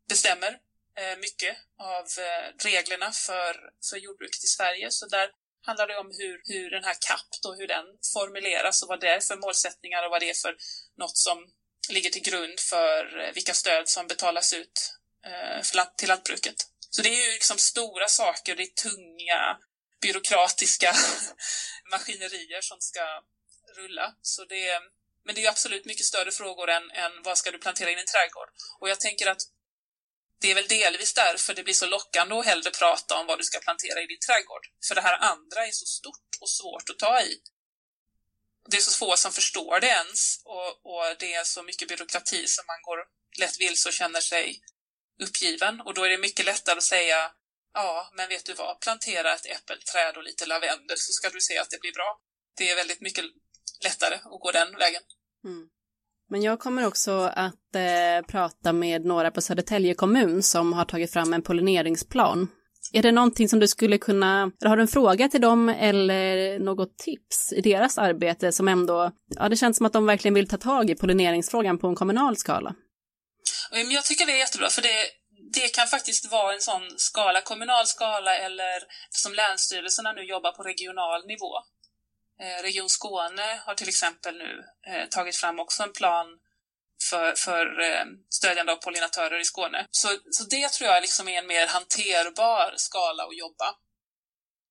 bestämmer 0.09 0.53
eh, 1.01 1.17
mycket 1.19 1.57
av 1.79 2.05
eh, 2.19 2.65
reglerna 2.65 3.13
för, 3.13 3.53
för 3.91 3.97
jordbruket 3.97 4.45
i 4.45 4.47
Sverige. 4.47 4.91
Så 4.91 5.07
där 5.07 5.31
handlar 5.67 5.87
det 5.87 5.97
om 5.97 6.11
hur, 6.19 6.43
hur 6.45 6.71
den 6.71 6.85
här 6.85 6.97
CAP 7.01 7.31
då, 7.43 7.55
hur 7.55 7.67
den 7.67 7.85
formuleras 8.15 8.83
och 8.83 8.89
vad 8.89 9.01
det 9.01 9.09
är 9.09 9.21
för 9.21 9.37
målsättningar 9.37 10.05
och 10.05 10.11
vad 10.11 10.21
det 10.21 10.31
är 10.31 10.35
för 10.35 10.57
något 10.99 11.17
som 11.17 11.39
ligger 11.89 12.11
till 12.11 12.23
grund 12.23 12.61
för 12.61 13.21
eh, 13.21 13.33
vilka 13.35 13.55
stöd 13.55 13.89
som 13.89 14.07
betalas 14.07 14.53
ut 14.53 14.95
eh, 15.27 15.63
för, 15.63 15.97
till 15.97 16.09
lantbruket. 16.09 16.55
Så 16.91 17.03
det 17.03 17.09
är 17.09 17.27
ju 17.27 17.33
liksom 17.33 17.59
stora 17.59 18.09
saker, 18.09 18.57
det 18.57 18.63
är 18.63 18.83
tunga 18.89 19.59
byråkratiska 20.01 20.95
maskinerier 21.91 22.61
som 22.61 22.81
ska 22.81 23.23
rulla. 23.77 24.15
Så 24.23 24.45
det, 24.45 24.81
men 25.25 25.35
det 25.35 25.45
är 25.45 25.49
absolut 25.49 25.85
mycket 25.85 26.07
större 26.07 26.31
frågor 26.31 26.71
än, 26.71 26.91
än 26.91 27.23
vad 27.23 27.39
ska 27.39 27.51
du 27.51 27.59
plantera 27.59 27.91
in 27.91 27.99
i 27.99 28.01
en 28.01 28.07
trädgård. 28.07 28.49
Och 28.81 28.89
jag 28.89 29.01
tänker 29.01 29.27
att 29.27 29.43
det 30.41 30.51
är 30.51 30.55
väl 30.55 30.69
delvis 30.69 31.15
därför 31.15 31.55
det 31.55 31.63
blir 31.63 31.75
så 31.75 31.87
lockande 31.87 32.35
att 32.35 32.47
hellre 32.47 32.71
prata 32.71 33.17
om 33.17 33.27
vad 33.27 33.39
du 33.39 33.45
ska 33.45 33.59
plantera 33.59 34.03
i 34.03 34.07
din 34.07 34.19
trädgård. 34.27 34.67
För 34.89 34.95
det 34.95 35.01
här 35.01 35.19
andra 35.19 35.67
är 35.67 35.71
så 35.71 35.87
stort 35.87 36.31
och 36.41 36.51
svårt 36.51 36.91
att 36.91 36.99
ta 36.99 37.21
i. 37.21 37.41
Det 38.69 38.77
är 38.77 38.81
så 38.81 38.99
få 38.99 39.17
som 39.17 39.33
förstår 39.33 39.81
det 39.81 39.87
ens 39.87 40.41
och, 40.45 40.69
och 40.69 41.17
det 41.19 41.35
är 41.35 41.45
så 41.45 41.63
mycket 41.63 41.89
byråkrati 41.89 42.47
som 42.47 42.65
man 42.67 42.83
går 42.83 42.99
lätt 43.39 43.61
vilse 43.61 43.89
och 43.89 43.93
känner 43.93 44.21
sig 44.21 44.61
uppgiven. 45.23 45.81
Och 45.81 45.95
då 45.95 46.05
är 46.05 46.09
det 46.09 46.19
mycket 46.19 46.47
lättare 46.47 46.79
att 46.79 46.83
säga 46.83 47.33
ja, 47.77 48.11
men 48.13 48.29
vet 48.29 48.45
du 48.45 48.55
vad, 48.55 48.81
plantera 48.81 49.35
ett 49.35 49.47
äppelträd 49.47 50.17
och 50.17 50.23
lite 50.23 50.47
lavendel 50.47 50.99
så 50.99 51.13
ska 51.13 51.31
du 51.31 51.41
se 51.41 51.59
att 51.59 51.71
det 51.71 51.81
blir 51.81 51.93
bra. 51.93 52.21
Det 52.57 52.71
är 52.71 52.77
väldigt 52.77 53.01
mycket 53.01 53.25
lättare 53.85 54.15
att 54.15 54.41
gå 54.41 54.53
den 54.53 54.77
vägen. 54.77 55.03
Mm. 55.45 55.69
Men 56.31 56.43
jag 56.43 56.61
kommer 56.61 56.87
också 56.87 57.13
att 57.35 57.75
eh, 57.75 58.27
prata 58.29 58.73
med 58.73 59.05
några 59.05 59.31
på 59.31 59.41
Södertälje 59.41 59.95
kommun 59.95 60.43
som 60.43 60.73
har 60.73 60.85
tagit 60.85 61.13
fram 61.13 61.33
en 61.33 61.43
pollineringsplan. 61.43 62.49
Är 62.93 63.03
det 63.03 63.13
någonting 63.13 63.49
som 63.49 63.59
du 63.59 63.69
skulle 63.69 63.99
kunna, 63.99 64.51
har 64.65 64.77
du 64.77 64.83
en 64.83 64.89
fråga 64.89 65.29
till 65.29 65.41
dem 65.41 65.69
eller 65.69 66.59
något 66.59 66.99
tips 66.99 67.53
i 67.53 67.61
deras 67.61 67.99
arbete 67.99 68.53
som 68.53 68.69
ändå, 68.69 69.11
ja 69.37 69.49
det 69.49 69.57
känns 69.57 69.77
som 69.77 69.87
att 69.87 69.93
de 69.93 70.07
verkligen 70.07 70.35
vill 70.35 70.49
ta 70.49 70.57
tag 70.57 70.91
i 70.91 70.95
pollineringsfrågan 70.95 71.79
på 71.79 71.87
en 71.87 71.95
kommunal 71.95 72.37
skala. 72.37 72.75
Jag 73.71 74.05
tycker 74.05 74.27
det 74.27 74.33
är 74.33 74.39
jättebra 74.39 74.69
för 74.69 74.83
det, 74.83 75.05
det 75.53 75.75
kan 75.75 75.87
faktiskt 75.87 76.31
vara 76.33 76.55
en 76.55 76.61
sån 76.61 76.83
skala, 76.97 77.41
kommunal 77.41 77.87
skala 77.87 78.37
eller 78.37 78.79
som 79.11 79.33
länsstyrelserna 79.33 80.13
nu 80.13 80.23
jobbar 80.23 80.53
på 80.53 80.63
regional 80.63 81.27
nivå. 81.27 81.53
Eh, 82.41 82.63
Region 82.63 82.89
Skåne 82.89 83.63
har 83.67 83.75
till 83.75 83.89
exempel 83.89 84.37
nu 84.37 84.65
eh, 84.87 85.09
tagit 85.09 85.37
fram 85.37 85.59
också 85.59 85.83
en 85.83 85.93
plan 85.93 86.27
för, 87.11 87.35
för 87.35 87.81
eh, 87.81 88.05
stödjande 88.31 88.73
av 88.73 88.77
pollinatörer 88.77 89.41
i 89.41 89.45
Skåne. 89.45 89.87
Så, 89.91 90.09
så 90.31 90.45
det 90.45 90.69
tror 90.73 90.91
jag 90.91 91.01
liksom 91.01 91.29
är 91.29 91.39
en 91.39 91.47
mer 91.47 91.67
hanterbar 91.67 92.75
skala 92.77 93.23
att 93.23 93.37
jobba. 93.37 93.75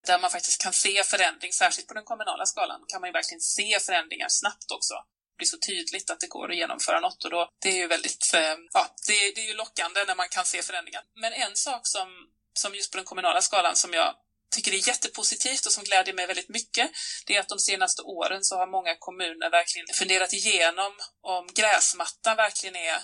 Där 0.08 0.20
man 0.20 0.30
faktiskt 0.30 0.62
kan 0.62 0.74
se 0.74 1.04
förändring, 1.04 1.52
särskilt 1.52 1.88
på 1.88 1.94
den 1.94 2.04
kommunala 2.04 2.46
skalan, 2.46 2.82
kan 2.88 3.02
man 3.02 3.08
ju 3.08 3.14
verkligen 3.14 3.42
se 3.42 3.80
förändringar 3.80 4.28
snabbt 4.30 4.72
också. 4.72 4.94
Det 4.94 5.38
blir 5.38 5.48
så 5.48 5.58
tydligt 5.58 6.10
att 6.10 6.20
det 6.20 6.28
går 6.28 6.52
att 6.52 6.58
genomföra 6.58 7.00
något 7.00 7.24
och 7.24 7.32
då, 7.32 7.50
det 7.62 7.70
är 7.70 7.78
ju 7.78 7.88
väldigt, 7.88 8.30
ja, 8.74 8.96
det, 9.08 9.36
det 9.36 9.42
är 9.42 9.48
ju 9.48 9.54
lockande 9.54 10.04
när 10.08 10.16
man 10.16 10.30
kan 10.30 10.46
se 10.46 10.62
förändringar. 10.62 11.04
Men 11.16 11.34
en 11.34 11.56
sak 11.56 11.88
som, 11.88 12.08
som 12.54 12.76
just 12.76 12.92
på 12.92 12.98
den 12.98 13.06
kommunala 13.06 13.42
skalan 13.42 13.76
som 13.76 13.94
jag 13.94 14.16
tycker 14.52 14.72
det 14.72 14.78
är 14.78 14.88
jättepositivt 14.88 15.66
och 15.66 15.72
som 15.72 15.84
gläder 15.84 16.14
mig 16.14 16.28
väldigt 16.28 16.50
mycket, 16.50 16.92
det 17.26 17.36
är 17.36 17.40
att 17.40 17.50
de 17.50 17.60
senaste 17.60 18.02
åren 18.02 18.44
så 18.44 18.58
har 18.58 18.68
många 18.68 18.96
kommuner 19.00 19.50
verkligen 19.50 19.88
funderat 19.94 20.34
igenom 20.34 20.94
om 21.22 21.48
gräsmattan 21.54 22.38
verkligen 22.38 22.76
är 22.76 22.98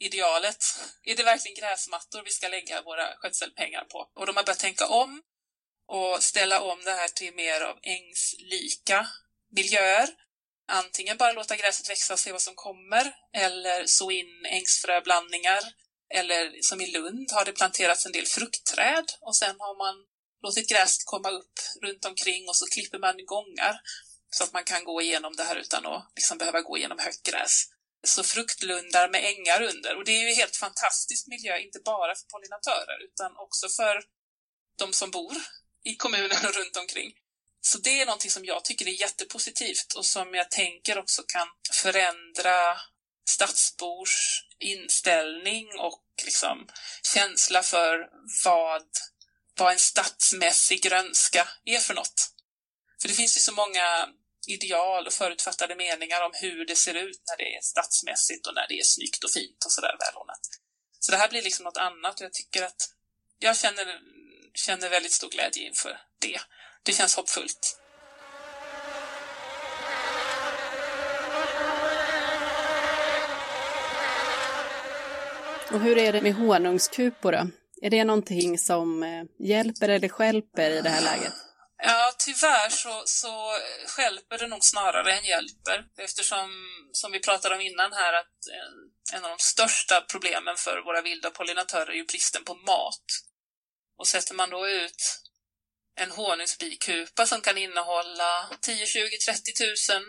idealet. 0.00 0.64
Är 1.02 1.16
det 1.16 1.22
verkligen 1.22 1.56
gräsmattor 1.60 2.22
vi 2.24 2.30
ska 2.30 2.48
lägga 2.48 2.82
våra 2.82 3.16
skötselpengar 3.16 3.84
på? 3.84 4.10
Och 4.14 4.26
de 4.26 4.36
har 4.36 4.44
börjat 4.44 4.58
tänka 4.58 4.86
om 4.86 5.22
och 5.88 6.22
ställa 6.22 6.60
om 6.60 6.84
det 6.84 6.92
här 6.92 7.08
till 7.08 7.34
mer 7.34 7.60
av 7.60 7.78
ängslika 7.82 9.08
miljöer. 9.56 10.08
Antingen 10.68 11.16
bara 11.16 11.32
låta 11.32 11.56
gräset 11.56 11.90
växa 11.90 12.12
och 12.12 12.18
se 12.18 12.32
vad 12.32 12.42
som 12.42 12.54
kommer, 12.54 13.14
eller 13.36 13.86
så 13.86 14.10
in 14.10 14.46
ängsfröblandningar. 14.46 15.60
Eller 16.14 16.62
som 16.62 16.80
i 16.80 16.90
Lund 16.90 17.32
har 17.32 17.44
det 17.44 17.52
planterats 17.52 18.06
en 18.06 18.12
del 18.12 18.26
fruktträd 18.26 19.04
och 19.20 19.36
sen 19.36 19.56
har 19.58 19.78
man 19.78 20.06
låtit 20.42 20.68
gräset 20.68 21.04
komma 21.04 21.30
upp 21.30 21.52
runt 21.82 22.04
omkring 22.04 22.48
och 22.48 22.56
så 22.56 22.66
klipper 22.66 22.98
man 22.98 23.26
gångar 23.26 23.80
så 24.30 24.44
att 24.44 24.52
man 24.52 24.64
kan 24.64 24.84
gå 24.84 25.02
igenom 25.02 25.36
det 25.36 25.42
här 25.42 25.56
utan 25.56 25.86
att 25.86 26.12
liksom 26.16 26.38
behöva 26.38 26.60
gå 26.60 26.78
igenom 26.78 26.98
högt 26.98 27.22
gräs. 27.22 27.64
Så 28.06 28.22
fruktlundar 28.22 29.08
med 29.08 29.24
ängar 29.24 29.62
under. 29.62 29.96
Och 29.96 30.04
det 30.04 30.12
är 30.12 30.28
ju 30.28 30.34
helt 30.34 30.56
fantastisk 30.56 31.26
miljö, 31.26 31.58
inte 31.58 31.80
bara 31.84 32.14
för 32.14 32.26
pollinatörer 32.26 33.04
utan 33.04 33.36
också 33.36 33.68
för 33.68 34.02
de 34.78 34.92
som 34.92 35.10
bor 35.10 35.36
i 35.84 35.94
kommunen 35.96 36.44
och 36.46 36.54
runt 36.54 36.76
omkring. 36.76 37.12
Så 37.60 37.78
det 37.78 38.00
är 38.00 38.06
någonting 38.06 38.30
som 38.30 38.44
jag 38.44 38.64
tycker 38.64 38.88
är 38.88 39.00
jättepositivt 39.00 39.92
och 39.96 40.06
som 40.06 40.34
jag 40.34 40.50
tänker 40.50 40.98
också 40.98 41.22
kan 41.22 41.48
förändra 41.72 42.80
stadsbors 43.30 44.44
inställning 44.58 45.68
och 45.78 46.04
liksom 46.24 46.68
känsla 47.14 47.62
för 47.62 48.08
vad 48.44 48.86
vad 49.60 49.72
en 49.72 49.78
stadsmässig 49.78 50.82
grönska 50.82 51.48
är 51.64 51.78
för 51.78 51.94
något. 51.94 52.30
För 53.00 53.08
det 53.08 53.14
finns 53.14 53.36
ju 53.36 53.40
så 53.40 53.52
många 53.52 54.08
ideal 54.48 55.06
och 55.06 55.12
förutfattade 55.12 55.76
meningar 55.76 56.24
om 56.24 56.32
hur 56.34 56.66
det 56.66 56.76
ser 56.76 56.94
ut 56.94 57.22
när 57.26 57.36
det 57.36 57.56
är 57.56 57.60
stadsmässigt 57.62 58.46
och 58.46 58.54
när 58.54 58.68
det 58.68 58.78
är 58.78 58.84
snyggt 58.84 59.24
och 59.24 59.30
fint 59.30 59.64
och 59.64 59.72
sådär 59.72 59.96
välordnat. 59.98 60.40
Så 60.98 61.12
det 61.12 61.18
här 61.18 61.28
blir 61.28 61.42
liksom 61.42 61.64
något 61.64 61.76
annat 61.76 62.20
och 62.20 62.24
jag 62.24 62.32
tycker 62.32 62.62
att 62.62 62.82
jag 63.38 63.56
känner, 63.56 64.00
känner 64.54 64.88
väldigt 64.88 65.12
stor 65.12 65.30
glädje 65.30 65.62
inför 65.62 66.00
det. 66.18 66.40
Det 66.82 66.92
känns 66.92 67.16
hoppfullt. 67.16 67.76
Och 75.72 75.80
hur 75.80 75.98
är 75.98 76.12
det 76.12 76.22
med 76.22 76.34
honungskupor 76.34 77.32
då? 77.32 77.59
Är 77.82 77.90
det 77.90 78.04
någonting 78.04 78.58
som 78.58 79.02
eh, 79.02 79.24
hjälper 79.38 79.88
eller 79.88 80.08
skälper 80.08 80.70
i 80.70 80.80
det 80.80 80.90
här 80.90 81.02
läget? 81.02 81.32
Ja, 81.82 82.12
tyvärr 82.18 82.68
så, 82.68 83.02
så 83.06 83.58
skälper 83.86 84.38
det 84.38 84.46
nog 84.46 84.64
snarare 84.64 85.12
än 85.12 85.24
hjälper 85.24 85.84
eftersom, 85.98 86.50
som 86.92 87.12
vi 87.12 87.20
pratade 87.20 87.54
om 87.54 87.60
innan 87.60 87.92
här, 87.92 88.12
att 88.12 88.38
eh, 88.54 89.16
en 89.16 89.24
av 89.24 89.30
de 89.30 89.38
största 89.38 90.00
problemen 90.00 90.56
för 90.56 90.82
våra 90.84 91.02
vilda 91.02 91.30
pollinatörer 91.30 91.90
är 91.90 91.94
ju 91.94 92.04
bristen 92.04 92.44
på 92.44 92.54
mat. 92.54 93.04
Och 93.98 94.06
sätter 94.06 94.34
man 94.34 94.50
då 94.50 94.68
ut 94.68 95.20
en 95.96 96.10
honungsbikupa 96.10 97.26
som 97.26 97.40
kan 97.40 97.58
innehålla 97.58 98.50
10, 98.60 98.86
20, 98.86 99.18
30 99.18 99.52
tusen 99.52 100.02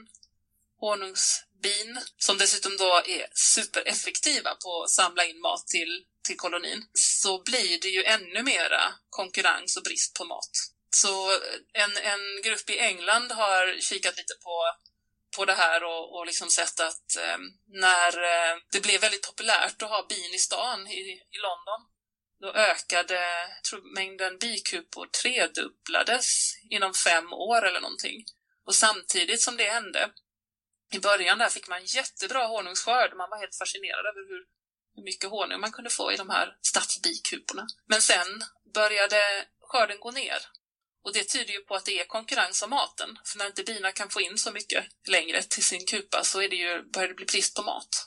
honungsbin, 0.80 2.00
som 2.18 2.38
dessutom 2.38 2.78
då 2.78 3.02
är 3.08 3.28
supereffektiva 3.34 4.56
på 4.64 4.84
att 4.84 4.90
samla 4.90 5.26
in 5.26 5.40
mat 5.42 5.68
till 5.68 6.06
till 6.24 6.38
kolonin 6.38 6.86
så 6.94 7.44
blir 7.44 7.80
det 7.82 7.88
ju 7.88 8.04
ännu 8.04 8.44
mera 8.44 8.94
konkurrens 9.10 9.78
och 9.78 9.84
brist 9.84 10.16
på 10.16 10.26
mat. 10.26 10.52
Så 10.96 11.32
en, 11.74 11.98
en 11.98 12.42
grupp 12.44 12.70
i 12.70 12.80
England 12.80 13.32
har 13.32 13.80
kikat 13.82 14.18
lite 14.18 14.34
på, 14.44 14.64
på 15.36 15.46
det 15.46 15.54
här 15.54 15.84
och, 15.84 16.16
och 16.16 16.26
liksom 16.26 16.50
sett 16.50 16.80
att 16.80 17.16
eh, 17.18 17.38
när 17.68 18.24
eh, 18.24 18.58
det 18.72 18.82
blev 18.82 19.02
väldigt 19.02 19.28
populärt 19.28 19.82
att 19.82 19.90
ha 19.90 20.06
bin 20.10 20.34
i 20.34 20.40
stan 20.40 20.88
i, 20.88 21.00
i 21.32 21.38
London 21.38 21.92
då 22.42 22.54
ökade 22.54 23.22
tror, 23.70 23.94
mängden 23.96 24.38
bikupor 24.38 25.06
tredubblades 25.06 26.54
inom 26.70 26.94
fem 26.94 27.34
år 27.34 27.66
eller 27.66 27.82
någonting. 27.82 28.26
Och 28.66 28.76
samtidigt 28.76 29.42
som 29.42 29.58
det 29.58 29.70
hände, 29.70 30.12
i 30.94 31.00
början 31.00 31.38
där 31.38 31.50
fick 31.50 31.68
man 31.68 31.86
jättebra 31.86 32.48
honungsskörd, 32.48 33.18
man 33.18 33.30
var 33.30 33.38
helt 33.38 33.56
fascinerad 33.56 34.06
över 34.06 34.30
hur 34.30 34.46
hur 34.96 35.04
mycket 35.04 35.30
honung 35.30 35.60
man 35.60 35.72
kunde 35.72 35.90
få 35.90 36.12
i 36.12 36.18
de 36.18 36.30
här 36.30 36.58
stadsbikuporna. 36.62 37.68
Men 37.88 38.02
sen 38.02 38.44
började 38.74 39.46
skörden 39.62 40.00
gå 40.00 40.12
ner. 40.12 40.40
Och 41.04 41.14
det 41.14 41.24
tyder 41.24 41.54
ju 41.54 41.60
på 41.60 41.76
att 41.76 41.86
det 41.86 42.00
är 42.00 42.06
konkurrens 42.06 42.62
om 42.62 42.70
maten. 42.70 43.20
För 43.26 43.38
när 43.38 43.46
inte 43.46 43.64
bina 43.64 43.92
kan 43.92 44.10
få 44.10 44.22
in 44.22 44.38
så 44.38 44.52
mycket 44.52 44.86
längre 45.08 45.44
till 45.44 45.64
sin 45.64 45.86
kupa 45.86 46.24
så 46.24 46.42
är 46.42 46.50
det 46.50 46.56
ju, 46.56 46.84
börjar 46.84 47.08
det 47.08 47.14
bli 47.14 47.26
brist 47.26 47.56
på 47.56 47.62
mat. 47.62 48.06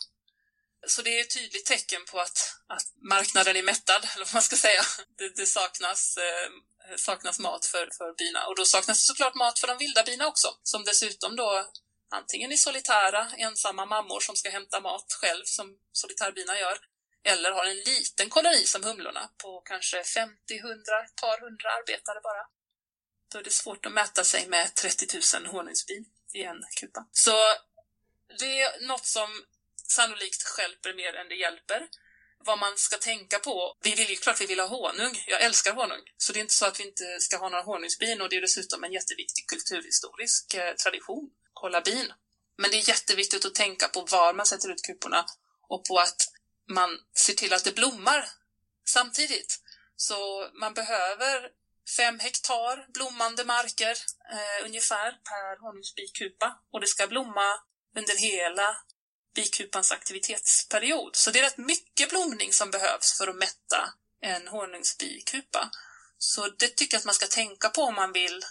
Så 0.87 1.03
det 1.03 1.19
är 1.19 1.21
ett 1.21 1.35
tydligt 1.35 1.67
tecken 1.67 2.05
på 2.11 2.21
att, 2.21 2.39
att 2.67 2.87
marknaden 3.11 3.57
är 3.57 3.63
mättad, 3.63 4.09
eller 4.15 4.25
vad 4.25 4.35
man 4.35 4.43
ska 4.43 4.57
säga. 4.57 4.83
Det, 5.19 5.37
det 5.37 5.47
saknas, 5.47 6.17
eh, 6.17 6.51
saknas 6.97 7.39
mat 7.39 7.67
för, 7.67 7.89
för 7.99 8.15
bina. 8.15 8.47
Och 8.47 8.57
då 8.57 8.65
saknas 8.65 8.99
det 8.99 9.07
såklart 9.07 9.35
mat 9.35 9.59
för 9.59 9.67
de 9.67 9.79
vilda 9.79 10.03
bina 10.03 10.27
också, 10.27 10.49
som 10.63 10.85
dessutom 10.85 11.37
då 11.37 11.67
antingen 12.15 12.53
i 12.53 12.57
solitära, 12.57 13.31
ensamma 13.37 13.87
mammor 13.87 14.21
som 14.21 14.37
ska 14.37 14.51
hämta 14.51 14.81
mat 14.81 15.13
själv, 15.21 15.43
som 15.45 15.79
solitärbina 15.93 16.59
gör, 16.59 16.79
eller 17.25 17.51
har 17.51 17.65
en 17.65 17.77
liten 17.77 18.31
koloni 18.31 18.67
som 18.67 18.85
humlorna 18.85 19.31
på 19.43 19.61
kanske 19.61 20.05
50, 20.05 20.59
100, 20.59 20.75
ett 21.05 21.17
par 21.21 21.41
hundra 21.41 21.69
arbetare 21.71 22.21
bara. 22.21 22.45
Då 23.33 23.39
är 23.39 23.43
det 23.43 23.51
svårt 23.51 23.87
att 23.87 23.93
mäta 23.93 24.25
sig 24.25 24.49
med 24.49 24.75
30 24.75 25.07
000 25.41 25.47
honungsbin 25.47 26.05
i 26.35 26.43
en 26.43 26.63
kupa. 26.81 27.07
Så 27.13 27.37
det 28.39 28.61
är 28.61 28.87
något 28.87 29.07
som 29.07 29.45
sannolikt 29.89 30.43
skälper 30.43 30.95
mer 30.95 31.15
än 31.15 31.29
det 31.29 31.35
hjälper. 31.35 31.89
Vad 32.39 32.59
man 32.59 32.77
ska 32.77 32.97
tänka 32.97 33.39
på. 33.39 33.77
Vi 33.83 33.95
vill 33.95 34.11
ju 34.11 34.17
klart 34.17 34.41
vi 34.41 34.47
vill 34.47 34.61
ha 34.61 34.67
honung. 34.67 35.25
Jag 35.27 35.43
älskar 35.43 35.73
honung. 35.73 36.03
Så 36.17 36.33
det 36.33 36.39
är 36.39 36.41
inte 36.41 36.55
så 36.55 36.67
att 36.67 36.81
vi 36.81 36.85
inte 36.85 37.21
ska 37.21 37.37
ha 37.37 37.49
några 37.49 37.65
honungsbin 37.65 38.21
och 38.21 38.29
det 38.29 38.37
är 38.37 38.41
dessutom 38.41 38.85
en 38.85 38.93
jätteviktig 38.93 39.47
kulturhistorisk 39.47 40.55
eh, 40.55 40.75
tradition 40.75 41.31
hålla 41.65 41.81
bin. 41.81 42.13
Men 42.59 42.71
det 42.71 42.77
är 42.77 42.89
jätteviktigt 42.89 43.45
att 43.45 43.55
tänka 43.55 43.89
på 43.89 44.01
var 44.01 44.35
man 44.35 44.47
sätter 44.47 44.69
ut 44.71 44.83
kuporna 44.83 45.27
och 45.69 45.85
på 45.85 45.99
att 45.99 46.21
man 46.69 46.99
ser 47.15 47.35
till 47.35 47.53
att 47.53 47.65
det 47.65 47.75
blommar 47.75 48.29
samtidigt. 48.85 49.61
Så 49.97 50.51
man 50.61 50.75
behöver 50.75 51.51
fem 51.97 52.19
hektar 52.19 52.93
blommande 52.93 53.45
marker 53.45 53.97
eh, 54.33 54.67
ungefär 54.67 55.11
per 55.11 55.61
honungsbikupa 55.61 56.59
och 56.73 56.81
det 56.81 56.87
ska 56.87 57.07
blomma 57.07 57.61
under 57.97 58.17
hela 58.17 58.77
bikupans 59.35 59.93
aktivitetsperiod. 59.93 61.17
Så 61.17 61.31
det 61.31 61.39
är 61.39 61.43
rätt 61.43 61.59
mycket 61.59 62.11
blomning 62.11 62.53
som 62.53 62.71
behövs 62.71 63.19
för 63.19 63.29
att 63.29 63.37
mätta 63.37 63.93
en 64.21 64.49
honungsbikupa. 64.49 65.71
Så 66.19 66.49
det 66.49 66.69
tycker 66.69 66.95
jag 66.95 66.99
att 66.99 67.05
man 67.05 67.15
ska 67.15 67.27
tänka 67.27 67.69
på 67.69 67.83
om 67.83 67.95
man 67.95 68.13
vill 68.13 68.45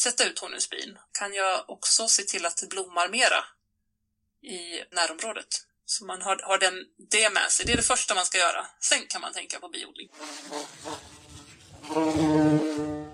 sätta 0.00 0.24
ut 0.24 0.38
honungsbin 0.38 0.98
kan 1.18 1.34
jag 1.34 1.70
också 1.70 2.08
se 2.08 2.22
till 2.22 2.46
att 2.46 2.56
det 2.56 2.66
blommar 2.66 3.08
mera 3.08 3.44
i 4.42 4.84
närområdet. 4.94 5.46
Så 5.86 6.04
man 6.04 6.22
har, 6.22 6.40
har 6.42 6.58
den, 6.58 6.74
det 7.10 7.32
med 7.32 7.50
sig. 7.50 7.66
Det 7.66 7.72
är 7.72 7.76
det 7.76 7.82
första 7.82 8.14
man 8.14 8.24
ska 8.24 8.38
göra. 8.38 8.66
Sen 8.80 8.98
kan 9.08 9.20
man 9.20 9.32
tänka 9.32 9.58
på 9.60 9.68
biodling. 9.68 10.08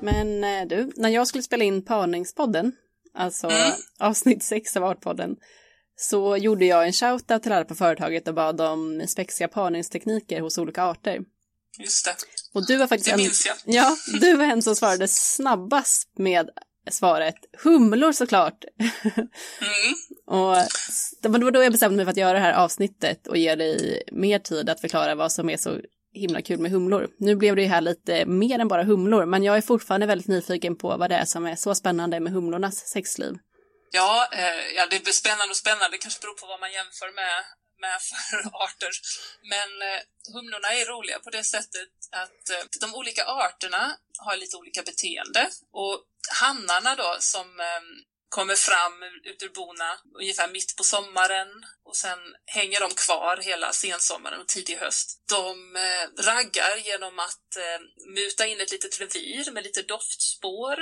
Men 0.01 0.45
eh, 0.45 0.67
du, 0.67 0.93
när 0.97 1.09
jag 1.09 1.27
skulle 1.29 1.43
spela 1.43 1.65
in 1.65 1.85
Parningspodden, 1.85 2.73
alltså 3.15 3.47
mm. 3.47 3.73
avsnitt 3.99 4.43
6 4.43 4.77
av 4.77 4.85
Artpodden, 4.85 5.37
så 5.97 6.37
gjorde 6.37 6.65
jag 6.65 6.87
en 6.87 6.93
shoutout 6.93 7.43
till 7.43 7.53
alla 7.53 7.65
på 7.65 7.75
företaget 7.75 8.29
och 8.29 8.35
bad 8.35 8.61
om 8.61 9.05
spexiga 9.07 9.49
parningstekniker 9.49 10.41
hos 10.41 10.59
olika 10.59 10.83
arter. 10.83 11.21
Just 11.79 12.05
det. 12.05 12.17
Och 12.53 12.67
du 12.67 12.77
var 12.77 12.87
faktiskt 12.87 13.11
det 13.11 13.17
minns 13.17 13.47
jag. 13.47 13.57
En, 13.65 13.73
ja, 13.73 13.97
du 14.21 14.37
var 14.37 14.45
en 14.45 14.63
som 14.63 14.77
svarade 14.77 15.09
snabbast 15.09 16.09
med 16.19 16.51
svaret 16.91 17.35
humlor 17.63 18.13
såklart. 18.13 18.65
Mm. 18.79 19.95
och 20.27 20.57
det 21.23 21.29
var 21.29 21.51
då 21.51 21.63
jag 21.63 21.73
bestämde 21.73 21.97
mig 21.97 22.05
för 22.05 22.11
att 22.11 22.17
göra 22.17 22.33
det 22.33 22.39
här 22.39 22.53
avsnittet 22.53 23.27
och 23.27 23.37
ge 23.37 23.55
dig 23.55 24.03
mer 24.13 24.39
tid 24.39 24.71
att 24.71 24.81
förklara 24.81 25.15
vad 25.15 25.33
som 25.33 25.51
är 25.51 25.57
så 25.57 25.81
himla 26.13 26.43
kul 26.43 26.59
med 26.59 26.71
humlor. 26.71 27.09
Nu 27.19 27.37
blev 27.37 27.57
det 27.57 27.63
ju 27.63 27.69
här 27.69 27.81
lite 27.81 28.27
mer 28.27 28.59
än 28.59 28.69
bara 28.69 28.85
humlor, 28.85 29.27
men 29.27 29.45
jag 29.45 29.57
är 29.57 29.61
fortfarande 29.61 30.07
väldigt 30.07 30.29
nyfiken 30.29 30.77
på 30.77 30.97
vad 30.97 31.11
det 31.11 31.17
är 31.17 31.25
som 31.25 31.47
är 31.47 31.57
så 31.57 31.75
spännande 31.75 32.21
med 32.21 32.33
humlornas 32.33 32.77
sexliv. 32.87 33.35
Ja, 33.93 34.29
eh, 34.33 34.75
ja, 34.77 34.87
det 34.91 34.97
är 34.97 35.13
spännande 35.13 35.51
och 35.51 35.57
spännande. 35.57 35.97
Det 35.97 35.99
kanske 35.99 36.21
beror 36.21 36.35
på 36.35 36.47
vad 36.47 36.61
man 36.61 36.73
jämför 36.73 37.11
med, 37.21 37.37
med 37.83 37.97
för 38.09 38.39
arter. 38.65 38.93
Men 39.53 39.69
eh, 39.89 40.01
humlorna 40.35 40.69
är 40.79 40.85
roliga 40.87 41.19
på 41.19 41.31
det 41.31 41.45
sättet 41.45 41.93
att 42.23 42.43
eh, 42.55 42.65
de 42.81 42.95
olika 42.95 43.25
arterna 43.25 43.97
har 44.19 44.37
lite 44.37 44.57
olika 44.57 44.83
beteende. 44.83 45.43
Och 45.73 45.95
hannarna 46.29 46.95
då 46.97 47.17
som 47.21 47.61
ehm, 47.61 48.05
kommer 48.29 48.55
fram 48.55 49.03
ut 49.25 49.43
ur 49.43 49.49
bona 49.49 49.99
ungefär 50.21 50.49
mitt 50.49 50.77
på 50.77 50.85
sommaren 50.85 51.49
och 51.85 51.97
sen 51.97 52.19
hänger 52.47 52.81
de 52.81 52.91
kvar 52.91 53.37
hela 53.37 53.73
sensommaren 53.73 54.41
och 54.41 54.49
tidig 54.49 54.77
höst. 54.77 55.23
De 55.29 55.77
eh, 55.77 56.23
raggar 56.23 56.77
genom 56.77 57.19
att 57.19 57.57
eh, 57.57 58.11
muta 58.15 58.47
in 58.47 58.61
ett 58.61 58.73
litet 58.73 59.01
revir 59.01 59.51
med 59.51 59.65
lite 59.65 59.83
doftspår 59.83 60.77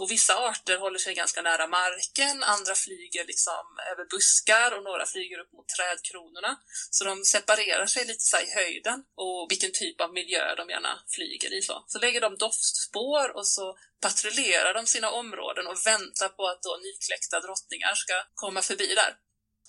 och 0.00 0.10
vissa 0.10 0.34
arter 0.48 0.78
håller 0.78 0.98
sig 0.98 1.14
ganska 1.14 1.42
nära 1.42 1.66
marken, 1.66 2.42
andra 2.42 2.74
flyger 2.74 3.24
liksom 3.24 3.64
över 3.92 4.04
buskar 4.04 4.72
och 4.76 4.82
några 4.82 5.06
flyger 5.06 5.38
upp 5.38 5.52
mot 5.52 5.68
trädkronorna. 5.68 6.60
Så 6.90 7.04
de 7.04 7.24
separerar 7.24 7.86
sig 7.86 8.04
lite 8.04 8.24
så 8.24 8.38
i 8.38 8.50
höjden 8.54 9.04
och 9.16 9.46
vilken 9.50 9.72
typ 9.72 10.00
av 10.00 10.12
miljö 10.12 10.54
de 10.54 10.70
gärna 10.70 11.02
flyger 11.08 11.58
i. 11.58 11.62
Så, 11.62 11.84
så 11.86 11.98
lägger 11.98 12.20
de 12.20 12.36
doftspår 12.36 13.36
och 13.36 13.46
så 13.46 13.76
patrullerar 14.00 14.74
de 14.74 14.86
sina 14.86 15.10
områden 15.10 15.66
och 15.66 15.86
väntar 15.86 16.28
på 16.28 16.46
att 16.48 16.62
då 16.62 16.78
nykläckta 16.82 17.40
drottningar 17.40 17.94
ska 17.94 18.14
komma 18.34 18.62
förbi 18.62 18.94
där. 18.94 19.16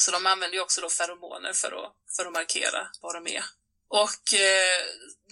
Så 0.01 0.11
de 0.11 0.25
använder 0.25 0.55
ju 0.55 0.61
också 0.61 0.81
då 0.81 0.89
feromoner 0.89 1.53
för 1.53 1.71
att, 1.71 1.93
för 2.15 2.25
att 2.25 2.33
markera 2.33 2.87
var 3.01 3.13
de 3.13 3.27
är. 3.27 3.43
Och 3.89 4.33
eh, 4.33 4.81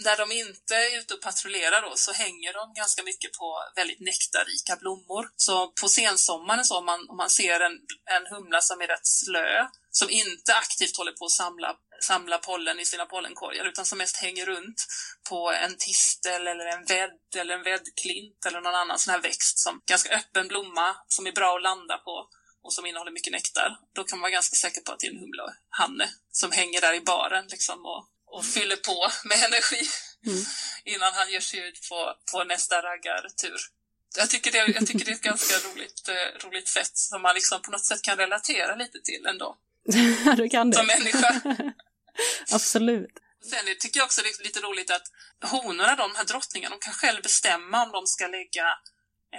när 0.06 0.18
de 0.18 0.32
inte 0.32 0.76
är 0.76 1.00
ute 1.00 1.14
och 1.14 1.22
patrullerar 1.22 1.82
då 1.82 1.96
så 1.96 2.12
hänger 2.12 2.54
de 2.54 2.74
ganska 2.74 3.04
mycket 3.04 3.32
på 3.34 3.64
väldigt 3.76 4.00
nektarrika 4.00 4.76
blommor. 4.76 5.30
Så 5.36 5.68
på 5.82 5.90
sensommaren 5.90 6.66
så 6.66 6.78
om 6.78 6.86
man, 6.86 7.10
om 7.10 7.18
man 7.18 7.30
ser 7.30 7.60
en, 7.60 7.80
en 8.16 8.26
humla 8.36 8.62
som 8.62 8.82
är 8.82 8.88
rätt 8.88 9.08
slö, 9.08 9.68
som 9.92 10.10
inte 10.10 10.54
aktivt 10.54 10.98
håller 10.98 11.12
på 11.12 11.26
att 11.26 11.32
samla, 11.32 11.76
samla 12.02 12.38
pollen 12.38 12.80
i 12.80 12.86
sina 12.86 13.06
pollenkorgar 13.06 13.66
utan 13.66 13.86
som 13.86 13.98
mest 13.98 14.18
hänger 14.18 14.46
runt 14.46 14.86
på 15.30 15.52
en 15.52 15.78
tistel 15.78 16.48
eller 16.48 16.66
en 16.66 16.86
vädd 16.86 17.36
eller 17.36 17.54
en 17.54 17.64
väddklint 17.64 18.46
eller 18.46 18.62
någon 18.62 18.76
annan 18.76 19.00
sån 19.00 19.12
här 19.12 19.22
växt 19.22 19.60
som 19.60 19.82
ganska 19.86 20.16
öppen 20.16 20.48
blomma 20.48 20.96
som 21.08 21.28
är 21.28 21.32
bra 21.32 21.56
att 21.56 21.64
landa 21.64 21.98
på 21.98 22.30
och 22.64 22.74
som 22.74 22.86
innehåller 22.86 23.12
mycket 23.12 23.34
nektar, 23.34 23.78
då 23.96 24.04
kan 24.04 24.18
man 24.18 24.22
vara 24.22 24.32
ganska 24.32 24.56
säker 24.56 24.82
på 24.82 24.92
att 24.92 25.00
det 25.00 25.08
är 25.08 25.12
en 25.12 25.20
humlehanne 25.20 26.10
som 26.32 26.52
hänger 26.52 26.82
där 26.82 26.94
i 26.94 27.02
baren 27.02 27.48
liksom 27.48 27.86
och 27.86 28.08
och 28.28 28.46
fyller 28.46 28.76
på 28.76 29.12
med 29.24 29.44
energi 29.44 29.90
mm. 30.26 30.44
innan 30.84 31.14
han 31.14 31.32
ger 31.32 31.40
sig 31.40 31.60
ut 31.60 31.90
på, 31.90 32.16
på 32.32 32.44
nästa 32.44 32.82
raggartur. 32.82 33.60
Jag 34.18 34.30
tycker, 34.30 34.52
det, 34.52 34.58
jag 34.58 34.88
tycker 34.88 35.06
det 35.06 35.12
är 35.12 35.16
ett 35.16 35.22
ganska 35.22 35.56
roligt, 35.70 36.10
eh, 36.10 36.48
roligt 36.48 36.68
sätt 36.68 36.98
som 36.98 37.22
man 37.22 37.36
liksom 37.36 37.62
på 37.62 37.72
något 37.72 37.86
sätt 37.86 38.02
kan 38.02 38.18
relatera 38.18 38.76
lite 38.76 39.00
till 39.02 39.26
ändå. 39.26 39.58
Du 40.38 40.50
kan 40.50 40.70
det. 40.70 40.78
Som 40.78 40.88
människa. 40.88 41.42
Absolut. 42.52 43.20
Sen 43.50 43.76
tycker 43.80 44.00
jag 44.00 44.06
också 44.06 44.22
det 44.22 44.30
är 44.30 44.44
lite 44.44 44.60
roligt 44.60 44.92
att 44.92 45.08
honorna, 45.52 45.96
de 45.96 46.16
här 46.16 46.24
drottningarna, 46.24 46.76
de 46.76 46.82
kan 46.82 46.94
själv 46.94 47.22
bestämma 47.24 47.84
om 47.84 47.92
de 47.92 48.08
ska 48.08 48.28
lägga 48.28 48.68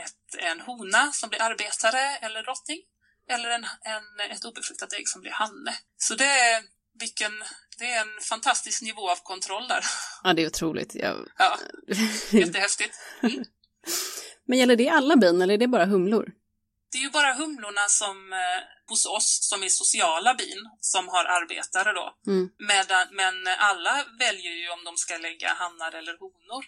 ett, 0.04 0.34
en 0.38 0.60
hona 0.60 1.12
som 1.12 1.28
blir 1.30 1.42
arbetare 1.42 2.16
eller 2.16 2.42
drottning 2.42 2.82
eller 3.30 3.50
en, 3.50 3.64
en, 3.64 4.30
ett 4.30 4.44
obefruktat 4.44 4.92
ägg 4.92 5.08
som 5.08 5.20
blir 5.20 5.32
hanne. 5.32 5.78
Så 5.96 6.14
det 6.14 6.24
är, 6.24 6.64
vilken, 7.00 7.32
det 7.78 7.84
är 7.84 8.00
en 8.00 8.20
fantastisk 8.22 8.82
nivå 8.82 9.10
av 9.10 9.16
kontroll 9.16 9.68
där. 9.68 9.84
Ja, 10.22 10.32
det 10.32 10.42
är 10.42 10.46
otroligt. 10.46 10.94
Jag... 10.94 11.28
Ja, 11.38 11.58
jättehäftigt. 12.30 12.94
Mm. 13.22 13.44
Men 14.44 14.58
gäller 14.58 14.76
det 14.76 14.88
alla 14.88 15.16
bin 15.16 15.42
eller 15.42 15.54
är 15.54 15.58
det 15.58 15.68
bara 15.68 15.84
humlor? 15.84 16.32
Det 16.92 16.98
är 16.98 17.02
ju 17.02 17.10
bara 17.10 17.32
humlorna 17.34 17.88
som 17.88 18.32
eh, 18.32 18.88
hos 18.88 19.06
oss 19.06 19.38
som 19.42 19.62
är 19.62 19.68
sociala 19.68 20.34
bin 20.34 20.70
som 20.80 21.08
har 21.08 21.24
arbetare 21.24 21.92
då. 21.92 22.14
Mm. 22.26 22.50
Medan, 22.58 23.06
men 23.10 23.34
alla 23.58 24.04
väljer 24.18 24.52
ju 24.52 24.70
om 24.70 24.84
de 24.84 24.96
ska 24.96 25.16
lägga 25.16 25.48
hannar 25.48 25.92
eller 25.94 26.18
honor. 26.18 26.64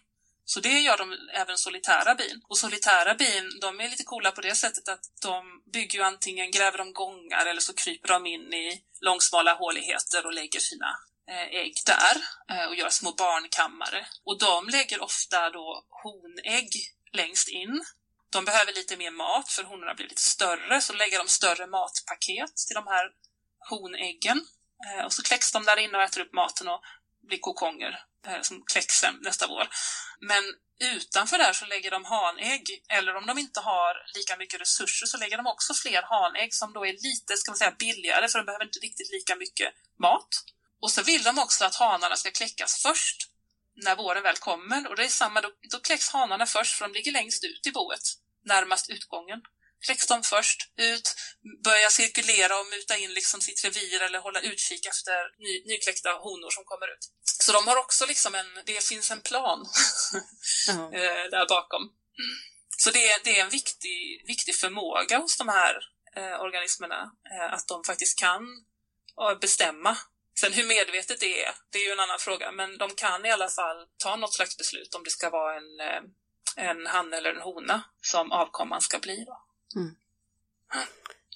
Så 0.53 0.61
det 0.61 0.80
gör 0.80 0.96
de 0.96 1.28
även 1.32 1.59
solitära 1.59 2.14
bin. 2.14 2.42
Och 2.48 2.59
solitära 2.59 3.14
bin, 3.14 3.59
de 3.61 3.80
är 3.80 3.90
lite 3.90 4.05
coola 4.05 4.32
på 4.32 4.40
det 4.40 4.55
sättet 4.55 4.88
att 4.88 5.05
de 5.22 5.62
bygger 5.72 5.98
ju 5.98 6.05
antingen, 6.05 6.51
gräver 6.51 6.78
de 6.78 6.92
gångar 6.92 7.46
eller 7.46 7.61
så 7.61 7.74
kryper 7.74 8.09
de 8.09 8.26
in 8.26 8.53
i 8.55 8.82
långsmala 9.01 9.55
håligheter 9.55 10.26
och 10.26 10.32
lägger 10.32 10.61
sina 10.61 10.96
eh, 11.28 11.61
ägg 11.61 11.74
där 11.86 12.16
eh, 12.51 12.68
och 12.68 12.74
gör 12.74 12.88
små 12.88 13.12
barnkammare. 13.12 14.07
Och 14.24 14.38
de 14.38 14.68
lägger 14.68 15.03
ofta 15.03 15.51
då 15.51 15.84
honägg 16.03 16.70
längst 17.12 17.48
in. 17.48 17.84
De 18.30 18.44
behöver 18.44 18.72
lite 18.72 18.96
mer 18.96 19.11
mat 19.11 19.48
för 19.48 19.62
honorna 19.62 19.94
blir 19.94 20.09
lite 20.09 20.22
större, 20.22 20.80
så 20.80 20.92
lägger 20.92 21.18
de 21.18 21.28
större 21.28 21.66
matpaket 21.66 22.57
till 22.66 22.74
de 22.74 22.86
här 22.86 23.07
honäggen. 23.68 24.46
Eh, 24.86 25.05
och 25.05 25.12
så 25.12 25.22
kläcks 25.22 25.53
de 25.53 25.64
där 25.64 25.76
inne 25.76 25.98
och 25.98 26.05
äter 26.05 26.20
upp 26.20 26.32
maten 26.32 26.68
och 26.68 26.82
blir 27.23 27.39
kokonger 27.39 28.05
Eh, 28.27 28.41
som 28.43 28.62
kläcks 28.73 28.95
sen 28.95 29.18
nästa 29.23 29.47
vår. 29.47 29.68
Men 30.21 30.45
utanför 30.95 31.39
där 31.39 31.53
så 31.53 31.66
lägger 31.66 31.91
de 31.91 32.05
hanägg, 32.05 32.85
eller 32.89 33.16
om 33.16 33.27
de 33.27 33.39
inte 33.39 33.61
har 33.61 33.95
lika 34.14 34.37
mycket 34.37 34.61
resurser 34.61 35.07
så 35.07 35.18
lägger 35.18 35.37
de 35.37 35.47
också 35.47 35.75
fler 35.75 36.03
hanägg 36.03 36.55
som 36.55 36.73
då 36.73 36.87
är 36.87 36.93
lite, 36.93 37.37
ska 37.37 37.51
man 37.51 37.57
säga, 37.57 37.77
billigare 37.79 38.29
för 38.29 38.39
de 38.39 38.47
behöver 38.47 38.64
inte 38.64 38.79
riktigt 38.79 39.11
lika 39.11 39.37
mycket 39.37 39.75
mat. 39.99 40.29
Och 40.81 40.91
så 40.91 41.03
vill 41.03 41.23
de 41.23 41.39
också 41.39 41.64
att 41.64 41.75
hanarna 41.75 42.16
ska 42.16 42.31
kläckas 42.31 42.83
först 42.83 43.31
när 43.85 43.97
våren 43.97 44.23
väl 44.23 44.37
kommer 44.37 44.89
och 44.89 44.97
det 44.97 45.05
är 45.05 45.09
samma, 45.09 45.41
då, 45.41 45.51
då 45.71 45.81
kläcks 45.81 46.09
hanarna 46.09 46.47
först 46.47 46.77
för 46.77 46.89
de 46.89 46.95
ligger 46.95 47.12
längst 47.12 47.45
ut 47.45 47.66
i 47.66 47.71
boet, 47.71 48.03
närmast 48.45 48.91
utgången 48.91 49.41
de 50.09 50.22
först 50.22 50.70
ut, 50.76 51.14
börjar 51.64 51.89
cirkulera 51.89 52.61
och 52.61 52.66
muta 52.66 52.97
in 52.97 53.12
liksom 53.12 53.41
sitt 53.41 53.64
revir 53.64 54.03
eller 54.03 54.18
hålla 54.18 54.41
utkik 54.41 54.87
efter 54.87 55.39
ny, 55.39 55.64
nykläckta 55.66 56.12
honor 56.12 56.51
som 56.51 56.64
kommer 56.64 56.89
ut. 56.95 57.05
Så 57.24 57.53
de 57.53 57.68
har 57.68 57.76
också 57.76 58.07
liksom 58.07 58.35
en, 58.35 58.62
det 58.66 58.85
finns 58.85 59.11
en 59.11 59.20
plan 59.20 59.59
mm. 60.68 60.91
där 61.31 61.49
bakom. 61.49 61.93
Så 62.76 62.91
det, 62.91 63.24
det 63.24 63.39
är 63.39 63.45
en 63.45 63.51
viktig, 63.51 64.24
viktig 64.26 64.55
förmåga 64.55 65.18
hos 65.18 65.39
de 65.39 65.49
här 65.49 65.74
eh, 66.16 66.41
organismerna, 66.41 67.12
eh, 67.33 67.53
att 67.53 67.68
de 67.68 67.85
faktiskt 67.85 68.18
kan 68.18 68.43
eh, 69.20 69.39
bestämma. 69.39 69.97
Sen 70.41 70.53
hur 70.53 70.66
medvetet 70.66 71.20
det 71.20 71.45
är, 71.45 71.55
det 71.72 71.78
är 71.78 71.87
ju 71.87 71.93
en 71.93 72.01
annan 72.01 72.18
fråga, 72.18 72.53
men 72.53 72.78
de 72.78 72.91
kan 72.91 73.26
i 73.26 73.31
alla 73.31 73.49
fall 73.49 73.87
ta 73.97 74.16
något 74.16 74.35
slags 74.35 74.57
beslut 74.57 74.95
om 74.95 75.05
det 75.05 75.11
ska 75.11 75.31
vara 75.31 75.57
en, 75.57 75.81
eh, 75.81 76.03
en 76.57 76.87
han 76.87 77.12
eller 77.12 77.35
en 77.35 77.43
hona 77.43 77.83
som 78.03 78.33
avkomman 78.33 78.81
ska 78.81 78.99
bli. 78.99 79.24
Då. 79.24 79.49
Mm. 79.77 79.95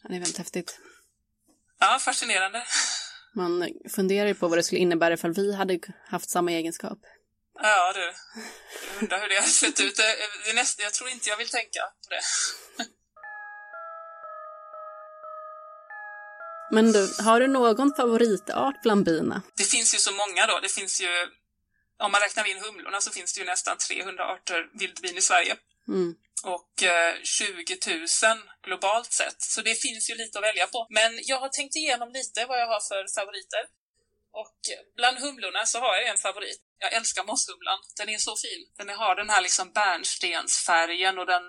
det 0.03 0.15
är 0.15 0.21
väldigt 0.21 0.39
häftigt. 0.39 0.81
Ja, 1.79 1.99
fascinerande. 1.99 2.67
Man 3.35 3.69
funderar 3.91 4.29
ju 4.29 4.35
på 4.35 4.49
vad 4.49 4.59
det 4.59 4.63
skulle 4.63 4.81
innebära 4.81 5.15
ifall 5.15 5.33
vi 5.33 5.55
hade 5.55 5.79
haft 6.09 6.31
samma 6.31 6.53
egenskap. 6.53 6.99
Ja, 7.63 7.93
du. 7.93 8.01
Jag 8.01 9.03
undrar 9.03 9.21
hur 9.21 9.29
det 9.29 9.35
hade 9.35 9.49
sett 9.49 9.81
ut. 9.81 9.97
Det, 9.97 10.17
det 10.47 10.53
nästa, 10.53 10.83
jag 10.83 10.93
tror 10.93 11.11
inte 11.11 11.29
jag 11.29 11.37
vill 11.37 11.49
tänka 11.49 11.81
på 11.81 12.15
det. 12.15 12.21
Men 16.71 16.93
du, 16.93 17.15
har 17.19 17.41
du 17.41 17.47
någon 17.47 17.95
favoritart 17.95 18.83
bland 18.83 19.05
bina? 19.05 19.43
Det 19.57 19.65
finns 19.65 19.95
ju 19.95 19.99
så 19.99 20.13
många 20.13 20.47
då. 20.47 20.61
Det 20.61 20.69
finns 20.69 21.01
ju, 21.01 21.09
om 21.99 22.13
man 22.13 22.21
räknar 22.21 22.51
in 22.51 22.59
humlorna 22.59 23.01
så 23.01 23.11
finns 23.11 23.35
det 23.35 23.41
ju 23.41 23.47
nästan 23.47 23.77
300 23.77 24.25
arter 24.25 24.71
vildbin 24.73 25.17
i 25.17 25.21
Sverige. 25.21 25.57
Mm 25.89 26.15
och 26.45 26.71
20 27.23 27.73
eh, 27.87 27.99
000 27.99 28.07
globalt 28.67 29.13
sett. 29.13 29.43
Så 29.43 29.61
det 29.63 29.75
finns 29.75 30.11
ju 30.11 30.15
lite 30.15 30.39
att 30.39 30.45
välja 30.45 30.67
på. 30.67 30.87
Men 30.91 31.21
jag 31.23 31.41
har 31.41 31.49
tänkt 31.49 31.77
igenom 31.77 32.09
lite 32.13 32.47
vad 32.47 32.61
jag 32.61 32.67
har 32.67 32.81
för 32.81 33.21
favoriter. 33.21 33.65
Och 34.43 34.59
bland 34.97 35.19
humlorna 35.19 35.67
så 35.67 35.79
har 35.79 35.95
jag 35.97 36.09
en 36.09 36.19
favorit. 36.19 36.61
Jag 36.79 36.93
älskar 36.93 37.25
mosshumlan. 37.25 37.79
Den 37.97 38.09
är 38.09 38.19
så 38.19 38.37
fin. 38.37 38.63
Den 38.79 38.89
har 38.89 39.15
den 39.17 39.31
här 39.31 39.43
liksom 39.43 39.73
bärnstensfärgen 39.73 41.19
och 41.19 41.27
den, 41.27 41.43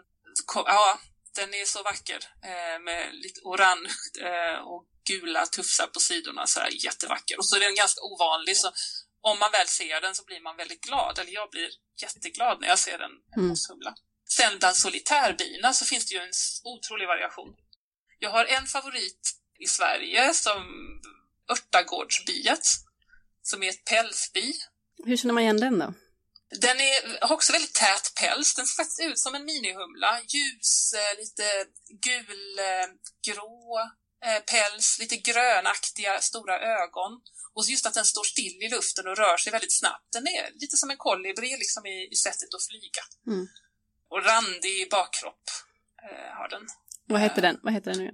ja, 0.56 1.00
den 1.36 1.54
är 1.54 1.66
så 1.66 1.84
vacker. 1.84 2.20
Eh, 2.44 2.80
med 2.80 3.16
lite 3.16 3.42
orange 3.44 3.96
eh, 4.22 4.60
och 4.72 4.86
gula 5.10 5.46
tufsar 5.46 5.88
på 5.88 6.00
sidorna. 6.00 6.48
Så 6.48 6.60
här, 6.60 6.86
jättevacker. 6.86 7.38
Och 7.38 7.46
så 7.46 7.56
är 7.56 7.60
den 7.60 7.76
ganska 7.76 8.02
ovanlig. 8.02 8.58
Så 8.58 8.72
om 9.22 9.40
man 9.40 9.52
väl 9.52 9.68
ser 9.68 10.02
den 10.02 10.16
så 10.16 10.24
blir 10.24 10.42
man 10.42 10.58
väldigt 10.58 10.82
glad. 10.82 11.20
Eller 11.20 11.32
jag 11.32 11.50
blir 11.50 11.70
jätteglad 12.02 12.62
när 12.62 12.68
jag 12.68 12.80
ser 12.80 13.00
en, 13.00 13.12
en 13.36 13.40
mm. 13.40 13.48
mosshumla. 13.48 13.94
Sen 14.30 14.60
bland 14.60 14.76
solitärbina 14.76 15.74
så 15.74 15.86
finns 15.86 16.06
det 16.06 16.16
ju 16.16 16.22
en 16.22 16.32
otrolig 16.64 17.08
variation. 17.08 17.56
Jag 18.20 18.30
har 18.30 18.46
en 18.46 18.68
favorit 18.68 19.32
i 19.60 19.68
Sverige 19.68 20.34
som 20.34 20.64
örtagårdsbiet, 21.52 22.68
som 23.42 23.64
är 23.64 23.70
ett 23.70 23.86
pälsbi. 23.86 24.54
Hur 25.06 25.18
känner 25.18 25.34
man 25.34 25.44
igen 25.44 25.60
den 25.60 25.80
då? 25.80 25.94
Den 26.62 26.80
är, 26.80 27.28
har 27.28 27.36
också 27.36 27.54
väldigt 27.54 27.74
tät 27.74 28.14
päls. 28.16 28.56
Den 28.56 28.68
ser 28.68 28.76
faktiskt 28.76 29.00
ut 29.00 29.20
som 29.20 29.36
en 29.36 29.46
minihumla. 29.46 30.22
Ljus, 30.28 30.94
eh, 30.94 31.18
lite 31.20 31.66
gulgrå 32.06 33.80
eh, 34.26 34.40
päls, 34.40 35.00
lite 35.00 35.18
grönaktiga 35.18 36.22
stora 36.22 36.60
ögon. 36.60 37.22
Och 37.54 37.64
just 37.68 37.86
att 37.86 37.94
den 37.94 38.06
står 38.06 38.24
still 38.24 38.64
i 38.64 38.70
luften 38.70 39.08
och 39.08 39.18
rör 39.18 39.38
sig 39.38 39.52
väldigt 39.52 39.78
snabbt. 39.80 40.14
Den 40.14 40.28
är 40.28 40.52
lite 40.54 40.78
som 40.78 40.90
en 40.90 40.98
kolibri 40.98 41.58
liksom 41.58 41.86
i, 41.86 42.08
i 42.12 42.16
sättet 42.16 42.54
att 42.54 42.68
flyga. 42.68 43.04
Mm 43.28 43.48
och 44.16 44.26
randig 44.26 44.90
bakkropp 44.90 45.46
eh, 46.06 46.32
har 46.38 46.50
den. 46.50 46.68
Vad 47.08 47.22
heter 47.22 47.42
den? 47.42 47.60
Vad 47.64 47.74
heter 47.74 47.92
den 47.92 48.04
nu? 48.04 48.12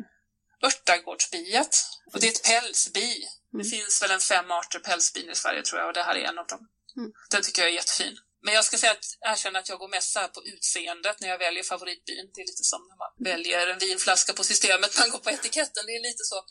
Örtagårdsbiet. 0.67 1.75
Och 2.13 2.19
det 2.19 2.27
är 2.27 2.31
ett 2.31 2.43
pälsbi. 2.43 3.11
Mm. 3.53 3.63
Det 3.63 3.69
finns 3.69 4.03
väl 4.03 4.11
en 4.11 4.19
fem 4.19 4.51
arter 4.51 4.79
pälsbin 4.79 5.29
i 5.29 5.35
Sverige 5.35 5.61
tror 5.61 5.79
jag 5.79 5.87
och 5.87 5.93
det 5.93 6.03
här 6.03 6.15
är 6.15 6.23
en 6.23 6.39
av 6.39 6.47
dem. 6.47 6.69
Mm. 6.97 7.11
Den 7.31 7.41
tycker 7.41 7.61
jag 7.61 7.71
är 7.71 7.75
jättefin. 7.75 8.17
Men 8.43 8.53
jag 8.53 8.65
ska 8.65 8.77
säga 8.77 8.91
att, 8.91 9.05
erkänna 9.21 9.59
att 9.59 9.69
jag 9.69 9.79
går 9.79 9.87
mest 9.87 10.13
så 10.13 10.27
på 10.27 10.41
utseendet 10.45 11.19
när 11.19 11.27
jag 11.27 11.37
väljer 11.37 11.63
favoritbin. 11.63 12.31
Det 12.33 12.41
är 12.41 12.45
lite 12.45 12.63
som 12.63 12.81
när 12.89 12.97
man 13.03 13.11
väljer 13.33 13.67
en 13.67 13.79
vinflaska 13.79 14.33
på 14.33 14.43
systemet, 14.43 14.99
man 14.99 15.09
går 15.09 15.19
på 15.19 15.29
etiketten. 15.29 15.85
Det 15.85 15.95
är 15.95 16.01
lite 16.09 16.23
så. 16.23 16.45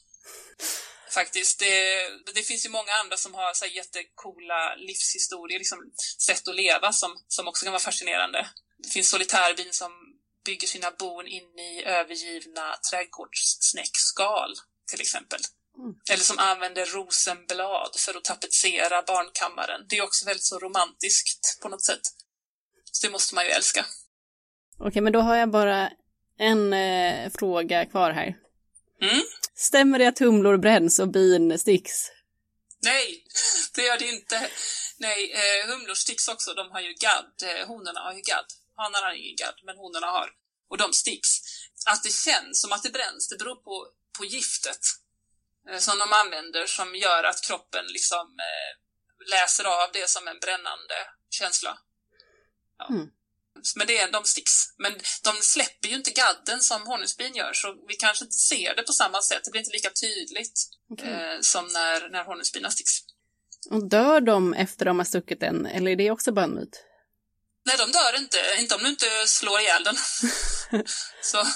Faktiskt. 1.11 1.59
Det, 1.59 2.09
det 2.35 2.43
finns 2.43 2.67
ju 2.67 2.71
många 2.71 2.93
andra 2.93 3.17
som 3.17 3.35
har 3.35 3.55
så 3.55 3.65
här 3.65 3.73
jättekola 3.73 4.75
livshistorier, 4.75 5.59
liksom 5.59 5.79
sätt 6.27 6.49
att 6.49 6.57
leva 6.57 6.93
som, 6.93 7.11
som 7.29 7.49
också 7.49 7.65
kan 7.65 7.73
vara 7.73 7.81
fascinerande. 7.81 8.51
Det 8.83 8.89
finns 8.89 9.11
solitärbin 9.11 9.73
som 9.73 9.93
bygger 10.45 10.69
sina 10.69 10.91
bon 10.91 11.27
in 11.27 11.59
i 11.59 11.85
övergivna 11.87 12.77
trädgårdssnäckskal, 12.91 14.55
till 14.91 15.01
exempel. 15.01 15.41
Mm. 15.79 15.95
Eller 16.11 16.23
som 16.23 16.39
använder 16.39 16.87
rosenblad 16.87 17.91
för 17.97 18.17
att 18.17 18.25
tapetsera 18.25 19.03
barnkammaren. 19.03 19.87
Det 19.89 19.97
är 19.97 20.03
också 20.03 20.27
väldigt 20.27 20.45
så 20.45 20.59
romantiskt 20.59 21.61
på 21.63 21.69
något 21.69 21.85
sätt. 21.85 22.01
Så 22.93 23.07
det 23.07 23.13
måste 23.13 23.35
man 23.35 23.45
ju 23.45 23.51
älska. 23.51 23.87
Okej, 24.79 25.03
men 25.03 25.13
då 25.13 25.21
har 25.21 25.37
jag 25.37 25.51
bara 25.51 25.91
en 26.39 26.73
eh, 26.73 27.31
fråga 27.39 27.87
kvar 27.87 28.11
här. 28.11 28.37
Mm? 29.03 29.23
Stämmer 29.55 29.99
det 29.99 30.07
att 30.07 30.19
humlor 30.19 30.57
bränns 30.57 30.99
och 30.99 31.09
bin 31.09 31.59
sticks? 31.59 32.11
Nej, 32.83 33.25
det 33.75 33.83
gör 33.83 33.99
det 33.99 34.09
inte. 34.09 34.51
Nej, 34.99 35.33
eh, 35.33 35.71
humlor 35.71 35.95
sticks 35.95 36.29
också. 36.29 36.55
De 36.55 36.71
har 36.71 36.81
ju 36.81 36.93
gadd. 36.93 37.33
Eh, 37.43 37.67
honorna 37.67 38.01
har 38.01 38.13
ju 38.13 38.21
gadd. 38.21 38.47
Hanarna 38.81 39.07
har 39.07 39.15
ingen 39.23 39.37
gadd, 39.37 39.59
men 39.67 39.77
honorna 39.77 40.07
har. 40.07 40.29
Och 40.71 40.79
de 40.83 40.93
sticks. 40.93 41.31
Att 41.87 42.03
det 42.03 42.15
känns 42.27 42.61
som 42.63 42.73
att 42.73 42.83
det 42.83 42.91
bränns, 42.99 43.29
det 43.29 43.39
beror 43.43 43.57
på, 43.57 43.75
på 44.19 44.25
giftet. 44.25 44.83
Eh, 45.69 45.79
som 45.79 45.99
de 45.99 46.09
använder 46.13 46.67
som 46.67 46.95
gör 46.95 47.25
att 47.25 47.41
kroppen 47.49 47.87
liksom 47.87 48.27
eh, 48.49 48.71
läser 49.35 49.65
av 49.65 49.89
det 49.93 50.09
som 50.11 50.29
en 50.29 50.41
brännande 50.45 50.99
känsla. 51.31 51.79
Ja. 52.79 52.89
Mm. 52.89 53.09
Men 53.77 53.87
det 53.87 53.99
är, 53.99 54.13
de 54.13 54.25
sticks. 54.25 54.53
Men 54.79 54.93
de 55.25 55.33
släpper 55.43 55.89
ju 55.89 55.95
inte 55.95 56.11
gadden 56.11 56.61
som 56.61 56.87
honungsbin 56.87 57.35
gör, 57.35 57.53
så 57.53 57.85
vi 57.89 57.95
kanske 57.95 58.25
inte 58.25 58.37
ser 58.37 58.77
det 58.77 58.83
på 58.83 58.93
samma 58.93 59.23
sätt. 59.23 59.45
Det 59.45 59.51
blir 59.51 59.61
inte 59.61 59.73
lika 59.73 59.91
tydligt 59.91 60.61
okay. 60.89 61.13
eh, 61.13 61.41
som 61.41 61.67
när, 61.67 62.11
när 62.11 62.25
honungsbina 62.25 62.71
sticks. 62.71 62.93
Och 63.71 63.89
dör 63.89 64.21
de 64.21 64.55
efter 64.55 64.85
de 64.85 64.99
har 64.99 65.05
stuckit 65.05 65.41
den, 65.41 65.67
eller 65.67 65.91
är 65.91 65.97
det 65.97 66.11
också 66.11 66.33
bara 66.33 66.45
en 66.45 66.55
myt? 66.55 66.85
Nej, 67.65 67.77
de 67.79 67.93
dör 67.93 68.19
inte, 68.19 68.57
inte 68.59 68.75
om 68.75 68.83
du 68.83 68.89
inte 68.89 69.27
slår 69.27 69.61
ihjäl 69.61 69.85
den. 69.85 69.97
så, 71.23 71.47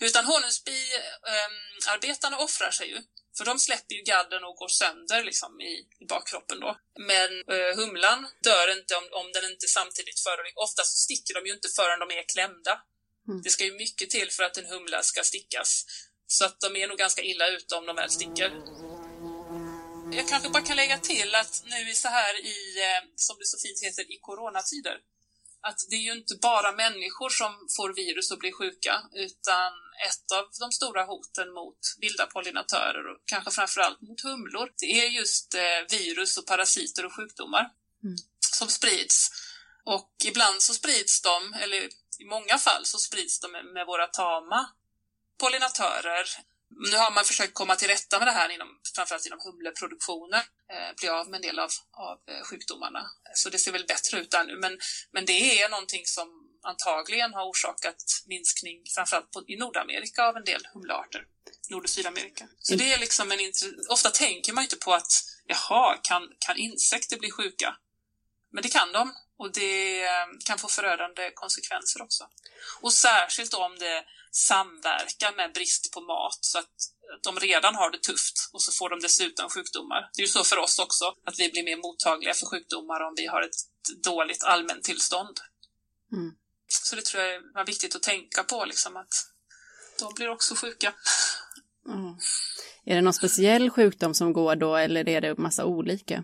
utan 0.00 0.24
honungsbiarbetarna 0.24 2.36
eh, 2.36 2.42
offrar 2.42 2.70
sig 2.70 2.88
ju. 2.88 3.02
För 3.38 3.44
de 3.44 3.58
släpper 3.58 3.94
ju 3.94 4.02
gadden 4.02 4.44
och 4.44 4.56
går 4.56 4.68
sönder 4.68 5.24
liksom 5.24 5.60
i, 5.60 5.72
i 6.02 6.06
bakkroppen 6.08 6.60
då. 6.60 6.78
Men 6.98 7.30
eh, 7.54 7.76
humlan 7.76 8.28
dör 8.42 8.78
inte 8.78 8.96
om, 8.96 9.08
om 9.12 9.32
den 9.32 9.44
inte 9.52 9.66
samtidigt 9.66 10.20
förolyckas. 10.20 10.62
Oftast 10.68 10.98
sticker 10.98 11.34
de 11.34 11.46
ju 11.46 11.52
inte 11.52 11.68
förrän 11.68 12.00
de 12.00 12.10
är 12.10 12.24
klämda. 12.34 12.80
Mm. 13.28 13.42
Det 13.42 13.50
ska 13.50 13.64
ju 13.64 13.72
mycket 13.72 14.10
till 14.10 14.30
för 14.30 14.44
att 14.44 14.56
en 14.56 14.66
humla 14.66 15.02
ska 15.02 15.22
stickas. 15.22 15.84
Så 16.26 16.44
att 16.44 16.60
de 16.60 16.76
är 16.76 16.88
nog 16.88 16.98
ganska 16.98 17.22
illa 17.22 17.48
ute 17.48 17.74
om 17.74 17.86
de 17.86 17.96
väl 17.96 18.10
sticker. 18.10 18.52
Jag 20.12 20.28
kanske 20.28 20.50
bara 20.50 20.62
kan 20.62 20.76
lägga 20.76 20.98
till 20.98 21.34
att 21.34 21.62
nu 21.64 21.90
är 21.90 21.94
så 21.94 22.08
här 22.08 22.44
i, 22.44 22.84
eh, 22.84 23.02
som 23.16 23.36
det 23.38 23.46
så 23.46 23.58
fint 23.58 23.82
heter, 23.82 24.12
i 24.14 24.18
coronatider, 24.20 24.96
att 25.68 25.80
det 25.90 25.96
är 25.96 26.00
ju 26.00 26.12
inte 26.12 26.34
bara 26.42 26.72
människor 26.72 27.28
som 27.28 27.52
får 27.76 27.92
virus 27.92 28.30
och 28.30 28.38
blir 28.38 28.52
sjuka, 28.52 29.02
utan 29.12 29.72
ett 30.08 30.32
av 30.32 30.44
de 30.60 30.72
stora 30.72 31.04
hoten 31.04 31.52
mot 31.52 31.78
vilda 32.00 32.26
pollinatörer 32.26 33.06
och 33.10 33.18
kanske 33.24 33.50
framförallt 33.50 34.00
mot 34.00 34.20
humlor, 34.20 34.72
det 34.80 34.86
är 35.04 35.08
just 35.08 35.54
eh, 35.54 35.98
virus 35.98 36.38
och 36.38 36.46
parasiter 36.46 37.06
och 37.06 37.12
sjukdomar 37.12 37.70
mm. 38.04 38.16
som 38.56 38.68
sprids. 38.68 39.30
Och 39.84 40.14
ibland 40.24 40.62
så 40.62 40.74
sprids 40.74 41.22
de, 41.22 41.54
eller 41.54 41.88
i 42.18 42.24
många 42.24 42.58
fall 42.58 42.84
så 42.84 42.98
sprids 42.98 43.40
de 43.40 43.52
med 43.74 43.86
våra 43.86 44.06
tama 44.06 44.70
pollinatörer 45.38 46.26
nu 46.70 46.96
har 46.96 47.10
man 47.10 47.24
försökt 47.24 47.54
komma 47.54 47.76
till 47.76 47.88
rätta 47.88 48.18
med 48.18 48.28
det 48.28 48.32
här 48.32 48.48
inom, 48.48 48.68
framförallt 48.94 49.26
inom 49.26 49.40
humleproduktionen, 49.44 50.42
eh, 50.72 50.96
bli 51.00 51.08
av 51.08 51.28
med 51.28 51.38
en 51.38 51.42
del 51.42 51.58
av, 51.58 51.70
av 51.92 52.18
eh, 52.28 52.44
sjukdomarna. 52.44 53.10
Så 53.34 53.50
det 53.50 53.58
ser 53.58 53.72
väl 53.72 53.86
bättre 53.86 54.20
ut 54.20 54.30
där 54.30 54.44
nu, 54.44 54.56
men, 54.56 54.78
men 55.12 55.24
det 55.24 55.62
är 55.62 55.68
någonting 55.68 56.06
som 56.06 56.28
antagligen 56.62 57.34
har 57.34 57.44
orsakat 57.50 58.22
minskning, 58.26 58.82
framförallt 58.94 59.30
på, 59.30 59.44
i 59.46 59.56
Nordamerika, 59.56 60.24
av 60.24 60.36
en 60.36 60.44
del 60.44 60.68
humlearter. 60.74 61.24
Nord 61.70 61.84
och 61.84 61.90
Sydamerika. 61.90 62.48
Så 62.58 62.74
mm. 62.74 62.86
det 62.86 62.92
är 62.92 62.98
liksom 62.98 63.32
en 63.32 63.52
Ofta 63.88 64.10
tänker 64.10 64.52
man 64.52 64.64
inte 64.64 64.76
på 64.76 64.94
att 64.94 65.12
jaha, 65.46 65.98
kan, 66.02 66.22
kan 66.38 66.56
insekter 66.56 67.18
bli 67.18 67.30
sjuka? 67.30 67.76
Men 68.52 68.62
det 68.62 68.68
kan 68.68 68.92
de 68.92 69.14
och 69.38 69.52
det 69.52 70.04
eh, 70.04 70.26
kan 70.46 70.58
få 70.58 70.68
förödande 70.68 71.30
konsekvenser 71.34 72.02
också. 72.02 72.28
Och 72.80 72.92
särskilt 72.92 73.54
om 73.54 73.78
det 73.78 74.04
samverkar 74.36 75.36
med 75.36 75.52
brist 75.52 75.92
på 75.92 76.00
mat 76.00 76.38
så 76.40 76.58
att 76.58 76.76
de 77.22 77.38
redan 77.40 77.74
har 77.74 77.90
det 77.90 77.98
tufft 77.98 78.50
och 78.52 78.62
så 78.62 78.72
får 78.72 78.90
de 78.90 79.00
dessutom 79.00 79.50
sjukdomar. 79.50 80.10
Det 80.14 80.22
är 80.22 80.26
ju 80.26 80.32
så 80.32 80.44
för 80.44 80.58
oss 80.58 80.78
också, 80.78 81.04
att 81.26 81.38
vi 81.38 81.50
blir 81.50 81.64
mer 81.64 81.76
mottagliga 81.76 82.34
för 82.34 82.46
sjukdomar 82.46 83.00
om 83.00 83.14
vi 83.16 83.26
har 83.26 83.42
ett 83.42 83.56
dåligt 84.04 84.42
allmäntillstånd. 84.42 85.36
Mm. 86.12 86.34
Så 86.68 86.96
det 86.96 87.04
tror 87.04 87.22
jag 87.22 87.34
är 87.34 87.66
viktigt 87.66 87.96
att 87.96 88.02
tänka 88.02 88.42
på, 88.42 88.64
liksom 88.64 88.96
att 88.96 89.14
de 89.98 90.14
blir 90.14 90.28
också 90.28 90.54
sjuka. 90.54 90.94
Mm. 91.88 92.14
Är 92.84 92.94
det 92.94 93.00
någon 93.00 93.14
speciell 93.14 93.70
sjukdom 93.70 94.14
som 94.14 94.32
går 94.32 94.56
då 94.56 94.76
eller 94.76 95.08
är 95.08 95.20
det 95.20 95.38
massa 95.38 95.64
olika? 95.64 96.14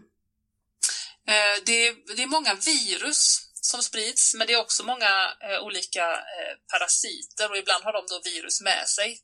Eh, 1.26 1.64
det, 1.66 1.86
är, 1.86 2.16
det 2.16 2.22
är 2.22 2.26
många 2.26 2.54
virus 2.54 3.51
som 3.64 3.82
sprids, 3.82 4.34
men 4.34 4.46
det 4.46 4.52
är 4.52 4.60
också 4.60 4.84
många 4.84 5.12
eh, 5.40 5.64
olika 5.66 6.12
eh, 6.12 6.54
parasiter 6.72 7.50
och 7.50 7.56
ibland 7.56 7.84
har 7.84 7.92
de 7.92 8.02
då 8.08 8.20
virus 8.30 8.60
med 8.60 8.88
sig. 8.88 9.20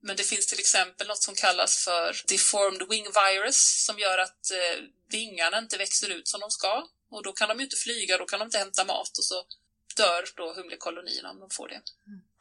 Men 0.00 0.16
det 0.16 0.22
finns 0.22 0.46
till 0.46 0.58
exempel 0.58 1.06
något 1.06 1.22
som 1.22 1.34
kallas 1.34 1.84
för 1.84 2.16
deformed 2.28 2.88
wing 2.88 3.06
virus 3.22 3.84
som 3.86 3.98
gör 3.98 4.18
att 4.18 4.50
eh, 4.50 4.84
vingarna 5.10 5.58
inte 5.58 5.76
växer 5.76 6.10
ut 6.10 6.28
som 6.28 6.40
de 6.40 6.50
ska 6.50 6.88
och 7.10 7.22
då 7.22 7.32
kan 7.32 7.48
de 7.48 7.58
ju 7.58 7.64
inte 7.64 7.76
flyga, 7.76 8.18
då 8.18 8.24
kan 8.24 8.38
de 8.38 8.44
inte 8.44 8.58
hämta 8.58 8.84
mat 8.84 9.18
och 9.18 9.24
så 9.24 9.46
dör 9.96 10.24
då 10.36 10.52
humlekolonierna 10.54 11.30
om 11.30 11.40
de 11.40 11.50
får 11.50 11.68
det. 11.68 11.80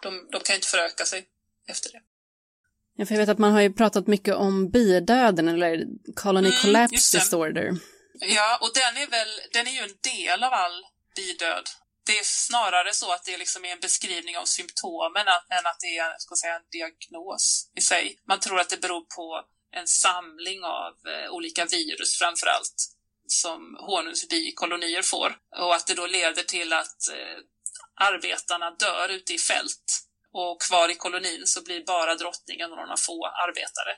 De, 0.04 0.30
de 0.32 0.42
kan 0.42 0.56
inte 0.56 0.68
föröka 0.68 1.06
sig 1.06 1.28
efter 1.68 1.92
det. 1.92 2.02
Ja, 2.96 3.06
för 3.06 3.14
jag 3.14 3.20
vet 3.20 3.30
att 3.30 3.38
man 3.38 3.52
har 3.52 3.62
ju 3.62 3.74
pratat 3.74 4.08
mycket 4.08 4.36
om 4.36 4.70
bidöden 4.70 5.48
eller 5.48 5.86
colony 6.16 6.48
mm, 6.48 6.62
collapse 6.62 7.18
disorder. 7.18 7.72
Ja, 8.14 8.58
och 8.62 8.72
den 8.74 9.04
är 9.04 9.08
väl, 9.08 9.28
den 9.54 9.68
är 9.68 9.72
ju 9.72 9.80
en 9.80 9.98
del 10.02 10.44
av 10.44 10.54
all 10.54 10.86
bidöd. 11.18 11.66
Det 12.06 12.20
är 12.20 12.24
snarare 12.24 12.94
så 12.94 13.12
att 13.12 13.26
det 13.26 13.38
liksom 13.38 13.66
är 13.66 13.72
en 13.72 13.80
beskrivning 13.80 14.38
av 14.38 14.46
symptomen 14.46 15.28
än 15.58 15.66
att 15.72 15.80
det 15.80 15.98
är 15.98 16.16
ska 16.18 16.36
säga, 16.36 16.56
en 16.56 16.70
diagnos 16.72 17.72
i 17.80 17.82
sig. 17.82 18.20
Man 18.28 18.40
tror 18.40 18.60
att 18.60 18.70
det 18.70 18.82
beror 18.82 19.02
på 19.02 19.46
en 19.72 19.88
samling 19.88 20.64
av 20.64 20.94
eh, 21.08 21.30
olika 21.32 21.66
virus 21.66 22.18
framför 22.18 22.48
allt 22.48 22.80
som 23.28 23.78
honungsbikolonier 23.80 25.02
får 25.02 25.38
och 25.58 25.76
att 25.76 25.88
det 25.88 25.94
då 25.94 26.06
leder 26.08 26.44
till 26.44 26.74
att 26.74 27.10
eh, 27.10 27.38
arbetarna 27.96 28.72
dör 28.72 29.10
ute 29.10 29.34
i 29.34 29.38
fält 29.38 29.88
och 30.32 30.62
kvar 30.62 30.90
i 30.90 30.96
kolonin 30.96 31.42
så 31.46 31.62
blir 31.62 31.86
bara 31.86 32.16
drottningen 32.16 32.72
och 32.72 32.78
några 32.78 32.98
få 32.98 33.28
arbetare. 33.28 33.98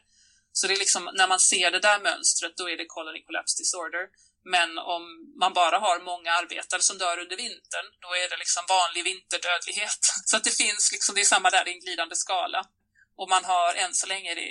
Så 0.51 0.67
det 0.67 0.73
är 0.73 0.77
liksom, 0.77 1.09
när 1.13 1.27
man 1.27 1.39
ser 1.39 1.71
det 1.71 1.79
där 1.79 1.99
mönstret, 1.99 2.57
då 2.57 2.69
är 2.69 2.77
det 2.77 2.85
colony 2.85 3.23
collapse 3.23 3.61
disorder. 3.61 4.07
Men 4.45 4.77
om 4.77 5.03
man 5.39 5.53
bara 5.53 5.77
har 5.79 5.99
många 5.99 6.31
arbetare 6.31 6.81
som 6.81 6.97
dör 6.97 7.19
under 7.19 7.37
vintern, 7.37 7.85
då 8.01 8.07
är 8.07 8.29
det 8.29 8.37
liksom 8.37 8.63
vanlig 8.69 9.03
vinterdödlighet. 9.03 9.99
Så 10.25 10.37
att 10.37 10.43
det 10.43 10.57
finns 10.57 10.91
liksom, 10.91 11.15
det 11.15 11.21
är 11.21 11.25
samma 11.25 11.49
där 11.49 11.67
i 11.67 11.73
en 11.73 11.79
glidande 11.79 12.15
skala. 12.15 12.65
Och 13.17 13.29
man 13.29 13.43
har 13.45 13.73
än 13.73 13.93
så 13.93 14.07
länge 14.07 14.35
det 14.35 14.49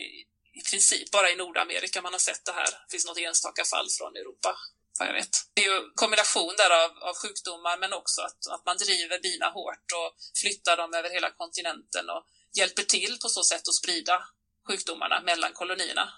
i 0.61 0.62
princip 0.70 1.11
bara 1.11 1.30
i 1.30 1.36
Nordamerika 1.36 2.03
man 2.03 2.12
har 2.12 2.18
sett 2.18 2.45
det 2.45 2.53
här. 2.53 2.70
Det 2.70 2.91
finns 2.91 3.07
något 3.07 3.18
enstaka 3.18 3.64
fall 3.64 3.89
från 3.99 4.16
Europa, 4.16 4.59
vad 4.99 5.09
jag 5.09 5.14
vet. 5.14 5.34
Det 5.55 5.64
är 5.64 5.70
ju 5.70 5.76
en 5.76 5.93
kombination 5.95 6.55
där 6.57 6.70
av, 6.84 6.91
av 7.09 7.14
sjukdomar 7.16 7.78
men 7.78 7.93
också 7.93 8.20
att, 8.22 8.47
att 8.55 8.66
man 8.66 8.76
driver 8.76 9.18
bina 9.18 9.49
hårt 9.51 9.93
och 9.99 10.16
flyttar 10.41 10.76
dem 10.76 10.95
över 10.95 11.11
hela 11.11 11.30
kontinenten 11.30 12.11
och 12.11 12.26
hjälper 12.59 12.82
till 12.82 13.18
på 13.22 13.28
så 13.28 13.43
sätt 13.43 13.68
att 13.68 13.74
sprida 13.74 14.24
sjukdomarna 14.68 15.20
mellan 15.20 15.53
kolonierna. 15.53 16.12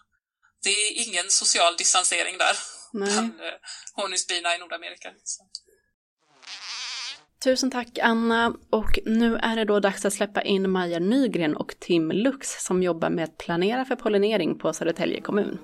Det 0.62 0.70
är 0.70 1.08
ingen 1.08 1.30
social 1.30 1.76
distansering 1.76 2.38
där 2.38 2.56
bland 2.92 3.40
eh, 3.40 3.46
honungsbina 3.94 4.54
i 4.56 4.58
Nordamerika. 4.58 5.08
Så. 5.24 5.44
Tusen 7.44 7.70
tack 7.70 7.98
Anna 8.02 8.54
och 8.70 8.98
nu 9.06 9.36
är 9.36 9.56
det 9.56 9.64
då 9.64 9.80
dags 9.80 10.04
att 10.04 10.12
släppa 10.12 10.42
in 10.42 10.70
Maja 10.70 10.98
Nygren 10.98 11.56
och 11.56 11.74
Tim 11.78 12.10
Lux 12.10 12.64
som 12.66 12.82
jobbar 12.82 13.10
med 13.10 13.24
att 13.24 13.38
planera 13.38 13.84
för 13.84 13.96
pollinering 13.96 14.58
på 14.58 14.72
Södertälje 14.72 15.20
kommun. 15.20 15.58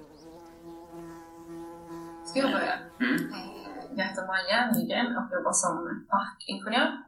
Ska 2.25 2.39
jag 2.41 2.51
börja? 2.51 2.79
Mm. 3.01 3.33
Jag 3.97 4.05
heter 4.05 4.27
Maja 4.27 4.71
Nygren 4.71 5.17
och 5.17 5.33
jobbar 5.33 5.53
som 5.53 6.07
parkingenjör 6.11 7.03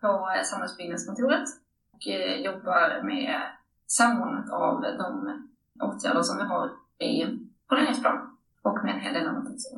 på 0.00 0.30
samhällsbyggnadskontoret. 0.44 1.48
och 1.92 2.08
eh, 2.08 2.40
jobbar 2.40 3.02
med 3.02 3.42
samordnat 3.86 4.50
av 4.50 4.82
de 4.82 5.42
åtgärder 5.80 6.22
som 6.22 6.36
vi 6.36 6.42
har 6.42 6.70
i 6.98 7.24
pollineringsplan 7.68 8.36
och 8.62 8.84
med 8.84 8.94
en 8.94 9.00
hel 9.00 9.14
del 9.14 9.26
annat 9.26 9.52
också. 9.52 9.68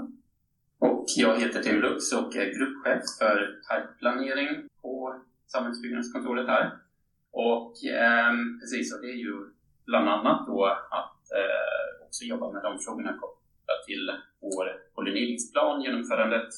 Och 0.79 1.07
jag 1.17 1.41
heter 1.41 1.63
Tim 1.63 1.81
Lux 1.81 2.13
och 2.13 2.37
är 2.37 2.47
gruppchef 2.47 3.03
för 3.19 3.61
parkplanering 3.69 4.69
på 4.83 5.21
samhällsbyggnadskontoret 5.47 6.47
här. 6.47 6.79
Och 7.31 7.85
eh, 7.85 8.33
precis, 8.61 8.95
och 8.95 9.01
det 9.01 9.11
är 9.11 9.17
ju 9.17 9.51
bland 9.85 10.09
annat 10.09 10.47
då 10.47 10.65
att 10.91 11.21
eh, 11.41 12.07
också 12.07 12.25
jobba 12.25 12.53
med 12.53 12.63
de 12.63 12.79
frågorna 12.79 13.13
kopplat 13.13 13.85
till 13.87 14.11
vår 14.41 14.67
pollineringsplan, 14.95 15.83
genomförandet 15.83 16.49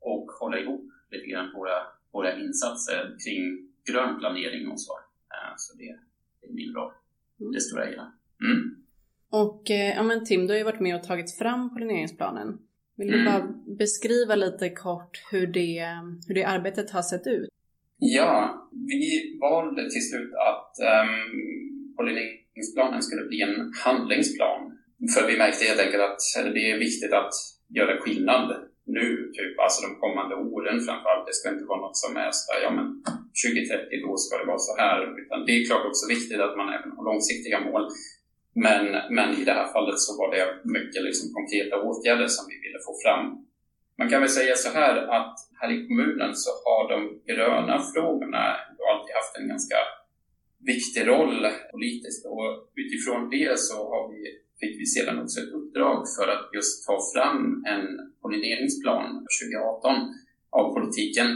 och 0.00 0.26
hålla 0.40 0.58
ihop 0.58 0.90
lite 1.10 1.26
grann 1.26 1.52
våra, 1.52 1.82
våra 2.12 2.38
insatser 2.40 3.16
kring 3.24 3.68
grön 3.90 4.18
planering 4.18 4.70
och 4.70 4.80
så. 4.80 4.92
Eh, 5.32 5.52
så 5.56 5.76
det, 5.76 5.98
det 6.40 6.46
är 6.46 6.52
min 6.52 6.74
roll, 6.74 6.92
mm. 7.40 7.52
det 7.52 7.60
stora 7.60 7.84
hela. 7.84 8.12
Mm. 8.44 8.81
Och 9.32 9.70
eh, 9.70 9.94
ja, 9.96 10.02
men 10.02 10.24
Tim, 10.24 10.46
du 10.46 10.52
har 10.52 10.58
ju 10.58 10.64
varit 10.64 10.80
med 10.80 10.96
och 10.96 11.02
tagit 11.02 11.38
fram 11.38 11.74
pollineringsplanen. 11.74 12.58
Vill 12.96 13.10
du 13.10 13.20
mm. 13.20 13.32
bara 13.32 13.42
beskriva 13.78 14.34
lite 14.34 14.70
kort 14.70 15.22
hur 15.30 15.46
det, 15.46 15.86
hur 16.28 16.34
det 16.34 16.44
arbetet 16.44 16.90
har 16.90 17.02
sett 17.02 17.26
ut? 17.26 17.48
Ja, 17.98 18.34
vi 18.90 19.02
valde 19.40 19.82
till 19.90 20.08
slut 20.08 20.32
att 20.50 20.72
um, 20.92 21.14
pollineringsplanen 21.96 23.02
skulle 23.02 23.24
bli 23.30 23.40
en 23.42 23.72
handlingsplan. 23.84 24.60
För 25.14 25.22
vi 25.26 25.38
märkte 25.38 25.64
helt 25.64 25.80
enkelt 25.80 26.02
att 26.02 26.22
det 26.56 26.70
är 26.70 26.78
viktigt 26.78 27.12
att 27.12 27.34
göra 27.78 28.00
skillnad 28.00 28.46
nu, 28.86 29.06
typ, 29.36 29.54
alltså 29.64 29.78
de 29.86 29.90
kommande 30.04 30.34
åren 30.54 30.78
framförallt. 30.86 31.26
Det 31.26 31.34
ska 31.38 31.46
inte 31.54 31.70
vara 31.72 31.80
något 31.86 31.96
som 32.04 32.12
är 32.24 32.30
så 32.32 32.44
ja 32.66 32.70
men 32.78 32.86
2030 33.44 34.06
då 34.06 34.12
ska 34.22 34.32
det 34.40 34.50
vara 34.52 34.64
så 34.68 34.74
här. 34.82 34.98
Utan 35.20 35.38
det 35.46 35.52
är 35.56 35.60
klart 35.68 35.86
också 35.90 36.04
viktigt 36.14 36.40
att 36.46 36.56
man 36.60 36.68
även 36.76 36.90
har 36.96 37.04
långsiktiga 37.10 37.58
mål. 37.68 37.84
Men, 38.54 39.14
men 39.16 39.40
i 39.40 39.44
det 39.44 39.52
här 39.52 39.72
fallet 39.72 39.98
så 39.98 40.18
var 40.18 40.30
det 40.34 40.46
mycket 40.64 41.02
liksom 41.02 41.34
konkreta 41.34 41.82
åtgärder 41.82 42.26
som 42.26 42.44
vi 42.48 42.56
ville 42.64 42.78
få 42.86 42.92
fram. 43.04 43.46
Man 43.98 44.10
kan 44.10 44.20
väl 44.20 44.28
säga 44.28 44.56
så 44.56 44.70
här 44.78 44.96
att 44.96 45.34
här 45.60 45.70
i 45.72 45.86
kommunen 45.88 46.32
så 46.34 46.50
har 46.64 46.88
de 46.92 46.98
gröna 47.32 47.82
frågorna 47.94 48.56
alltid 48.92 49.14
haft 49.14 49.36
en 49.40 49.48
ganska 49.48 49.76
viktig 50.66 51.08
roll 51.08 51.46
politiskt 51.72 52.26
och 52.26 52.48
utifrån 52.76 53.30
det 53.30 53.58
så 53.58 53.76
har 53.90 54.08
vi, 54.12 54.20
fick 54.60 54.80
vi 54.80 54.86
sedan 54.86 55.22
också 55.22 55.40
ett 55.40 55.52
uppdrag 55.58 56.04
för 56.16 56.28
att 56.28 56.50
just 56.54 56.86
ta 56.86 56.98
fram 57.14 57.64
en 57.66 57.84
pollineringsplan 58.22 59.26
2018 59.42 60.14
av 60.50 60.74
politiken 60.74 61.28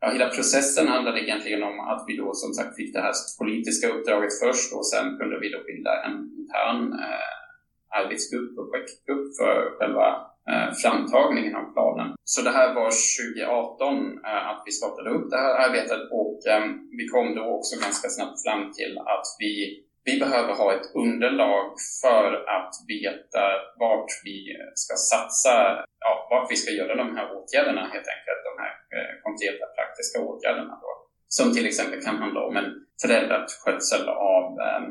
Ja, 0.00 0.10
hela 0.10 0.28
processen 0.28 0.88
handlade 0.88 1.20
egentligen 1.20 1.62
om 1.62 1.80
att 1.80 2.04
vi 2.08 2.16
då 2.16 2.34
som 2.34 2.54
sagt 2.54 2.76
fick 2.76 2.92
det 2.92 3.00
här 3.00 3.14
politiska 3.38 3.88
uppdraget 3.88 4.38
först 4.42 4.72
och 4.72 4.86
sen 4.86 5.18
kunde 5.18 5.40
vi 5.40 5.48
då 5.48 5.58
bilda 5.66 6.04
en 6.06 6.35
intern 6.46 6.92
eh, 6.92 7.98
arbetsgrupp 8.00 8.58
och 8.58 8.70
projektgrupp 8.72 9.36
för 9.40 9.78
själva 9.78 10.08
eh, 10.50 10.68
framtagningen 10.82 11.56
av 11.56 11.72
planen. 11.72 12.08
Så 12.24 12.42
det 12.42 12.50
här 12.50 12.74
var 12.74 12.90
2018 12.90 14.18
eh, 14.24 14.48
att 14.50 14.62
vi 14.66 14.72
startade 14.72 15.10
upp 15.10 15.30
det 15.30 15.36
här 15.36 15.54
arbetet 15.66 16.02
och 16.10 16.46
eh, 16.52 16.64
vi 16.98 17.04
kom 17.08 17.34
då 17.34 17.44
också 17.56 17.74
ganska 17.80 18.08
snabbt 18.08 18.42
fram 18.44 18.72
till 18.72 18.98
att 18.98 19.26
vi 19.38 19.82
vi 20.08 20.20
behöver 20.20 20.54
ha 20.54 20.68
ett 20.76 20.88
underlag 20.94 21.66
för 22.02 22.28
att 22.56 22.74
veta 22.88 23.44
vart 23.78 24.10
vi 24.24 24.38
ska 24.74 24.94
satsa, 24.96 25.84
ja, 26.00 26.12
vart 26.30 26.50
vi 26.50 26.56
ska 26.56 26.70
göra 26.70 26.94
de 26.94 27.16
här 27.16 27.26
åtgärderna 27.36 27.80
helt 27.80 28.10
enkelt, 28.14 28.42
de 28.50 28.54
här 28.62 28.74
eh, 28.96 29.12
konkreta 29.22 29.66
praktiska 29.76 30.18
åtgärderna 30.28 30.74
då. 30.84 30.92
Som 31.28 31.54
till 31.54 31.66
exempel 31.66 32.02
kan 32.02 32.16
handla 32.16 32.40
om 32.48 32.56
en 32.56 32.70
förändrad 33.02 33.46
skötsel 33.64 34.08
av 34.08 34.44
eh, 34.66 34.82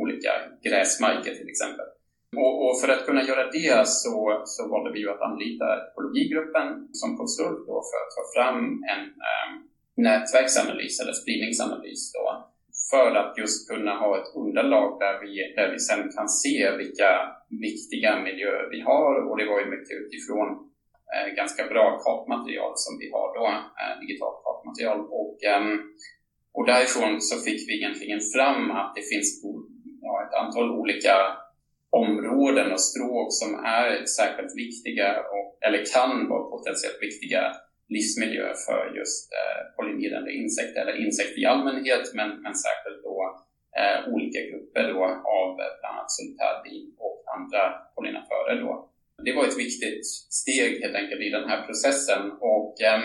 olika 0.00 0.32
gräsmarker 0.66 1.34
till 1.34 1.48
exempel. 1.48 1.86
Och, 2.42 2.54
och, 2.64 2.80
för 2.80 2.88
att 2.88 3.06
kunna 3.06 3.22
göra 3.22 3.50
det 3.50 3.88
så, 3.88 4.42
så 4.44 4.68
valde 4.68 4.92
vi 4.92 5.00
ju 5.00 5.10
att 5.10 5.26
anlita 5.28 5.66
ekologigruppen 5.82 6.88
som 6.92 7.16
konsult 7.16 7.66
då 7.66 7.76
för 7.88 7.98
att 8.02 8.12
ta 8.16 8.24
fram 8.34 8.58
en 8.92 9.04
eh, 9.28 9.48
nätverksanalys 10.06 11.00
eller 11.00 11.12
spridningsanalys 11.12 12.12
då 12.12 12.26
för 12.90 13.10
att 13.20 13.38
just 13.38 13.68
kunna 13.70 13.94
ha 14.02 14.10
ett 14.20 14.30
underlag 14.34 14.88
där 15.00 15.14
vi, 15.22 15.32
där 15.56 15.72
vi 15.72 15.78
sen 15.78 16.02
kan 16.16 16.28
se 16.28 16.76
vilka 16.76 17.10
viktiga 17.66 18.12
miljöer 18.26 18.70
vi 18.70 18.80
har 18.80 19.12
och 19.28 19.36
det 19.38 19.46
var 19.52 19.60
ju 19.60 19.66
mycket 19.76 19.96
utifrån 20.04 20.48
eh, 21.14 21.28
ganska 21.40 21.62
bra 21.72 21.86
kartmaterial 22.04 22.72
som 22.76 22.98
vi 23.00 23.06
har 23.16 23.28
då, 23.38 23.46
eh, 23.80 23.94
digitalt 24.02 24.38
kartmaterial 24.44 25.00
och, 25.20 25.36
eh, 25.50 25.64
och 26.56 26.66
därifrån 26.66 27.20
så 27.20 27.34
fick 27.46 27.60
vi 27.68 27.74
egentligen 27.80 28.20
fram 28.34 28.70
att 28.70 28.92
det 28.96 29.04
finns 29.12 29.30
ja, 30.06 30.14
ett 30.24 30.34
antal 30.42 30.70
olika 30.70 31.14
områden 31.90 32.72
och 32.72 32.80
stråk 32.80 33.28
som 33.40 33.50
är 33.64 34.04
särskilt 34.18 34.54
viktiga 34.64 35.08
och, 35.34 35.46
eller 35.66 35.80
kan 35.94 36.28
vara 36.28 36.50
potentiellt 36.50 37.02
viktiga 37.08 37.42
livsmiljöer 37.88 38.56
för 38.66 38.82
just 38.98 39.32
eh, 39.38 39.60
pollinerande 39.76 40.32
insekter, 40.32 40.80
eller 40.80 40.96
insekter 41.06 41.40
i 41.42 41.46
allmänhet, 41.46 42.04
men, 42.14 42.28
men 42.42 42.54
särskilt 42.54 43.02
då 43.02 43.18
eh, 43.80 43.98
olika 44.14 44.40
grupper 44.48 44.84
då 44.92 45.04
av 45.38 45.48
bland 45.56 45.94
annat 45.94 46.10
solitärbi 46.16 46.94
och 46.98 47.24
andra 47.36 47.62
pollinatörer. 47.94 48.60
Då. 48.60 48.90
Det 49.24 49.32
var 49.32 49.44
ett 49.44 49.58
viktigt 49.58 50.06
steg 50.40 50.82
helt 50.82 50.96
enkelt 50.96 51.20
i 51.20 51.30
den 51.30 51.48
här 51.50 51.66
processen 51.66 52.22
och 52.40 52.74
eh, 52.82 53.00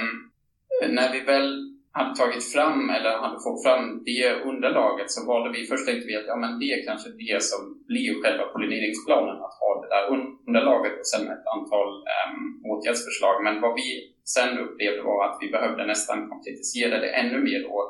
när 0.90 1.14
vi 1.14 1.20
väl 1.20 1.71
hade 1.98 2.16
tagit 2.16 2.46
fram 2.54 2.90
eller 2.96 3.12
hade 3.24 3.40
fått 3.46 3.64
fram 3.66 4.04
det 4.06 4.26
underlaget 4.50 5.12
så 5.12 5.20
valde 5.32 5.50
vi 5.58 5.68
först 5.72 5.86
tänkte 5.88 6.08
vi 6.08 6.16
att 6.16 6.32
ja, 6.34 6.36
men 6.44 6.60
det 6.60 6.70
är 6.76 6.86
kanske 6.90 7.10
det 7.24 7.44
som 7.52 7.62
blir 7.92 8.12
själva 8.22 8.46
pollineringsplanen, 8.54 9.38
att 9.46 9.58
ha 9.64 9.72
det 9.82 9.90
där 9.96 10.06
underlaget 10.16 10.96
och 11.00 11.08
sen 11.14 11.26
ett 11.36 11.48
antal 11.56 11.90
um, 12.18 12.40
åtgärdsförslag. 12.72 13.36
Men 13.46 13.62
vad 13.62 13.74
vi 13.82 13.90
sen 14.36 14.60
upplevde 14.64 15.02
var 15.12 15.20
att 15.28 15.38
vi 15.42 15.48
behövde 15.56 15.86
nästan 15.86 16.30
konkretisera 16.30 16.96
det 17.04 17.12
ännu 17.22 17.40
mer 17.50 17.62
och 17.76 17.88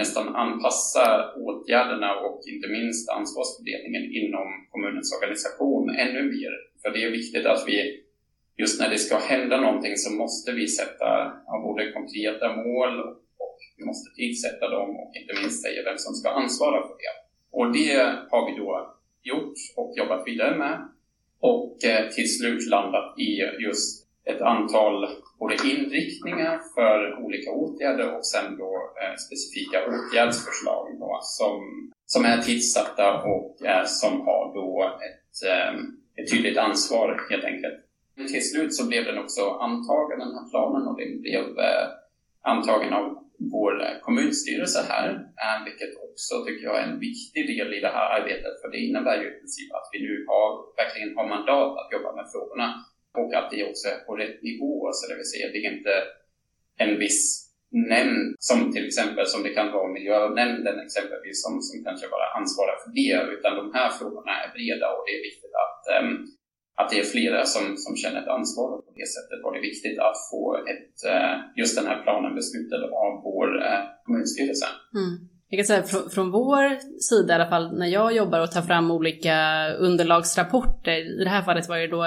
nästan 0.00 0.26
anpassa 0.44 1.04
åtgärderna 1.46 2.10
och 2.24 2.40
inte 2.52 2.68
minst 2.68 3.10
ansvarsfördelningen 3.10 4.04
inom 4.20 4.48
kommunens 4.70 5.08
organisation 5.16 5.84
ännu 6.04 6.22
mer. 6.22 6.52
För 6.82 6.90
det 6.90 7.04
är 7.04 7.10
viktigt 7.10 7.46
att 7.46 7.64
vi, 7.66 7.76
just 8.56 8.80
när 8.80 8.90
det 8.90 8.98
ska 8.98 9.16
hända 9.16 9.56
någonting 9.60 9.96
så 9.96 10.10
måste 10.22 10.52
vi 10.52 10.68
sätta 10.68 11.32
både 11.66 11.92
konkreta 11.92 12.56
mål 12.56 13.00
och 13.00 13.23
vi 13.76 13.84
måste 13.84 14.10
tidsätta 14.16 14.68
dem 14.68 14.90
och 15.00 15.10
inte 15.20 15.40
minst 15.40 15.62
säga 15.62 15.82
vem 15.84 15.98
som 15.98 16.14
ska 16.14 16.28
ansvara 16.30 16.82
för 16.82 16.96
det. 17.02 17.14
Och 17.50 17.72
det 17.72 17.94
har 18.30 18.50
vi 18.50 18.58
då 18.58 18.94
gjort 19.22 19.58
och 19.76 19.92
jobbat 19.96 20.26
vidare 20.26 20.56
med 20.56 20.88
och 21.40 21.84
eh, 21.84 22.08
till 22.08 22.38
slut 22.38 22.66
landat 22.68 23.18
i 23.18 23.30
just 23.66 24.06
ett 24.24 24.40
antal 24.40 25.08
både 25.38 25.54
inriktningar 25.54 26.60
för 26.74 27.24
olika 27.24 27.50
åtgärder 27.50 28.16
och 28.16 28.26
sen 28.26 28.56
då 28.58 28.72
eh, 29.02 29.16
specifika 29.26 29.78
åtgärdsförslag 29.86 30.98
då, 31.00 31.18
som, 31.22 31.60
som 32.06 32.24
är 32.24 32.38
tidsatta 32.42 33.22
och 33.22 33.56
som 33.86 34.20
har 34.20 34.54
då 34.54 34.98
ett, 35.08 35.48
eh, 35.50 35.74
ett 36.16 36.30
tydligt 36.30 36.58
ansvar 36.58 37.26
helt 37.30 37.44
enkelt. 37.44 37.74
Till 38.16 38.50
slut 38.50 38.74
så 38.74 38.88
blev 38.88 39.04
den 39.04 39.18
också 39.18 39.50
antagen, 39.50 40.18
den 40.18 40.34
här 40.34 40.50
planen, 40.50 40.88
och 40.88 40.98
den 41.00 41.20
blev 41.20 41.44
antagen 42.42 42.92
av 42.92 43.23
vår 43.38 43.72
eh, 43.84 43.96
kommunstyrelse 44.06 44.80
här, 44.88 45.08
eh, 45.42 45.58
vilket 45.64 45.92
också 46.06 46.34
tycker 46.44 46.64
jag 46.64 46.78
är 46.80 46.86
en 46.88 47.00
viktig 47.08 47.42
del 47.46 47.74
i 47.74 47.80
det 47.80 47.94
här 47.96 48.08
arbetet, 48.20 48.54
för 48.60 48.68
det 48.72 48.78
innebär 48.86 49.16
ju 49.22 49.26
i 49.28 49.38
princip 49.40 49.72
att 49.74 49.88
vi 49.92 49.98
nu 50.06 50.24
har, 50.28 50.48
verkligen 50.80 51.16
har 51.16 51.28
mandat 51.28 51.78
att 51.80 51.92
jobba 51.92 52.10
med 52.18 52.26
frågorna. 52.32 52.68
Och 53.18 53.34
att 53.34 53.50
det 53.50 53.64
också 53.70 53.88
är 53.88 53.98
på 54.06 54.12
rätt 54.16 54.42
nivå, 54.42 54.90
så 54.92 55.02
det 55.08 55.16
vill 55.18 55.32
säga 55.32 55.52
det 55.52 55.60
är 55.64 55.76
inte 55.76 55.94
en 56.84 56.98
viss 56.98 57.44
nämnd 57.92 58.36
som 58.38 58.72
till 58.72 58.86
exempel 58.86 59.26
som 59.26 59.42
det 59.42 59.54
kan 59.58 59.72
vara 59.72 59.94
miljönämnden 59.96 60.76
exempelvis 60.86 61.42
som, 61.44 61.54
som 61.62 61.84
kanske 61.86 62.06
bara 62.14 62.28
ansvarar 62.38 62.76
för 62.82 62.90
det, 63.00 63.14
utan 63.34 63.56
de 63.60 63.66
här 63.78 63.90
frågorna 63.98 64.32
är 64.42 64.48
breda 64.56 64.86
och 64.94 65.04
det 65.06 65.12
är 65.18 65.22
viktigt 65.28 65.54
att, 65.64 65.82
um, 65.96 66.10
att 66.80 66.90
det 66.90 66.98
är 66.98 67.04
flera 67.04 67.44
som, 67.44 67.76
som 67.76 67.96
känner 67.96 68.20
ett 68.22 68.34
ansvar 68.38 68.68
och 68.74 68.86
på 68.86 68.92
det 69.00 69.08
sättet 69.16 69.38
var 69.44 69.52
det 69.54 69.60
viktigt 69.70 69.98
att 69.98 70.18
få 70.30 70.42
ett, 70.72 70.96
eh, 71.12 71.34
just 71.60 71.76
den 71.78 71.86
här 71.86 72.02
planen 72.02 72.34
beslutad 72.34 72.82
av 73.06 73.12
vår 73.28 73.48
eh, 73.66 73.80
kommunstyrelse. 74.04 74.66
Mm. 75.00 75.12
Jag 75.48 75.58
kan 75.58 75.66
säga 75.66 75.82
från, 75.82 76.10
från 76.10 76.30
vår 76.30 76.62
sida 77.00 77.32
i 77.32 77.36
alla 77.36 77.50
fall, 77.50 77.78
när 77.78 77.86
jag 77.86 78.16
jobbar 78.16 78.40
och 78.40 78.52
tar 78.52 78.62
fram 78.62 78.90
olika 78.90 79.36
underlagsrapporter, 79.78 81.20
i 81.20 81.24
det 81.24 81.30
här 81.30 81.42
fallet 81.42 81.68
var 81.68 81.78
det 81.78 81.88
då 81.88 82.02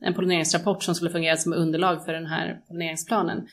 en 0.00 0.14
pollineringsrapport 0.14 0.82
som 0.82 0.94
skulle 0.94 1.10
fungera 1.10 1.36
som 1.36 1.52
underlag 1.52 2.04
för 2.04 2.12
den 2.12 2.26
här 2.26 2.60
pollineringsplanen. 2.68 3.46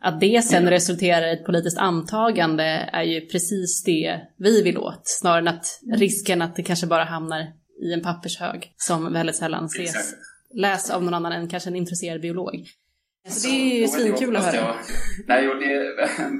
Att 0.00 0.20
det 0.20 0.44
sen 0.44 0.70
resulterar 0.70 1.26
i 1.26 1.32
ett 1.32 1.44
politiskt 1.44 1.78
antagande 1.78 2.64
är 2.92 3.02
ju 3.02 3.20
precis 3.20 3.84
det 3.84 4.20
vi 4.36 4.62
vill 4.62 4.78
åt, 4.78 5.00
snarare 5.04 5.40
än 5.40 5.48
att 5.48 5.80
risken 5.92 6.42
att 6.42 6.56
det 6.56 6.62
kanske 6.62 6.86
bara 6.86 7.04
hamnar 7.04 7.46
i 7.82 7.92
en 7.92 8.02
pappershög 8.02 8.72
som 8.76 9.12
väldigt 9.12 9.36
sällan 9.36 9.64
ses, 9.64 10.14
läs 10.54 10.90
av 10.90 11.02
någon 11.02 11.14
annan 11.14 11.32
än 11.32 11.48
kanske 11.48 11.70
en 11.70 11.76
intresserad 11.76 12.20
biolog. 12.20 12.66
Så 13.28 13.48
det 13.48 13.54
är 13.54 13.80
ju 13.80 13.88
svinkul 13.88 14.36
att 14.36 14.44
höra. 14.44 14.56
Jag, 14.56 14.76
nej, 15.26 15.48
och 15.48 15.58
det, 15.62 15.72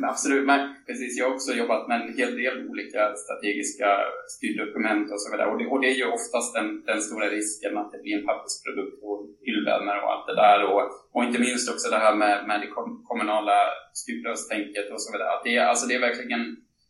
absolut. 0.13 0.47
Men 0.47 0.61
precis, 0.87 1.19
jag 1.19 1.25
har 1.27 1.35
också 1.35 1.53
jobbat 1.53 1.89
med 1.89 1.97
en 2.01 2.15
hel 2.19 2.33
del 2.43 2.69
olika 2.71 3.03
strategiska 3.23 3.89
styrdokument 4.35 5.07
och 5.13 5.21
så 5.23 5.29
vidare. 5.33 5.49
Och 5.51 5.59
det, 5.59 5.67
och 5.73 5.81
det 5.83 5.89
är 5.95 5.99
ju 6.03 6.07
oftast 6.19 6.55
den, 6.59 6.69
den 6.91 7.01
stora 7.07 7.27
risken 7.39 7.79
att 7.79 7.93
det 7.93 8.01
blir 8.03 8.15
en 8.19 8.27
pappersprodukt 8.31 8.99
och 9.09 9.19
hyllvärmare 9.47 10.01
och 10.03 10.11
allt 10.13 10.27
det 10.31 10.39
där. 10.45 10.59
Och, 10.71 10.83
och 11.15 11.25
inte 11.27 11.41
minst 11.47 11.71
också 11.73 11.87
det 11.91 12.05
här 12.07 12.15
med, 12.23 12.35
med 12.49 12.59
det 12.61 12.71
kommunala 13.11 13.59
stuprörstänket 14.01 14.87
och 14.93 15.01
så 15.03 15.09
vidare. 15.13 15.31
Att 15.35 15.45
det, 15.45 15.59
alltså 15.59 15.85
det 15.87 15.95
är 15.95 16.09
verkligen 16.09 16.43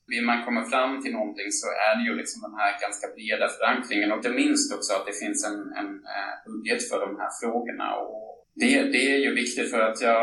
vill 0.09 0.25
man 0.25 0.45
komma 0.45 0.63
fram 0.73 1.03
till 1.03 1.13
någonting 1.13 1.51
så 1.61 1.67
är 1.89 1.93
det 1.99 2.05
ju 2.09 2.15
liksom 2.21 2.43
den 2.43 2.55
här 2.61 2.81
ganska 2.85 3.07
breda 3.17 3.47
förankringen. 3.49 4.11
Och 4.11 4.17
inte 4.17 4.39
minst 4.43 4.75
också 4.77 4.93
att 4.95 5.07
det 5.07 5.17
finns 5.23 5.41
en, 5.49 5.59
en 5.81 5.91
uh, 6.15 6.33
budget 6.47 6.89
för 6.89 6.99
de 7.07 7.11
här 7.21 7.31
frågorna. 7.41 7.89
Och 7.97 8.47
det, 8.61 8.83
det 8.95 9.05
är 9.15 9.19
ju 9.27 9.35
viktigt 9.35 9.71
för 9.71 9.81
att 9.81 10.01
jag, 10.01 10.23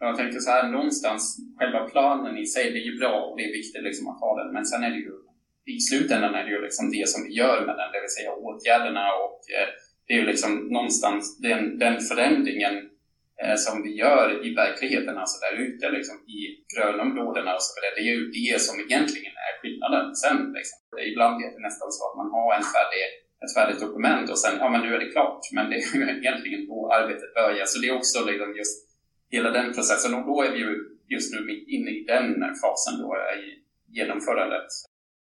jag 0.00 0.16
tänker 0.16 0.38
så 0.40 0.50
här 0.50 0.68
någonstans, 0.68 1.22
själva 1.58 1.80
planen 1.92 2.38
i 2.38 2.46
sig, 2.46 2.64
det 2.72 2.78
är 2.78 2.88
ju 2.90 2.98
bra 2.98 3.14
och 3.26 3.36
det 3.36 3.44
är 3.48 3.52
viktigt 3.52 3.82
liksom 3.82 4.08
att 4.08 4.20
ha 4.20 4.42
den, 4.42 4.52
men 4.52 4.66
sen 4.66 4.84
är 4.84 4.90
det 4.90 4.96
ju 4.96 5.14
i 5.76 5.80
slutändan 5.80 6.34
är 6.34 6.44
det 6.44 6.50
ju 6.50 6.62
liksom 6.62 6.90
det 6.90 7.08
som 7.08 7.24
vi 7.24 7.32
gör 7.32 7.66
med 7.66 7.76
den, 7.76 7.92
det 7.92 8.00
vill 8.00 8.16
säga 8.18 8.32
åtgärderna. 8.32 9.04
Och 9.14 9.40
uh, 9.56 9.68
det 10.06 10.12
är 10.14 10.18
ju 10.18 10.26
liksom 10.26 10.52
någonstans 10.68 11.38
den, 11.38 11.78
den 11.78 12.00
förändringen 12.00 12.87
Eh, 13.42 13.56
som 13.64 13.82
vi 13.84 13.90
gör 14.02 14.46
i 14.46 14.48
verkligheten, 14.62 15.18
alltså 15.18 15.36
där 15.44 15.54
ute 15.66 15.84
liksom, 15.96 16.16
i 16.36 16.38
grönområdena 16.72 17.50
och 17.56 17.64
så 17.66 17.72
vidare. 17.74 17.94
Det 17.96 18.04
är 18.08 18.14
ju 18.18 18.24
det 18.38 18.60
som 18.66 18.74
egentligen 18.84 19.34
är 19.46 19.52
skillnaden 19.60 20.06
sen. 20.24 20.38
Liksom. 20.58 20.78
Ibland 21.10 21.36
är 21.44 21.50
det 21.54 21.62
nästan 21.68 21.88
så 21.96 22.02
att 22.06 22.16
man 22.20 22.30
har 22.36 22.48
en 22.58 22.66
färdig, 22.74 23.02
ett 23.44 23.54
färdigt 23.58 23.80
dokument 23.86 24.26
och 24.32 24.40
sen, 24.44 24.54
ja 24.62 24.66
men 24.72 24.80
nu 24.84 24.90
är 24.96 25.00
det 25.04 25.14
klart. 25.16 25.42
Men 25.56 25.64
det 25.70 25.76
är 25.76 25.86
ju 25.94 26.02
egentligen 26.22 26.62
då 26.70 26.78
arbetet 26.98 27.34
börjar. 27.40 27.66
Så 27.70 27.76
det 27.80 27.88
är 27.88 27.96
också 28.00 28.18
liksom 28.30 28.50
just 28.60 28.76
hela 29.34 29.50
den 29.58 29.68
processen 29.76 30.14
och 30.16 30.24
då 30.30 30.36
är 30.46 30.50
vi 30.54 30.58
ju 30.66 30.72
just 31.14 31.28
nu 31.34 31.38
mitt 31.50 31.68
inne 31.74 31.90
i 31.98 32.04
den 32.12 32.26
fasen 32.62 32.94
då 33.02 33.08
eh, 33.16 33.38
i 33.44 33.48
genomförandet. 33.96 34.68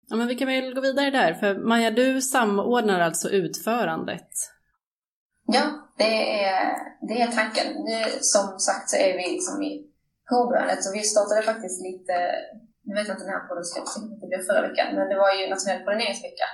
Ja, 0.09 0.17
men 0.17 0.29
vi 0.29 0.35
kan 0.35 0.49
väl 0.49 0.75
gå 0.75 0.81
vidare 0.81 1.11
där, 1.11 1.35
för 1.35 1.55
Maja, 1.55 1.91
du 1.91 2.21
samordnar 2.21 3.01
alltså 3.01 3.29
utförandet 3.31 4.29
Ja, 5.47 5.65
det 5.99 6.45
är, 6.45 6.77
det 7.09 7.23
är 7.23 7.29
tanken. 7.41 7.67
Nu, 7.89 7.99
som 8.21 8.59
sagt 8.59 8.91
så 8.91 8.97
är 8.97 9.13
vi 9.19 9.25
liksom 9.33 9.63
i 9.63 9.73
påbörjandet, 10.31 10.85
så 10.85 10.93
vi 10.93 11.03
startade 11.03 11.43
faktiskt 11.43 11.83
lite, 11.89 12.15
nu 12.87 12.95
vet 12.95 13.09
jag 13.09 13.17
inte 13.17 13.27
när 13.27 13.49
podden 13.49 13.65
släpps, 13.65 13.95
det 14.21 14.27
blev 14.27 14.43
förra 14.49 14.69
veckan, 14.69 14.95
men 14.97 15.09
det 15.09 15.19
var 15.25 15.33
ju 15.35 15.43
nationell 15.49 15.85
pollineringsvecka. 15.85 16.49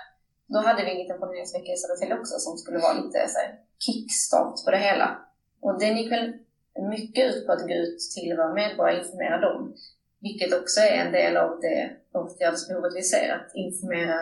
Då 0.54 0.58
hade 0.66 0.84
vi 0.84 0.90
en 0.90 1.02
liten 1.02 1.18
pollineringsvecka 1.20 1.70
i 1.72 1.76
Södertälje 1.76 2.18
också 2.20 2.34
som 2.38 2.52
skulle 2.60 2.78
vara 2.78 3.00
lite 3.02 3.18
så 3.28 3.38
här, 3.38 3.50
kickstart 3.84 4.64
på 4.64 4.70
det 4.70 4.82
hela. 4.88 5.08
Och 5.64 5.78
den 5.80 5.96
gick 5.96 6.12
väl 6.12 6.26
mycket 6.94 7.24
ut 7.28 7.46
på 7.46 7.52
att 7.52 7.68
gå 7.68 7.74
ut 7.74 7.98
till 8.14 8.36
våra 8.36 8.54
medborgare 8.54 8.98
och 8.98 9.04
informera 9.04 9.38
dem. 9.46 9.74
Vilket 10.20 10.52
också 10.60 10.80
är 10.80 10.94
en 11.04 11.12
del 11.12 11.36
av 11.36 11.60
det 11.60 11.90
åtgärdsbehovet 12.12 12.96
vi 12.96 13.02
ser, 13.02 13.28
att 13.36 13.50
informera 13.54 14.20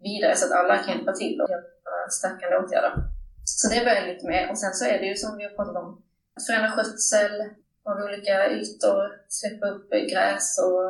vidare 0.00 0.36
så 0.36 0.46
att 0.46 0.58
alla 0.60 0.76
kan 0.76 0.96
hjälpa 0.96 1.12
till 1.12 1.40
och 1.40 1.50
göra 1.50 2.08
stärkande 2.10 2.56
åtgärder. 2.56 2.92
Så 3.58 3.64
det 3.74 3.84
börjar 3.84 4.06
lite 4.06 4.26
med. 4.26 4.50
Och 4.50 4.58
sen 4.58 4.74
så 4.74 4.84
är 4.84 4.98
det 4.98 5.06
ju 5.06 5.16
som 5.16 5.36
vi 5.36 5.44
har 5.44 5.50
pratat 5.50 5.76
om, 5.76 6.02
förändra 6.46 6.70
skötsel 6.70 7.34
av 7.88 7.96
olika 8.04 8.50
ytor, 8.50 9.02
släppa 9.28 9.66
upp 9.66 9.90
gräs 9.90 10.46
och 10.66 10.84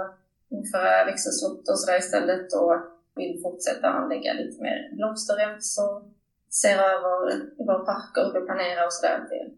införa 0.56 1.04
växelslott 1.04 1.68
och 1.68 1.78
sådär 1.80 1.98
istället 1.98 2.52
och 2.52 2.74
vill 3.16 3.40
fortsätta 3.42 3.86
anlägga 3.88 4.32
lite 4.32 4.62
mer 4.62 4.78
blomsterrens 4.96 5.78
och 5.78 6.02
se 6.50 6.72
över 6.72 7.16
i 7.60 7.64
våra 7.66 7.78
parker 7.78 8.24
hur 8.24 8.40
vi 8.40 8.46
planerar 8.46 8.86
och 8.86 8.92
sådär. 8.92 9.26
Det 9.30 9.38
är 9.40 9.50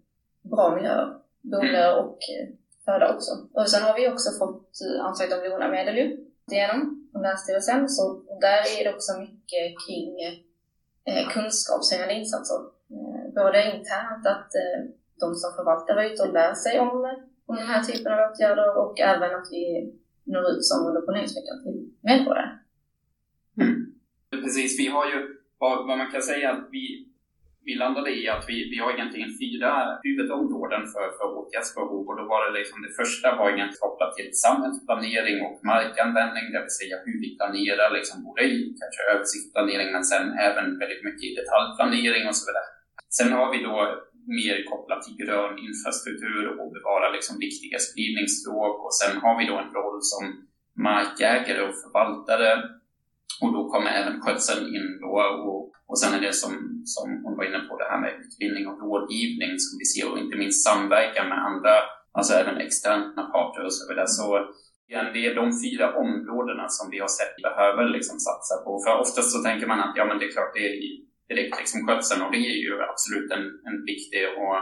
bra 0.42 0.74
miljöer, 0.74 1.08
boende 1.40 1.92
och 2.00 2.18
föda 2.84 3.14
också. 3.14 3.32
Och 3.52 3.70
sen 3.70 3.82
har 3.82 3.94
vi 3.94 4.08
också 4.08 4.30
fått 4.38 4.72
ansökt 5.00 5.32
om 5.32 5.44
LONA-medel 5.44 5.96
ju, 5.96 6.06
genom 6.46 7.08
Länsstyrelsen. 7.22 7.88
Så 7.88 8.22
där 8.40 8.62
är 8.78 8.84
det 8.84 8.94
också 8.94 9.12
mycket 9.20 9.66
kring 9.86 10.08
eh, 11.04 11.28
kunskapshöjande 11.28 12.14
insatser 12.14 12.77
både 13.40 13.58
internt 13.76 14.24
att 14.34 14.50
eh, 14.62 14.78
de 15.22 15.28
som 15.40 15.50
förvaltar 15.56 15.94
var 15.94 16.04
ute 16.10 16.22
och 16.26 16.34
lär 16.38 16.54
sig 16.64 16.74
om, 16.86 16.96
om 17.48 17.54
den 17.60 17.70
här 17.72 17.82
typen 17.88 18.12
av 18.12 18.18
åtgärder 18.26 18.68
och 18.82 18.94
även 19.00 19.30
att 19.38 19.48
vi 19.54 19.64
når 20.32 20.44
ut 20.52 20.64
som 20.70 20.86
under 20.88 21.02
planeringsveckan 21.06 21.58
till 21.64 21.78
medborgare. 22.08 22.50
Mm. 23.60 23.74
Precis, 24.44 24.72
vi 24.82 24.86
har 24.94 25.06
ju, 25.12 25.18
vad, 25.62 25.76
vad, 25.86 25.98
man 25.98 26.10
kan 26.12 26.22
säga 26.22 26.48
att 26.52 26.64
vi, 26.76 26.84
vi 27.66 27.74
landade 27.84 28.10
i 28.20 28.28
att 28.34 28.44
vi, 28.50 28.56
vi 28.72 28.78
har 28.82 28.90
egentligen 28.92 29.32
fyra 29.42 29.70
huvudområden 30.06 30.82
för, 30.92 31.06
för 31.18 31.26
åtgärdsbehov 31.38 32.04
och 32.08 32.16
då 32.20 32.24
var 32.32 32.40
det 32.44 32.58
liksom 32.58 32.78
det 32.86 32.92
första 33.00 33.28
var 33.38 33.48
egentligen 33.48 33.84
kopplat 33.84 34.12
till 34.16 34.30
samhällsplanering 34.44 35.36
och 35.46 35.56
markanvändning, 35.72 36.46
det 36.52 36.60
vill 36.64 36.78
säga 36.80 36.96
hur 37.04 37.16
vi 37.24 37.28
planerar 37.38 37.88
liksom 37.98 38.16
både 38.26 38.42
i 38.56 38.58
kanske 38.80 39.02
översiktsplanering 39.12 39.88
men 39.94 40.04
sen 40.12 40.26
även 40.46 40.66
väldigt 40.82 41.04
mycket 41.06 41.24
i 41.28 41.34
detaljplanering 41.40 42.24
och 42.30 42.36
så 42.38 42.44
vidare. 42.48 42.77
Sen 43.16 43.32
har 43.32 43.52
vi 43.52 43.58
då 43.62 43.76
mer 44.40 44.64
kopplat 44.70 45.02
till 45.02 45.16
grön 45.22 45.58
infrastruktur 45.66 46.44
och 46.58 46.72
bevara 46.76 47.08
liksom 47.16 47.38
viktiga 47.46 47.78
spridningsstråk 47.78 48.76
och 48.84 48.94
sen 49.00 49.16
har 49.24 49.38
vi 49.38 49.44
då 49.46 49.56
en 49.58 49.72
roll 49.78 49.98
som 50.12 50.22
markägare 50.86 51.60
och 51.68 51.76
förvaltare 51.82 52.50
och 53.42 53.52
då 53.52 53.60
kommer 53.72 53.90
även 53.90 54.20
skötseln 54.20 54.64
in 54.76 54.88
då 55.00 55.14
och, 55.48 55.60
och 55.90 55.98
sen 56.00 56.14
är 56.14 56.20
det 56.26 56.32
som, 56.32 56.52
som 56.84 57.06
hon 57.24 57.36
var 57.36 57.44
inne 57.44 57.60
på 57.68 57.74
det 57.78 57.88
här 57.90 58.00
med 58.00 58.12
utbildning 58.22 58.66
och 58.68 58.80
rådgivning 58.82 59.52
som 59.64 59.74
vi 59.80 59.86
ser 59.92 60.06
och 60.10 60.18
inte 60.18 60.36
minst 60.36 60.64
samverkan 60.68 61.28
med 61.28 61.40
andra, 61.48 61.74
alltså 62.16 62.32
även 62.34 62.56
externa 62.66 63.22
parter 63.32 63.64
och 63.64 63.74
så 63.74 63.82
vidare. 63.88 64.08
Så 64.18 64.26
igen, 64.88 65.08
det 65.14 65.26
är 65.26 65.34
de 65.34 65.46
fyra 65.64 65.86
områdena 66.04 66.66
som 66.68 66.90
vi 66.90 66.98
har 67.04 67.12
sett 67.18 67.36
behöver 67.48 67.84
liksom 67.96 68.18
satsa 68.28 68.54
på. 68.64 68.70
För 68.84 69.00
oftast 69.04 69.32
så 69.32 69.38
tänker 69.42 69.66
man 69.66 69.80
att 69.80 69.96
ja, 69.96 70.04
men 70.04 70.18
det 70.18 70.24
är 70.24 70.32
klart, 70.32 70.54
det 70.54 70.66
är 70.70 71.07
direkt 71.28 71.58
liksom 71.58 71.86
skötseln 71.86 72.22
och 72.22 72.32
det 72.32 72.38
är 72.38 72.58
ju 72.66 72.82
absolut 72.82 73.32
en, 73.32 73.46
en 73.68 73.84
viktig 73.84 74.22
och 74.38 74.56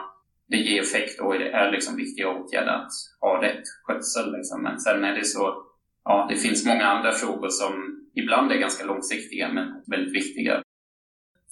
det 0.47 0.57
ger 0.57 0.83
effekt 0.83 1.21
och 1.21 1.33
det 1.39 1.51
är 1.51 1.73
liksom 1.73 1.97
viktiga 1.97 2.29
åtgärder 2.29 2.73
att 2.73 2.93
ha 3.21 3.43
rätt 3.43 3.65
skötsel. 3.85 4.33
Liksom. 4.33 4.63
Men 4.63 4.81
sen 4.81 5.05
är 5.05 5.15
det 5.15 5.25
så, 5.25 5.65
ja, 6.05 6.27
det 6.31 6.37
finns 6.37 6.67
många 6.67 6.87
andra 6.87 7.13
frågor 7.13 7.49
som 7.49 7.73
ibland 8.15 8.53
är 8.53 8.57
ganska 8.57 8.85
långsiktiga 8.85 9.53
men 9.53 9.83
väldigt 9.87 10.15
viktiga. 10.15 10.63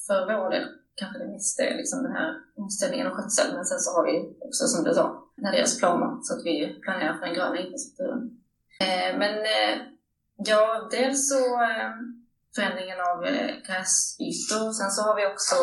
För 0.06 0.26
vår 0.26 0.50
del 0.50 0.68
kanske 0.96 1.18
det 1.18 1.32
mesta 1.32 1.62
är 1.62 1.76
liksom 1.76 2.02
den 2.02 2.12
här 2.12 2.34
omställningen 2.56 3.06
och 3.06 3.12
skötseln, 3.16 3.54
men 3.54 3.64
sen 3.64 3.78
så 3.78 3.90
har 3.96 4.04
vi 4.06 4.36
också 4.40 4.64
som 4.66 4.84
du 4.84 4.94
sa, 4.94 5.28
när 5.36 5.52
det 5.52 5.58
görs 5.58 5.78
planer 5.78 6.18
så 6.22 6.34
att 6.34 6.44
vi 6.44 6.80
planerar 6.82 7.14
för 7.14 7.26
den 7.26 7.34
gröna 7.34 7.58
infrastrukturen. 7.60 8.20
Eh, 8.80 9.18
men 9.18 9.34
eh, 9.38 9.74
ja, 10.36 10.88
dels 10.90 11.28
så 11.28 11.62
eh, 11.62 11.90
förändringen 12.54 13.00
av 13.10 13.18
eh, 13.24 13.50
gräsytor. 13.66 14.64
Sen 14.78 14.90
så 14.96 15.00
har 15.06 15.14
vi 15.16 15.24
också 15.32 15.56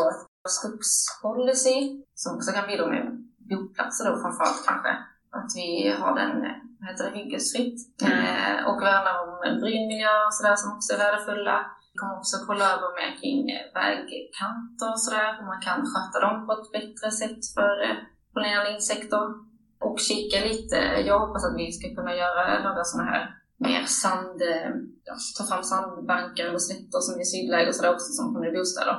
skogspolicy 0.58 1.80
som 2.22 2.36
också 2.36 2.52
kan 2.52 2.68
bidra 2.68 2.88
med 2.88 3.06
boplatser 3.50 4.04
då 4.06 4.12
framförallt 4.24 4.64
kanske. 4.70 4.92
Att 5.38 5.52
vi 5.60 5.70
har 6.02 6.14
den, 6.22 6.36
eh, 6.48 6.58
vad 6.80 6.89
heter 6.89 7.04
det, 7.06 7.18
hyggesfritt. 7.18 7.80
Mm. 8.02 8.18
Eh, 8.28 8.58
och 8.70 8.78
värnar 8.88 9.16
om 9.24 9.32
brynmiljöer 9.62 10.26
och 10.28 10.36
sådär 10.38 10.56
som 10.56 10.70
också 10.76 10.89
är 10.94 11.04
värdefulla. 11.06 11.58
Vi 11.92 11.98
kommer 12.00 12.18
också 12.18 12.36
kolla 12.48 12.66
över 12.76 12.89
mer 12.98 13.12
kring 13.20 13.42
vägkanter 13.78 14.88
och 14.94 15.02
sådär, 15.06 15.30
hur 15.38 15.46
man 15.52 15.62
kan 15.68 15.80
sköta 15.92 16.18
dem 16.26 16.38
på 16.46 16.52
ett 16.54 16.72
bättre 16.78 17.08
sätt 17.20 17.42
för 17.56 17.76
pollinerande 18.34 18.72
insekter. 18.78 19.24
Och 19.86 20.00
kika 20.00 20.38
lite, 20.50 20.78
jag 21.08 21.20
hoppas 21.20 21.46
att 21.46 21.58
vi 21.58 21.72
ska 21.72 21.96
kunna 21.96 22.14
göra 22.16 22.64
några 22.64 22.84
sådana 22.84 23.12
här 23.12 23.41
mer 23.68 23.84
sand, 24.01 24.41
eh, 24.41 24.72
ja, 25.07 25.16
ta 25.38 25.43
fram 25.49 25.64
sandbankar 25.64 26.45
eller 26.45 26.64
slätter 26.68 26.99
som 27.05 27.20
är 27.20 27.28
sydläge 27.34 27.70
och 27.70 27.76
sådär 27.76 27.93
också 27.95 28.09
som 28.18 28.34
kommer 28.34 28.47
i 28.49 28.57
bostäder. 28.57 28.97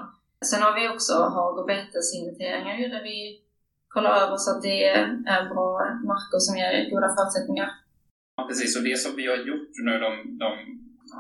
Sen 0.50 0.62
har 0.62 0.74
vi 0.78 0.88
också 0.94 1.14
hag 1.36 1.54
och 1.58 1.66
betesinventeringar 1.66 2.88
där 2.94 3.02
vi 3.10 3.18
kollar 3.94 4.14
över 4.22 4.36
så 4.36 4.48
att 4.50 4.62
det 4.62 4.78
är 5.28 5.42
bra 5.52 5.68
marker 6.10 6.40
som 6.46 6.56
ger 6.60 6.90
goda 6.90 7.08
förutsättningar. 7.16 7.70
Ja, 8.36 8.42
precis. 8.48 8.76
Och 8.76 8.84
det 8.88 8.96
som 9.04 9.12
vi 9.16 9.26
har 9.26 9.40
gjort 9.50 9.72
nu 9.86 9.92
de, 10.04 10.10
de 10.42 10.48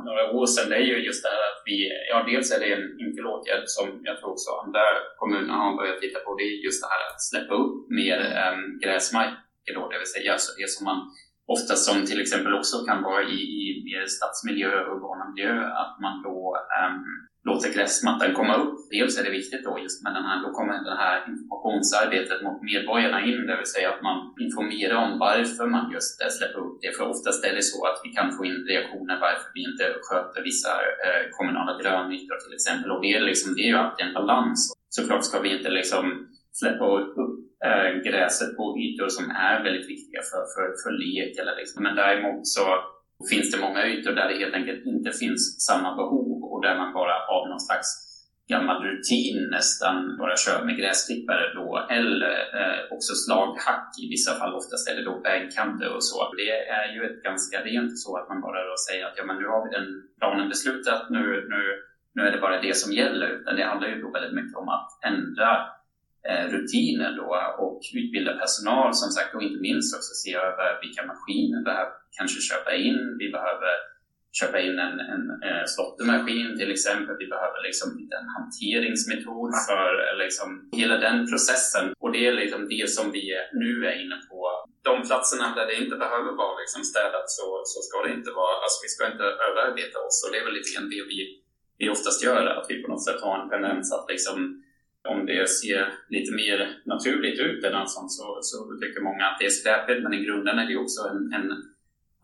några 0.08 0.24
år 0.38 0.46
sedan, 0.46 0.70
det 0.70 0.76
är 0.76 0.86
ju 0.92 0.96
just 1.08 1.22
det 1.24 1.32
här 1.34 1.42
att 1.50 1.60
vi, 1.68 1.76
ja 2.10 2.18
dels 2.30 2.48
är 2.54 2.60
det 2.60 2.70
en 2.76 2.86
enkel 3.04 3.26
åtgärd 3.34 3.64
som 3.76 3.86
jag 4.08 4.14
tror 4.18 4.30
också 4.34 4.50
andra 4.64 4.84
kommuner 5.20 5.54
har 5.60 5.76
börjat 5.80 6.00
titta 6.00 6.18
på, 6.24 6.30
det 6.38 6.44
är 6.50 6.64
just 6.66 6.82
det 6.82 6.90
här 6.94 7.02
att 7.10 7.20
släppa 7.30 7.54
upp 7.62 7.76
mer 8.00 8.18
äm, 8.44 8.62
gräsmarker 8.84 9.72
då, 9.76 9.82
det 9.90 9.98
vill 10.02 10.14
säga 10.16 10.32
alltså 10.32 10.50
det 10.60 10.68
som 10.74 10.84
man 10.90 10.98
Ofta 11.46 11.74
som 11.74 12.06
till 12.06 12.20
exempel 12.20 12.54
också 12.54 12.76
kan 12.88 13.02
vara 13.02 13.22
i, 13.22 13.38
i 13.60 13.82
mer 13.84 14.06
stadsmiljö 14.06 14.72
och 14.84 14.96
urbana 14.96 15.24
miljö, 15.30 15.54
att 15.82 15.94
man 16.04 16.22
då 16.22 16.56
um, 16.82 17.04
låter 17.48 17.68
gräsmattan 17.76 18.34
komma 18.34 18.54
upp. 18.64 18.78
Dels 18.90 19.18
är 19.18 19.24
det 19.24 19.38
viktigt 19.40 19.64
då 19.64 19.78
just 19.78 20.02
med 20.04 20.14
den 20.14 20.24
här, 20.28 20.38
då 20.44 20.50
kommer 20.58 20.72
det 20.90 20.96
här 21.04 21.18
informationsarbetet 21.32 22.42
mot 22.46 22.62
medborgarna 22.70 23.18
in, 23.28 23.46
det 23.46 23.56
vill 23.56 23.74
säga 23.74 23.88
att 23.92 24.02
man 24.08 24.18
informerar 24.44 24.96
om 25.06 25.18
varför 25.18 25.66
man 25.66 25.92
just 25.94 26.12
släpper 26.38 26.60
upp 26.66 26.78
det. 26.82 26.92
För 26.96 27.04
oftast 27.12 27.44
är 27.44 27.54
det 27.58 27.62
så 27.72 27.78
att 27.88 27.98
vi 28.04 28.10
kan 28.16 28.28
få 28.36 28.44
in 28.44 28.58
reaktioner 28.72 29.16
varför 29.26 29.48
vi 29.54 29.60
inte 29.70 29.84
sköter 30.06 30.42
vissa 30.50 30.72
eh, 31.06 31.22
kommunala 31.36 31.72
grönytor 31.80 32.38
till 32.44 32.54
exempel. 32.58 32.90
Och 32.90 33.00
det 33.02 33.12
är, 33.16 33.20
liksom, 33.20 33.54
det 33.54 33.62
är 33.66 33.70
ju 33.74 33.78
alltid 33.82 34.06
en 34.06 34.14
balans. 34.20 34.58
Såklart 34.96 35.24
ska 35.24 35.40
vi 35.40 35.56
inte 35.56 35.70
liksom 35.70 36.04
släppa 36.52 36.86
upp 36.98 37.14
Eh, 37.68 37.90
gräset 38.06 38.56
på 38.56 38.64
ytor 38.84 39.08
som 39.08 39.30
är 39.30 39.62
väldigt 39.62 39.90
viktiga 39.94 40.20
för, 40.30 40.42
för, 40.52 40.66
för 40.82 40.92
lek. 41.04 41.38
Eller 41.40 41.56
liksom. 41.56 41.82
Men 41.82 41.96
däremot 41.96 42.46
så 42.56 42.64
finns 43.30 43.50
det 43.52 43.60
många 43.66 43.86
ytor 43.86 44.12
där 44.12 44.28
det 44.28 44.42
helt 44.42 44.54
enkelt 44.54 44.86
inte 44.86 45.10
finns 45.22 45.42
samma 45.68 45.90
behov 45.96 46.44
och 46.50 46.62
där 46.62 46.76
man 46.76 46.92
bara 46.92 47.16
av 47.36 47.48
någon 47.48 47.66
slags 47.68 47.88
gammal 48.48 48.82
rutin 48.86 49.48
nästan 49.50 50.16
bara 50.18 50.36
kör 50.36 50.64
med 50.64 50.76
gräsklippare 50.80 51.54
då 51.54 51.86
eller 51.90 52.32
eh, 52.58 52.80
också 52.94 53.12
slaghack 53.14 53.90
i 54.04 54.06
vissa 54.14 54.32
fall, 54.38 54.54
oftast 54.54 54.88
eller 54.90 55.04
då 55.04 55.14
vägkanter 55.18 55.88
och 55.96 56.04
så. 56.04 56.34
Det 56.40 56.50
är 56.80 56.86
ju 56.94 57.00
ett 57.08 57.22
ganska, 57.22 57.64
det 57.64 57.70
är 57.70 57.82
inte 57.84 58.02
så 58.06 58.16
att 58.16 58.28
man 58.28 58.40
bara 58.40 58.60
då 58.70 58.74
säger 58.88 59.06
att 59.06 59.18
ja 59.18 59.24
men 59.24 59.36
nu 59.36 59.46
har 59.52 59.60
vi 59.64 59.70
den 59.78 59.88
planen 60.18 60.48
beslutat, 60.48 61.10
nu, 61.10 61.22
nu, 61.52 61.60
nu 62.14 62.22
är 62.26 62.32
det 62.32 62.44
bara 62.46 62.60
det 62.60 62.76
som 62.76 62.92
gäller, 62.92 63.28
utan 63.36 63.56
det 63.56 63.64
handlar 63.64 63.88
ju 63.88 64.02
då 64.02 64.10
väldigt 64.10 64.38
mycket 64.40 64.56
om 64.62 64.68
att 64.68 64.88
ändra 65.10 65.50
Eh, 66.28 66.44
rutiner 66.54 67.12
då 67.20 67.30
och 67.64 67.80
utbilda 67.94 68.32
personal 68.42 68.94
som 68.94 69.10
sagt 69.10 69.34
och 69.34 69.42
inte 69.42 69.60
minst 69.68 69.96
också 69.96 70.12
se 70.24 70.32
över 70.34 70.68
vilka 70.82 71.02
maskiner 71.10 71.58
vi 71.58 71.64
behöver 71.64 71.92
kanske 72.18 72.40
köpa 72.50 72.72
in. 72.74 72.98
Vi 73.22 73.28
behöver 73.36 73.72
köpa 74.40 74.58
in 74.66 74.76
en, 74.86 74.96
en 75.12 75.24
eh, 75.48 76.56
till 76.60 76.70
exempel. 76.76 77.14
Vi 77.22 77.28
behöver 77.34 77.60
liksom 77.68 77.88
en 78.18 78.28
hanteringsmetod 78.36 79.52
för 79.68 79.90
eh, 80.04 80.14
liksom, 80.24 80.48
hela 80.80 80.96
den 81.06 81.18
processen. 81.30 81.84
Och 82.02 82.12
det 82.12 82.26
är 82.26 82.32
liksom 82.42 82.68
det 82.74 82.90
som 82.96 83.06
vi 83.16 83.24
nu 83.62 83.72
är 83.90 83.94
inne 84.04 84.18
på. 84.30 84.40
De 84.88 84.94
platserna 85.08 85.46
där 85.56 85.66
det 85.66 85.82
inte 85.84 85.96
behöver 86.04 86.32
vara 86.42 86.54
liksom 86.62 86.82
städat 86.92 87.28
så, 87.38 87.46
så 87.72 87.78
ska 87.86 87.96
det 88.06 88.12
inte 88.18 88.30
vara. 88.30 88.54
Alltså 88.64 88.78
vi 88.84 88.90
ska 88.94 89.02
inte 89.12 89.26
överarbeta 89.48 89.98
oss 90.06 90.16
och 90.24 90.30
det 90.32 90.38
är 90.40 90.44
väl 90.44 90.58
lite 90.58 90.72
grann 90.74 90.90
det 90.94 91.04
vi, 91.12 91.20
vi 91.80 91.86
oftast 91.94 92.24
gör. 92.26 92.46
Att 92.46 92.66
vi 92.70 92.82
på 92.82 92.88
något 92.92 93.04
sätt 93.08 93.20
har 93.26 93.36
en 93.42 93.50
tendens 93.54 93.92
att 93.96 94.06
liksom 94.14 94.36
om 95.08 95.26
det 95.26 95.48
ser 95.50 95.94
lite 96.08 96.32
mer 96.32 96.58
naturligt 96.84 97.40
ut 97.40 97.64
eller 97.64 97.78
något 97.78 97.90
sånt 97.90 98.12
så, 98.12 98.38
så 98.42 98.56
tycker 98.80 99.00
många 99.00 99.24
att 99.26 99.38
det 99.38 99.46
är 99.46 99.50
skräpigt 99.50 100.02
men 100.02 100.14
i 100.14 100.24
grunden 100.24 100.58
är 100.58 100.66
det 100.66 100.76
också 100.76 101.00
en, 101.10 101.32
en 101.32 101.48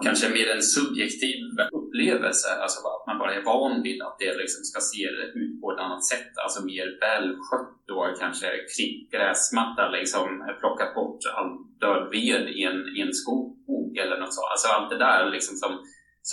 kanske 0.05 0.29
mer 0.29 0.51
en 0.51 0.62
subjektiv 0.62 1.39
upplevelse, 1.72 2.49
alltså 2.62 2.79
att 2.89 3.07
man 3.07 3.18
bara 3.18 3.35
är 3.35 3.43
van 3.43 3.83
vid 3.83 4.03
att 4.03 4.16
det 4.18 4.37
liksom 4.37 4.64
ska 4.64 4.81
se 4.81 5.03
ut 5.41 5.61
på 5.61 5.72
ett 5.72 5.81
annat 5.85 6.05
sätt, 6.05 6.33
alltså 6.45 6.64
mer 6.64 6.87
välskött 7.01 7.74
då 7.87 8.14
kanske 8.20 8.47
klippt 8.74 9.12
gräsmatta, 9.12 9.89
liksom 9.89 10.29
plockat 10.61 10.95
bort 10.95 11.20
all 11.37 11.51
död 11.81 12.09
ved 12.11 12.49
i 12.59 12.62
en, 12.64 12.97
i 12.97 13.01
en 13.01 13.14
skog 13.14 13.97
eller 14.03 14.16
något 14.20 14.35
sånt. 14.35 14.53
Alltså 14.53 14.68
allt 14.68 14.91
det 14.91 14.99
där 14.99 15.31
liksom 15.31 15.57
som, 15.57 15.72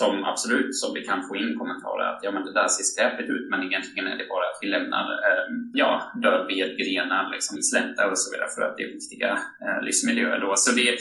som 0.00 0.24
absolut 0.32 0.70
som 0.80 0.90
vi 0.94 1.02
kan 1.08 1.20
få 1.28 1.32
in 1.36 1.58
kommentarer 1.60 2.06
att 2.12 2.20
ja 2.24 2.30
men 2.34 2.44
det 2.46 2.52
där 2.60 2.68
ser 2.68 2.86
skräpigt 2.92 3.30
ut 3.34 3.46
men 3.50 3.62
egentligen 3.68 4.06
är 4.12 4.16
det 4.18 4.28
bara 4.34 4.46
att 4.50 4.58
vi 4.62 4.66
lämnar 4.76 5.06
eh, 5.26 5.44
ja, 5.82 5.92
död 6.22 6.42
ved, 6.50 6.70
grenar, 6.80 7.24
liksom 7.34 7.62
släntar 7.70 8.06
och 8.10 8.18
så 8.18 8.26
vidare 8.32 8.50
för 8.54 8.62
att 8.62 8.76
det 8.76 8.82
är 8.82 8.92
viktiga 8.98 9.30
eh, 9.64 9.78
livsmiljöer 9.86 10.40
då. 10.40 10.52
Så 10.56 10.70
det 10.78 10.88
är 10.92 10.96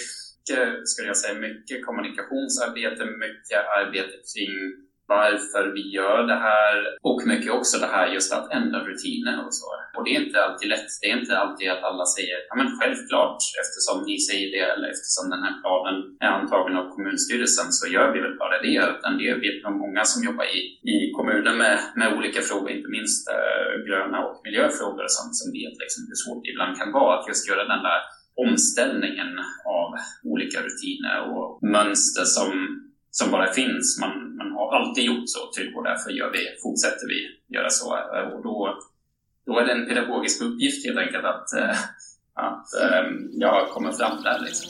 skulle 0.91 1.08
jag 1.08 1.18
säga, 1.18 1.39
mycket 1.50 1.86
kommunikationsarbete, 1.86 3.06
mycket 3.06 3.62
arbete 3.80 4.16
kring 4.32 4.54
varför 5.08 5.64
vi 5.76 5.84
gör 5.97 6.22
det 6.32 6.39
här 6.49 6.76
och 7.10 7.20
mycket 7.32 7.51
också 7.58 7.76
det 7.84 7.91
här 7.95 8.08
just 8.16 8.34
att 8.34 8.51
ändra 8.58 8.80
rutiner 8.80 9.45
och 9.45 9.53
så. 9.60 9.68
Och 9.95 10.03
det 10.06 10.12
är 10.16 10.20
inte 10.26 10.43
alltid 10.45 10.70
lätt. 10.70 10.91
Det 11.01 11.08
är 11.12 11.18
inte 11.22 11.38
alltid 11.38 11.72
att 11.72 11.84
alla 11.89 12.06
säger 12.16 12.38
ja 12.49 12.56
men 12.60 12.70
självklart 12.78 13.39
eftersom 13.64 13.97
ni 14.10 14.16
säger 14.28 14.47
det 14.56 14.66
eller 14.74 14.88
eftersom 14.95 15.26
den 15.34 15.43
här 15.45 15.56
planen 15.62 15.95
är 16.26 16.32
antagen 16.39 16.76
av 16.80 16.86
kommunstyrelsen 16.95 17.68
så 17.78 17.84
gör 17.95 18.08
vi 18.14 18.20
väl 18.26 18.38
bara 18.43 18.58
det. 18.68 18.78
Utan 18.95 19.18
det 19.22 19.34
vet 19.45 19.60
nog 19.66 19.76
många 19.86 20.03
som 20.12 20.20
jobbar 20.28 20.45
i, 20.58 20.60
i 20.95 20.97
kommuner 21.18 21.53
med, 21.64 21.76
med 21.99 22.08
olika 22.18 22.41
frågor, 22.41 22.70
inte 22.78 22.89
minst 22.97 23.22
äh, 23.38 23.72
gröna 23.88 24.18
och 24.26 24.36
miljöfrågor 24.47 25.03
och 25.08 25.16
som, 25.18 25.28
som 25.39 25.47
vet 25.60 25.76
liksom 25.84 26.01
hur 26.10 26.18
svårt 26.24 26.43
det 26.43 26.51
ibland 26.53 26.74
kan 26.80 26.91
vara 26.99 27.12
att 27.16 27.28
just 27.28 27.49
göra 27.49 27.64
den 27.74 27.84
där 27.89 28.01
omställningen 28.45 29.32
av 29.82 29.89
olika 30.32 30.58
rutiner 30.68 31.18
och 31.34 31.47
mönster 31.76 32.26
som, 32.38 32.49
som 33.20 33.32
bara 33.32 33.53
finns. 33.53 33.99
Man, 34.01 34.36
man 34.38 34.51
har 34.51 34.68
alltid 34.76 35.03
gjort 35.03 35.30
så 35.30 35.39
typ, 35.51 35.76
och 35.76 35.84
därför 35.84 36.09
gör 36.11 36.32
vi, 36.32 36.43
fortsätter 36.63 37.07
vi 37.07 37.20
göra 37.55 37.70
så. 37.70 37.88
Eh, 37.95 38.28
och 38.34 38.43
då, 38.43 38.55
då 39.45 39.59
är 39.59 39.66
det 39.66 39.72
en 39.72 39.88
pedagogisk 39.88 40.41
uppgift 40.41 40.86
helt 40.86 40.99
enkelt 40.99 41.26
att, 41.26 41.53
eh, 41.53 41.78
att 42.34 42.68
eh, 42.82 43.03
ja, 43.32 43.51
fram 43.97 44.24
där. 44.24 44.39
Liksom. 44.39 44.70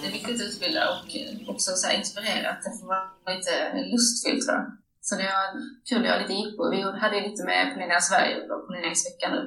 Det 0.00 0.06
är 0.08 0.12
viktigt 0.12 0.40
att 0.40 0.46
utbilda 0.48 0.82
och 0.94 1.08
eh, 1.16 1.50
också 1.52 1.70
så 1.74 1.90
inspirera, 1.90 2.50
det 2.64 2.72
får 2.80 2.86
vara 2.86 3.34
lite 3.36 3.52
lustfyllt. 3.92 4.46
Va? 4.46 4.58
Så 5.00 5.14
det 5.14 5.22
var 5.22 5.48
kul 5.88 5.98
att 5.98 6.08
göra 6.08 6.20
lite 6.22 6.32
jippo. 6.32 6.70
Vi 6.70 6.82
hade 6.82 7.28
lite 7.28 7.44
med 7.44 7.74
Pollinera 7.74 8.00
Sverige 8.00 8.34
och 8.50 8.66
Pollineringsveckan 8.66 9.30
nu, 9.36 9.42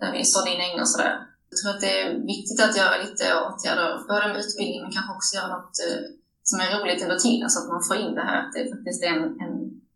där 0.00 0.12
vi 0.12 0.24
sådde 0.24 0.50
in 0.50 0.60
äng 0.60 0.80
och 0.80 0.88
sådär. 0.88 1.33
Jag 1.54 1.60
tror 1.60 1.74
att 1.74 1.86
det 1.86 2.00
är 2.00 2.08
viktigt 2.34 2.60
att 2.64 2.76
göra 2.80 3.02
lite 3.06 3.24
åtgärder, 3.46 3.88
både 4.08 4.28
med 4.28 4.40
utbildning 4.44 4.80
men 4.82 4.92
kanske 4.96 5.12
också 5.16 5.30
göra 5.38 5.48
något 5.56 5.76
eh, 5.86 6.02
som 6.50 6.56
är 6.60 6.68
roligt 6.74 7.02
under 7.02 7.18
tiden 7.26 7.50
så 7.50 7.56
att 7.60 7.68
man 7.74 7.82
får 7.88 7.96
in 8.04 8.14
det 8.18 8.26
här 8.28 8.38
att 8.42 8.52
det 8.54 8.70
faktiskt 8.74 9.02
är 9.08 9.12
en, 9.18 9.24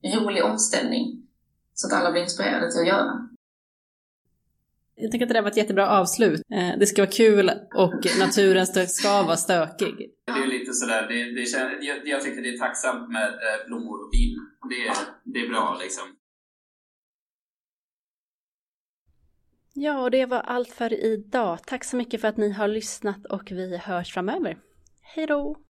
en 0.06 0.12
rolig 0.18 0.44
omställning 0.50 1.04
så 1.74 1.86
att 1.86 1.92
alla 1.92 2.10
blir 2.12 2.22
inspirerade 2.22 2.70
till 2.70 2.80
att 2.80 2.92
göra. 2.94 3.12
Jag 4.94 5.10
tycker 5.10 5.24
att 5.24 5.28
det 5.28 5.38
där 5.38 5.42
var 5.42 5.50
ett 5.50 5.62
jättebra 5.62 5.88
avslut. 6.00 6.40
Eh, 6.52 6.72
det 6.78 6.86
ska 6.86 7.02
vara 7.02 7.10
kul 7.22 7.50
och 7.74 8.00
naturen 8.18 8.66
ska 8.88 9.22
vara 9.22 9.36
stökig. 9.36 9.94
Det 10.26 10.32
är 10.32 10.46
lite 10.46 10.72
sådär, 10.72 11.02
det, 11.10 11.18
det 11.36 11.44
jag, 11.86 11.98
jag 12.04 12.22
tycker 12.22 12.42
det 12.42 12.54
är 12.54 12.58
tacksamt 12.58 13.08
med 13.12 13.28
eh, 13.28 13.58
blommor 13.66 14.04
och 14.04 14.10
bin. 14.10 14.34
Det, 14.72 14.82
det 15.32 15.38
är 15.46 15.48
bra 15.48 15.78
liksom. 15.82 16.04
Ja, 19.80 20.00
och 20.00 20.10
det 20.10 20.26
var 20.26 20.40
allt 20.40 20.68
för 20.68 21.04
idag. 21.04 21.58
Tack 21.66 21.84
så 21.84 21.96
mycket 21.96 22.20
för 22.20 22.28
att 22.28 22.36
ni 22.36 22.52
har 22.52 22.68
lyssnat 22.68 23.26
och 23.26 23.50
vi 23.50 23.76
hörs 23.76 24.12
framöver. 24.12 24.58
Hej 25.02 25.26
då! 25.26 25.56